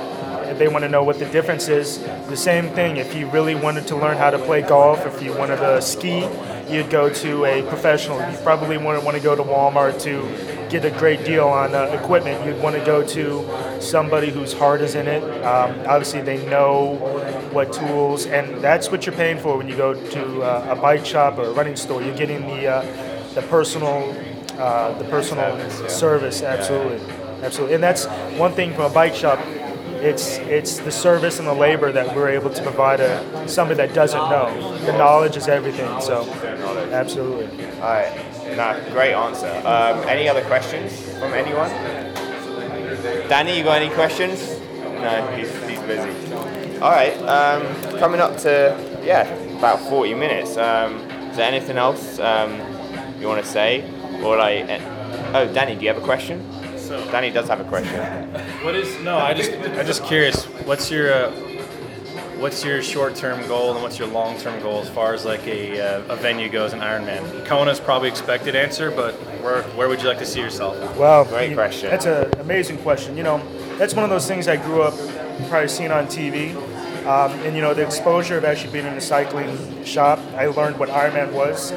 if 0.51 0.59
they 0.59 0.69
want 0.69 0.85
to 0.85 0.91
know 0.91 1.03
what 1.03 1.19
the 1.19 1.31
difference 1.31 1.69
is, 1.69 1.99
the 2.29 2.37
same 2.37 2.69
thing. 2.75 2.99
If 2.99 3.15
you 3.15 3.27
really 3.31 3.55
wanted 3.55 3.87
to 3.87 3.97
learn 3.97 4.19
how 4.19 4.29
to 4.29 4.39
play 4.39 4.61
golf, 4.61 5.07
if 5.07 5.23
you 5.23 5.33
wanted 5.33 5.61
to 5.61 5.81
ski, 5.81 6.29
you'd 6.69 6.91
go 6.91 7.09
to 7.09 7.47
a 7.47 7.63
professional. 7.71 8.19
You 8.31 8.37
probably 8.43 8.77
wouldn't 8.77 9.03
want 9.03 9.17
to 9.17 9.23
go 9.23 9.35
to 9.35 9.43
Walmart 9.43 9.99
to 10.03 10.60
get 10.71 10.85
a 10.85 10.91
great 10.91 11.25
deal 11.25 11.49
on 11.49 11.75
uh, 11.75 11.85
equipment. 12.01 12.45
You'd 12.47 12.63
want 12.63 12.77
to 12.77 12.85
go 12.85 13.05
to 13.07 13.81
somebody 13.81 14.31
whose 14.31 14.53
heart 14.53 14.81
is 14.81 14.95
in 14.95 15.09
it. 15.09 15.23
Um, 15.45 15.81
obviously, 15.87 16.23
they 16.23 16.47
know 16.47 16.95
what 17.53 17.73
tools, 17.73 18.27
and 18.27 18.63
that's 18.63 18.91
what 18.91 19.05
you're 19.07 19.15
paying 19.15 19.39
for 19.39 19.57
when 19.57 19.69
you 19.69 19.77
go 19.77 19.95
to 19.95 20.43
uh, 20.43 20.77
a 20.77 20.81
bike 20.81 21.05
shop 21.05 21.39
or 21.39 21.45
a 21.45 21.53
running 21.53 21.77
store. 21.77 22.03
You're 22.03 22.17
getting 22.17 22.43
the 22.43 22.67
uh, 22.67 23.35
the 23.35 23.43
personal 23.43 24.17
uh, 24.59 24.97
the 24.99 25.05
personal 25.05 25.59
Service, 25.71 25.81
yeah. 25.81 25.89
service. 25.89 26.43
Absolutely, 26.43 27.01
absolutely, 27.43 27.75
and 27.75 27.83
that's 27.83 28.07
one 28.39 28.53
thing 28.53 28.73
from 28.75 28.85
a 28.85 28.91
bike 28.91 29.15
shop. 29.15 29.39
It's 30.03 30.39
it's 30.39 30.79
the 30.79 30.93
service 30.93 31.39
and 31.39 31.47
the 31.47 31.55
labor 31.55 31.93
that 31.93 32.17
we're 32.17 32.31
able 32.31 32.51
to 32.51 32.63
provide 32.63 33.01
a 33.01 33.49
somebody 33.49 33.77
that 33.77 33.95
doesn't 33.95 34.31
know. 34.31 34.79
The 34.87 34.93
knowledge 34.93 35.37
is 35.37 35.49
everything. 35.49 36.01
So, 36.01 36.25
absolutely. 36.93 37.67
All 37.75 37.81
right. 37.81 38.30
No, 38.57 38.81
great 38.93 39.13
answer. 39.15 39.49
Um, 39.65 40.07
any 40.09 40.29
other 40.29 40.43
questions 40.43 41.01
from 41.19 41.33
anyone? 41.35 41.71
Danny, 43.29 43.57
you 43.57 43.65
got 43.65 43.81
any 43.81 43.93
questions? 43.95 44.59
No, 45.01 45.27
he's, 45.37 45.51
he's 45.69 45.79
busy. 45.81 46.11
All 46.81 46.91
right. 46.91 47.17
Um, 47.23 47.63
coming 47.99 48.21
up 48.21 48.37
to 48.39 49.01
yeah, 49.05 49.27
about 49.59 49.81
40 49.89 50.15
minutes. 50.15 50.57
Um, 50.57 50.97
is 51.31 51.37
there 51.37 51.47
anything 51.47 51.77
else 51.79 52.19
um, 52.19 52.59
you 53.21 53.27
want 53.29 53.43
to 53.45 53.51
say, 53.51 53.85
or 54.23 54.37
like? 54.37 54.69
eh, 54.69 54.97
Oh, 55.33 55.47
Danny, 55.53 55.77
do 55.77 55.83
you 55.83 55.89
have 55.89 55.99
a 56.03 56.05
question? 56.05 56.45
So, 56.77 56.99
Danny 57.13 57.31
does 57.31 57.47
have 57.49 57.61
a 57.61 57.65
question. 57.65 58.01
what 58.65 58.75
is 58.75 58.99
no? 59.05 59.17
I 59.17 59.33
just 59.33 59.53
I'm 59.53 59.87
just 59.87 60.03
curious. 60.05 60.45
What's 60.67 60.91
your 60.91 61.13
uh, 61.13 61.31
what's 62.41 62.65
your 62.65 62.83
short-term 62.83 63.47
goal 63.47 63.73
and 63.75 63.83
what's 63.83 63.99
your 63.99 64.09
long-term 64.09 64.61
goal 64.63 64.81
as 64.81 64.89
far 64.89 65.13
as 65.13 65.25
like 65.27 65.47
a, 65.47 65.79
uh, 65.81 66.15
a 66.15 66.17
venue 66.17 66.49
goes 66.49 66.73
in 66.73 66.81
Ironman? 66.81 67.45
Kona's 67.45 67.79
probably 67.79 68.09
expected 68.09 68.57
answer, 68.57 68.91
but 68.91 69.13
where 69.43 69.63
where 69.77 69.89
would 69.89 70.01
you 70.01 70.09
like 70.09 70.19
to 70.19 70.27
see 70.27 70.41
yourself? 70.41 70.75
Well, 70.97 71.25
Great 71.27 71.51
you- 71.51 71.57
question. 71.57 71.91
That's 71.91 72.07
an 72.07 72.33
amazing 72.41 72.79
question. 72.79 73.17
You 73.17 73.23
know, 73.23 73.43
that's 73.77 73.95
one 73.95 74.05
of 74.05 74.11
those 74.11 74.27
things 74.27 74.49
I 74.49 74.57
grew 74.57 74.83
up 74.83 74.95
probably 75.49 75.69
seeing 75.69 75.91
on 75.93 76.07
TV. 76.07 76.55
Um, 77.07 77.33
and 77.45 77.55
you 77.55 77.63
know, 77.63 77.75
the 77.75 77.85
exposure 77.85 78.37
of 78.39 78.45
actually 78.45 78.73
being 78.73 78.87
in 78.87 78.95
a 78.95 79.01
cycling 79.01 79.85
shop, 79.85 80.19
I 80.37 80.47
learned 80.47 80.79
what 80.79 80.89
Ironman 80.89 81.33
was. 81.33 81.73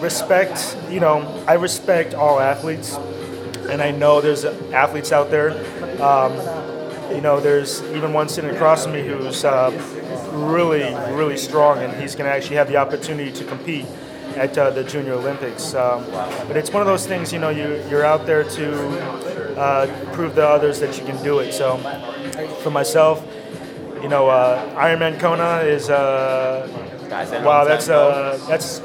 Respect, 0.00 0.76
you 0.90 0.98
know, 1.00 1.44
I 1.46 1.54
respect 1.54 2.14
all 2.14 2.40
athletes, 2.40 2.96
and 3.68 3.80
I 3.80 3.92
know 3.92 4.20
there's 4.20 4.44
athletes 4.44 5.12
out 5.12 5.30
there. 5.30 5.50
Um, 6.02 6.32
you 7.14 7.20
know, 7.20 7.40
there's 7.40 7.82
even 7.92 8.12
one 8.12 8.28
sitting 8.28 8.50
across 8.50 8.84
from 8.84 8.94
me 8.94 9.06
who's 9.06 9.44
uh, 9.44 9.70
really, 10.32 10.94
really 11.14 11.36
strong, 11.36 11.78
and 11.78 11.92
he's 12.00 12.14
going 12.14 12.28
to 12.28 12.34
actually 12.34 12.56
have 12.56 12.68
the 12.68 12.76
opportunity 12.76 13.32
to 13.32 13.44
compete 13.44 13.86
at 14.36 14.56
uh, 14.56 14.70
the 14.70 14.84
Junior 14.84 15.14
Olympics. 15.14 15.74
Um, 15.74 16.04
but 16.48 16.56
it's 16.56 16.70
one 16.70 16.80
of 16.80 16.86
those 16.86 17.06
things, 17.06 17.32
you 17.32 17.38
know, 17.38 17.50
you, 17.50 17.82
you're 17.88 18.04
out 18.04 18.26
there 18.26 18.44
to 18.44 19.58
uh, 19.58 20.12
prove 20.12 20.34
to 20.36 20.46
others 20.46 20.80
that 20.80 20.98
you 20.98 21.04
can 21.04 21.22
do 21.22 21.40
it. 21.40 21.52
So 21.52 21.76
for 22.62 22.70
myself, 22.70 23.24
you 24.02 24.08
know, 24.08 24.28
uh, 24.28 24.74
Ironman 24.74 25.20
Kona 25.20 25.58
is 25.58 25.88
uh, 25.88 26.66
wow. 27.44 27.64
That's 27.64 27.88
uh, 27.88 28.44
that's 28.48 28.80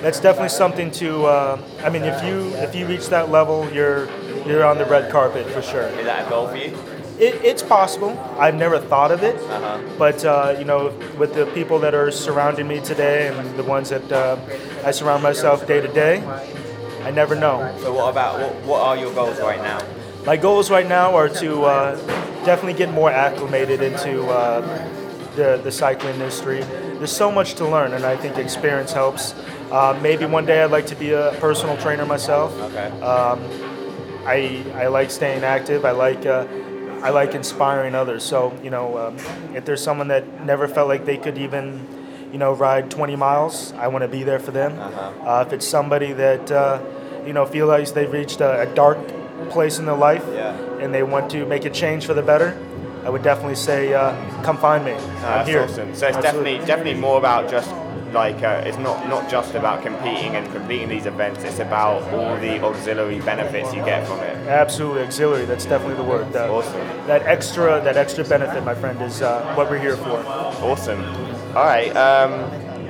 that's 0.00 0.20
definitely 0.20 0.48
something 0.48 0.90
to. 0.92 1.26
Uh, 1.26 1.60
I 1.84 1.90
mean, 1.90 2.04
if 2.04 2.24
you 2.24 2.48
if 2.56 2.74
you 2.74 2.86
reach 2.86 3.08
that 3.08 3.30
level, 3.30 3.70
you're 3.72 4.08
you're 4.46 4.64
on 4.64 4.78
the 4.78 4.86
red 4.86 5.10
carpet 5.12 5.46
for 5.48 5.60
sure. 5.60 5.88
Is 5.88 6.06
that 6.06 6.26
a 6.26 6.30
goal 6.30 6.48
for 6.48 6.56
you? 6.56 6.76
It, 7.22 7.34
it's 7.44 7.62
possible. 7.62 8.18
I've 8.36 8.56
never 8.56 8.78
thought 8.80 9.12
of 9.12 9.22
it, 9.22 9.36
Uh-huh. 9.36 9.78
but 9.96 10.24
uh, 10.24 10.56
you 10.58 10.64
know, 10.64 10.92
with 11.16 11.34
the 11.34 11.46
people 11.54 11.78
that 11.78 11.94
are 11.94 12.10
surrounding 12.10 12.66
me 12.66 12.80
today 12.80 13.28
and 13.28 13.54
the 13.56 13.62
ones 13.62 13.90
that 13.90 14.10
uh, 14.10 14.36
I 14.84 14.90
surround 14.90 15.22
myself 15.22 15.64
day 15.66 15.80
to 15.80 15.86
day, 15.86 16.18
I 17.04 17.10
never 17.12 17.36
know. 17.36 17.56
So 17.80 17.92
what 17.94 18.10
about 18.10 18.40
what, 18.40 18.52
what 18.66 18.80
are 18.82 18.96
your 18.96 19.14
goals 19.14 19.38
right 19.40 19.62
now? 19.62 19.78
My 20.26 20.36
goals 20.36 20.68
right 20.70 20.88
now 20.88 21.14
are 21.14 21.28
to 21.28 21.50
uh, 21.64 21.96
definitely 22.44 22.74
get 22.82 22.90
more 22.90 23.10
acclimated 23.10 23.82
into 23.82 24.26
uh, 24.26 24.60
the, 25.36 25.60
the 25.62 25.70
cycling 25.70 26.14
industry. 26.14 26.60
There's 26.98 27.16
so 27.16 27.30
much 27.30 27.54
to 27.54 27.64
learn, 27.68 27.92
and 27.92 28.04
I 28.04 28.16
think 28.16 28.36
experience 28.36 28.92
helps. 28.92 29.34
Uh, 29.70 29.96
maybe 30.02 30.24
one 30.26 30.44
day 30.44 30.62
I'd 30.64 30.72
like 30.72 30.86
to 30.86 30.96
be 30.96 31.12
a 31.12 31.32
personal 31.38 31.76
trainer 31.76 32.04
myself. 32.04 32.50
Okay. 32.70 32.88
Um, 33.00 33.38
I, 34.26 34.62
I 34.74 34.86
like 34.86 35.10
staying 35.10 35.42
active. 35.44 35.84
I 35.84 35.90
like 35.90 36.26
uh, 36.26 36.46
I 37.02 37.10
like 37.10 37.34
inspiring 37.34 37.94
others. 37.94 38.22
So 38.24 38.52
you 38.62 38.70
know, 38.70 38.96
um, 38.98 39.16
if 39.54 39.64
there's 39.64 39.82
someone 39.82 40.08
that 40.08 40.44
never 40.44 40.68
felt 40.68 40.88
like 40.88 41.04
they 41.04 41.16
could 41.16 41.36
even, 41.38 41.86
you 42.32 42.38
know, 42.38 42.52
ride 42.54 42.90
20 42.90 43.16
miles, 43.16 43.72
I 43.74 43.88
want 43.88 44.02
to 44.02 44.08
be 44.08 44.22
there 44.22 44.38
for 44.38 44.52
them. 44.52 44.78
Uh-huh. 44.78 45.28
Uh, 45.28 45.44
if 45.46 45.52
it's 45.52 45.66
somebody 45.66 46.12
that 46.12 46.50
uh, 46.50 46.80
you 47.26 47.32
know 47.32 47.44
feel 47.46 47.66
like 47.66 47.88
they've 47.92 48.10
reached 48.12 48.40
a, 48.40 48.62
a 48.62 48.74
dark 48.74 48.98
place 49.50 49.78
in 49.78 49.86
their 49.86 49.96
life 49.96 50.24
Yeah. 50.32 50.54
and 50.80 50.94
they 50.94 51.02
want 51.02 51.30
to 51.32 51.44
make 51.46 51.64
a 51.64 51.70
change 51.70 52.06
for 52.06 52.14
the 52.14 52.22
better, 52.22 52.56
I 53.04 53.10
would 53.10 53.22
definitely 53.24 53.56
say, 53.56 53.92
uh, 53.92 54.14
come 54.44 54.56
find 54.56 54.84
me. 54.84 54.92
No, 54.92 55.26
I'm 55.28 55.46
here. 55.46 55.62
awesome. 55.62 55.92
So 55.94 56.06
it's 56.06 56.16
Absolutely. 56.16 56.58
definitely 56.58 56.66
definitely 56.66 57.00
more 57.00 57.18
about 57.18 57.50
just 57.50 57.68
like 58.12 58.42
uh, 58.42 58.62
it's 58.64 58.78
not 58.78 59.08
not 59.08 59.30
just 59.30 59.54
about 59.54 59.82
competing 59.82 60.36
and 60.36 60.50
completing 60.52 60.88
these 60.88 61.06
events. 61.06 61.44
It's 61.44 61.58
about 61.58 62.02
all 62.12 62.36
the 62.36 62.62
auxiliary 62.62 63.20
benefits 63.20 63.72
you 63.74 63.84
get 63.84 64.06
from 64.06 64.20
it. 64.20 64.36
Absolutely 64.48 65.02
auxiliary. 65.02 65.44
That's 65.44 65.64
definitely 65.64 65.96
the 65.96 66.08
word. 66.08 66.32
That, 66.32 66.50
Awesome. 66.50 67.06
That 67.06 67.22
extra, 67.22 67.80
that 67.82 67.96
extra 67.96 68.24
benefit, 68.24 68.64
my 68.64 68.74
friend, 68.74 69.00
is 69.02 69.22
uh, 69.22 69.54
what 69.54 69.70
we're 69.70 69.78
here 69.78 69.96
for. 69.96 70.18
Awesome. 70.62 71.02
All 71.56 71.64
right. 71.64 71.90
Um, 71.96 72.32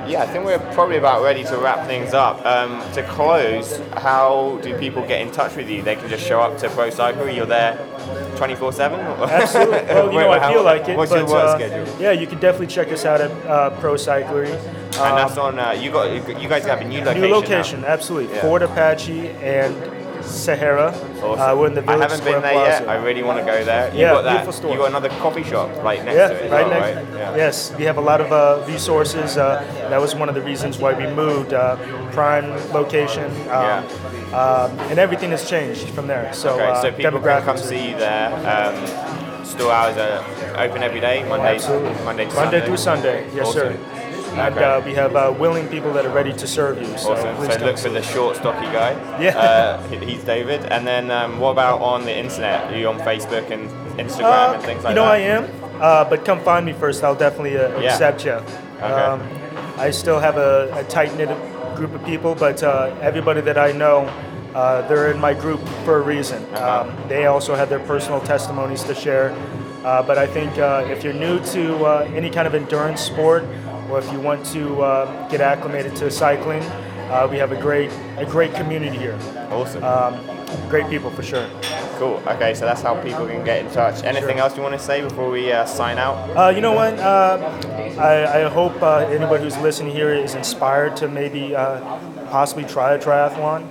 yeah, 0.08 0.22
I 0.22 0.26
think 0.26 0.44
we're 0.44 0.58
probably 0.74 0.96
about 0.96 1.22
ready 1.22 1.44
to 1.44 1.56
wrap 1.58 1.86
things 1.86 2.12
up. 2.12 2.44
Um, 2.44 2.80
to 2.94 3.02
close, 3.04 3.78
how 3.92 4.58
do 4.62 4.76
people 4.78 5.06
get 5.06 5.20
in 5.20 5.30
touch 5.30 5.54
with 5.54 5.70
you? 5.70 5.82
They 5.82 5.94
can 5.94 6.08
just 6.08 6.26
show 6.26 6.40
up 6.40 6.58
to 6.58 6.68
Pro 6.70 6.90
Cycle. 6.90 7.28
You're 7.28 7.46
there 7.46 7.76
24 8.36 8.72
seven. 8.72 9.00
Absolutely. 9.00 9.78
Well, 9.92 10.12
you 10.12 10.20
know, 10.20 10.30
I 10.32 10.52
feel 10.52 10.62
like 10.64 10.88
it. 10.88 10.96
What's 10.96 11.12
but, 11.12 11.18
your 11.18 11.28
work 11.28 11.44
uh, 11.44 11.56
schedule? 11.56 12.00
Yeah, 12.00 12.12
you 12.12 12.26
can 12.26 12.40
definitely 12.40 12.66
check 12.66 12.88
us 12.88 13.04
out 13.04 13.20
at 13.20 13.30
uh, 13.46 13.70
Pro 13.80 13.94
Cyclery. 13.94 14.50
And 15.01 15.18
that's 15.18 15.36
on. 15.38 15.59
Uh, 15.59 15.72
you 15.72 15.90
got 15.90 16.11
you 16.40 16.49
guys 16.49 16.64
have 16.66 16.80
a 16.80 16.84
new 16.84 16.99
location. 17.01 17.20
new 17.22 17.28
now. 17.28 17.34
location, 17.36 17.84
absolutely. 17.84 18.34
Yeah. 18.34 18.43
Fort 18.43 18.62
Apache 18.62 19.28
and 19.28 19.74
Sahara. 20.24 20.88
Awesome. 21.22 21.40
Uh, 21.40 21.57
we're 21.57 21.66
in 21.68 21.74
the 21.74 21.90
I 21.90 21.97
haven't 21.97 22.18
Square 22.18 22.32
been 22.34 22.43
there 22.43 22.53
Plaza. 22.53 22.84
yet. 22.84 22.88
I 22.88 22.95
really 22.97 23.22
want 23.22 23.38
to 23.40 23.45
go 23.45 23.64
there. 23.64 23.93
You 23.93 24.01
Yeah, 24.01 24.12
got 24.12 24.22
that. 24.22 24.30
beautiful 24.32 24.53
store. 24.53 24.72
You 24.72 24.78
got 24.78 24.90
another 24.90 25.09
coffee 25.09 25.43
shop 25.43 25.70
right 25.82 26.05
next 26.05 26.16
yeah, 26.16 26.28
to 26.28 26.45
it. 26.47 26.51
right 26.53 26.66
well, 26.68 26.80
next. 26.80 26.97
right? 27.11 27.18
Yeah. 27.18 27.36
Yes, 27.36 27.72
we 27.76 27.84
have 27.84 27.97
a 27.97 28.01
lot 28.01 28.20
of 28.20 28.30
uh, 28.32 28.62
resources. 28.66 29.36
Uh, 29.36 29.64
that 29.90 30.01
was 30.01 30.14
one 30.14 30.28
of 30.28 30.34
the 30.34 30.43
reasons 30.43 30.78
why 30.78 30.93
we 30.93 31.07
moved. 31.07 31.53
Uh, 31.55 31.76
prime 32.12 32.51
location, 32.72 33.24
um, 33.51 33.82
um, 34.34 34.70
and 34.90 34.99
everything 34.99 35.30
has 35.30 35.49
changed 35.49 35.88
from 35.90 36.07
there. 36.07 36.30
So, 36.34 36.51
Okay, 36.55 36.64
uh, 36.66 36.82
so 36.82 36.93
people 36.93 37.20
can 37.20 37.43
come 37.43 37.57
see 37.57 37.90
you 37.90 37.97
there. 37.97 38.28
Um, 38.53 39.47
store 39.47 39.72
hours 39.72 39.97
are 39.97 40.22
open 40.62 40.82
every 40.82 41.01
day, 41.01 41.24
Monday, 41.28 41.55
Absolutely. 41.55 42.05
Monday 42.05 42.24
to 42.26 42.30
Sunday. 42.30 42.45
Monday 42.45 42.61
Sunday. 42.61 42.66
through 42.66 42.76
Sunday, 42.76 43.26
yes, 43.34 43.47
Awesome. 43.49 43.72
sir. 43.72 44.01
And 44.33 44.55
Okay. 44.55 44.64
uh, 44.64 44.80
we 44.80 44.95
have 44.95 45.14
uh, 45.14 45.33
willing 45.39 45.68
people 45.68 45.93
that 45.93 46.07
are 46.07 46.14
ready 46.14 46.33
to 46.33 46.47
serve 46.47 46.80
you. 46.80 46.87
So 46.97 47.12
Awesome. 47.12 47.37
So 47.51 47.64
look 47.66 47.78
for 47.78 47.91
the 47.91 48.03
short, 48.03 48.37
stocky 48.37 48.66
guy. 48.72 48.93
Yeah. 49.20 49.37
Uh, 49.39 49.83
he's 49.89 50.24
David. 50.24 50.64
And 50.66 50.87
then 50.87 51.11
um, 51.11 51.39
what 51.39 51.51
about 51.51 51.80
on 51.80 52.05
the 52.05 52.16
internet? 52.16 52.72
Are 52.72 52.76
you 52.78 52.89
on 52.89 52.99
Facebook 53.01 53.51
and 53.51 53.68
Instagram 53.99 54.51
Uh, 54.51 54.55
and 54.55 54.62
things 54.62 54.83
like 54.83 54.83
that? 54.85 54.89
you 54.91 54.95
know, 54.95 55.05
that? 55.05 55.12
I 55.12 55.18
am, 55.18 55.45
uh, 55.80 56.05
but 56.09 56.24
come 56.24 56.41
find 56.41 56.64
me 56.64 56.72
first. 56.72 57.05
I'll 57.05 57.14
definitely 57.14 57.59
uh, 57.59 57.78
Yeah. 57.78 57.91
accept 57.93 58.24
you. 58.24 58.39
Um, 58.83 59.20
I 59.78 59.91
still 59.91 60.18
have 60.18 60.37
a, 60.39 60.70
a 60.74 60.85
tight 60.85 61.14
knit 61.16 61.28
group 61.76 61.95
of 61.95 62.05
people, 62.05 62.35
but 62.35 62.62
uh, 62.62 62.95
everybody 63.01 63.41
that 63.43 63.59
I 63.59 63.72
know, 63.72 64.09
uh, 64.55 64.87
they're 64.89 65.11
in 65.11 65.20
my 65.20 65.35
group 65.35 65.61
for 65.85 65.97
a 65.99 66.01
reason. 66.03 66.43
Uh-huh. 66.55 66.89
Um, 66.89 67.09
they 67.09 67.26
also 67.26 67.55
have 67.55 67.68
their 67.68 67.80
personal 67.80 68.20
testimonies 68.20 68.83
to 68.85 68.95
share. 68.95 69.30
Uh, 69.85 70.01
but 70.03 70.16
I 70.16 70.26
think 70.26 70.57
uh, 70.59 70.85
if 70.89 71.03
you're 71.03 71.12
new 71.14 71.41
to 71.47 71.85
uh, 71.85 72.11
any 72.14 72.30
kind 72.30 72.47
of 72.47 72.55
endurance 72.55 73.01
sport, 73.01 73.43
or 73.93 73.99
if 73.99 74.11
you 74.11 74.18
want 74.18 74.45
to 74.47 74.80
uh, 74.82 75.28
get 75.28 75.43
acclimated 75.43 75.95
to 75.97 76.11
cycling, 76.11 76.62
uh, 77.12 77.28
we 77.30 77.36
have 77.36 77.53
a 77.53 77.61
great 77.61 77.90
a 78.16 78.24
great 78.24 78.55
community 78.55 78.97
here. 78.97 79.18
Awesome. 79.51 79.84
Um, 79.84 80.14
great 80.70 80.88
people 80.88 81.11
for 81.11 81.22
sure. 81.22 81.47
cool. 81.99 82.22
Okay, 82.26 82.55
so 82.55 82.64
that's 82.64 82.80
how 82.80 83.01
people 83.03 83.26
can 83.26 83.45
get 83.45 83.64
in 83.64 83.70
touch. 83.70 84.03
Anything 84.03 84.38
else 84.38 84.57
you 84.57 84.62
want 84.62 84.74
to 84.74 84.80
say 84.80 85.03
before 85.03 85.30
we 85.30 85.53
uh, 85.53 85.66
sign 85.66 85.99
out? 85.99 86.16
Uh, 86.34 86.49
you 86.49 86.62
know 86.62 86.72
what? 86.72 86.99
Uh, 86.99 87.36
I, 87.99 88.45
I 88.45 88.49
hope 88.49 88.80
uh, 88.82 89.07
anybody 89.11 89.45
who's 89.45 89.59
listening 89.59 89.93
here 89.93 90.14
is 90.14 90.34
inspired 90.34 90.97
to 90.97 91.09
maybe 91.09 91.55
uh, 91.55 91.80
possibly 92.30 92.64
try 92.64 92.95
a 92.95 92.99
triathlon. 92.99 93.62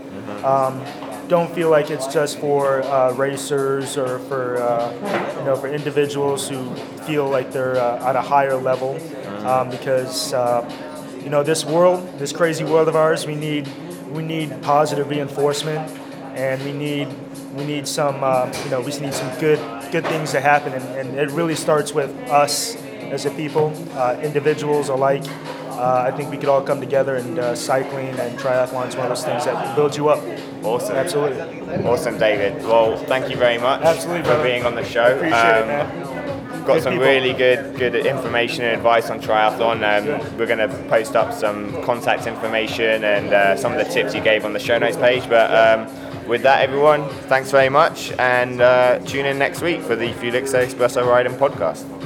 Um, 0.43 0.85
don't 1.31 1.55
feel 1.55 1.69
like 1.69 1.89
it's 1.89 2.07
just 2.07 2.39
for 2.39 2.83
uh, 2.83 3.13
racers 3.13 3.97
or 3.97 4.19
for 4.19 4.61
uh, 4.61 4.91
you 5.39 5.45
know 5.45 5.55
for 5.55 5.69
individuals 5.69 6.49
who 6.49 6.75
feel 7.07 7.29
like 7.29 7.53
they're 7.53 7.77
uh, 7.77 8.09
at 8.09 8.17
a 8.17 8.21
higher 8.21 8.57
level, 8.57 8.99
um, 9.45 9.69
because 9.69 10.33
uh, 10.33 10.63
you 11.23 11.29
know 11.29 11.43
this 11.43 11.65
world, 11.65 12.07
this 12.19 12.31
crazy 12.31 12.63
world 12.63 12.87
of 12.87 12.95
ours, 12.95 13.25
we 13.25 13.35
need 13.35 13.67
we 14.11 14.21
need 14.23 14.61
positive 14.61 15.09
reinforcement, 15.09 15.89
and 16.35 16.61
we 16.63 16.71
need 16.73 17.07
we 17.55 17.65
need 17.65 17.87
some 17.87 18.23
uh, 18.23 18.51
you 18.63 18.69
know 18.71 18.79
we 18.81 18.91
need 18.99 19.13
some 19.13 19.39
good 19.39 19.59
good 19.91 20.05
things 20.07 20.31
to 20.31 20.41
happen, 20.41 20.73
and, 20.73 20.83
and 20.97 21.19
it 21.19 21.29
really 21.31 21.55
starts 21.55 21.93
with 21.93 22.09
us 22.29 22.75
as 23.11 23.25
a 23.25 23.31
people, 23.31 23.73
uh, 23.93 24.17
individuals 24.23 24.87
alike. 24.89 25.23
Uh, 25.71 26.05
I 26.07 26.11
think 26.15 26.29
we 26.29 26.37
could 26.37 26.47
all 26.49 26.61
come 26.61 26.79
together, 26.79 27.15
and 27.15 27.39
uh, 27.39 27.55
cycling 27.55 28.07
and 28.07 28.37
triathlon 28.39 28.87
is 28.87 28.95
one 28.95 29.05
of 29.05 29.09
those 29.09 29.25
things 29.25 29.45
that 29.45 29.75
builds 29.75 29.97
you 29.97 30.09
up. 30.09 30.19
Awesome. 30.63 30.95
Absolutely. 30.95 31.41
Awesome, 31.85 32.17
David. 32.19 32.63
Well, 32.63 32.97
thank 33.05 33.29
you 33.31 33.35
very 33.35 33.57
much 33.57 33.81
Absolutely, 33.81 34.21
for 34.21 34.27
brother. 34.29 34.43
being 34.43 34.65
on 34.65 34.75
the 34.75 34.83
show. 34.83 35.15
Appreciate 35.15 35.39
it, 35.39 35.61
Um, 35.61 35.67
man. 35.67 36.07
Got 36.65 36.83
some 36.83 36.99
really 36.99 37.33
good 37.33 37.77
good 37.77 37.95
information 37.95 38.63
and 38.63 38.75
advice 38.75 39.09
on 39.09 39.19
triathlon. 39.19 39.81
Um, 39.81 40.37
we're 40.37 40.45
going 40.45 40.59
to 40.59 40.67
post 40.89 41.15
up 41.15 41.33
some 41.33 41.81
contact 41.83 42.27
information 42.27 43.03
and 43.03 43.33
uh, 43.33 43.55
some 43.57 43.73
of 43.73 43.85
the 43.85 43.91
tips 43.91 44.13
you 44.13 44.21
gave 44.21 44.45
on 44.45 44.53
the 44.53 44.59
show 44.59 44.77
notes 44.77 44.97
page. 44.97 45.27
But 45.27 45.51
um, 45.51 46.27
with 46.27 46.43
that, 46.43 46.61
everyone, 46.61 47.09
thanks 47.27 47.51
very 47.51 47.69
much, 47.69 48.11
and 48.13 48.61
uh, 48.61 48.99
tune 48.99 49.25
in 49.25 49.37
next 49.39 49.61
week 49.61 49.81
for 49.81 49.95
the 49.95 50.13
Felix 50.13 50.53
Espresso 50.53 51.05
Riding 51.05 51.33
podcast. 51.33 52.00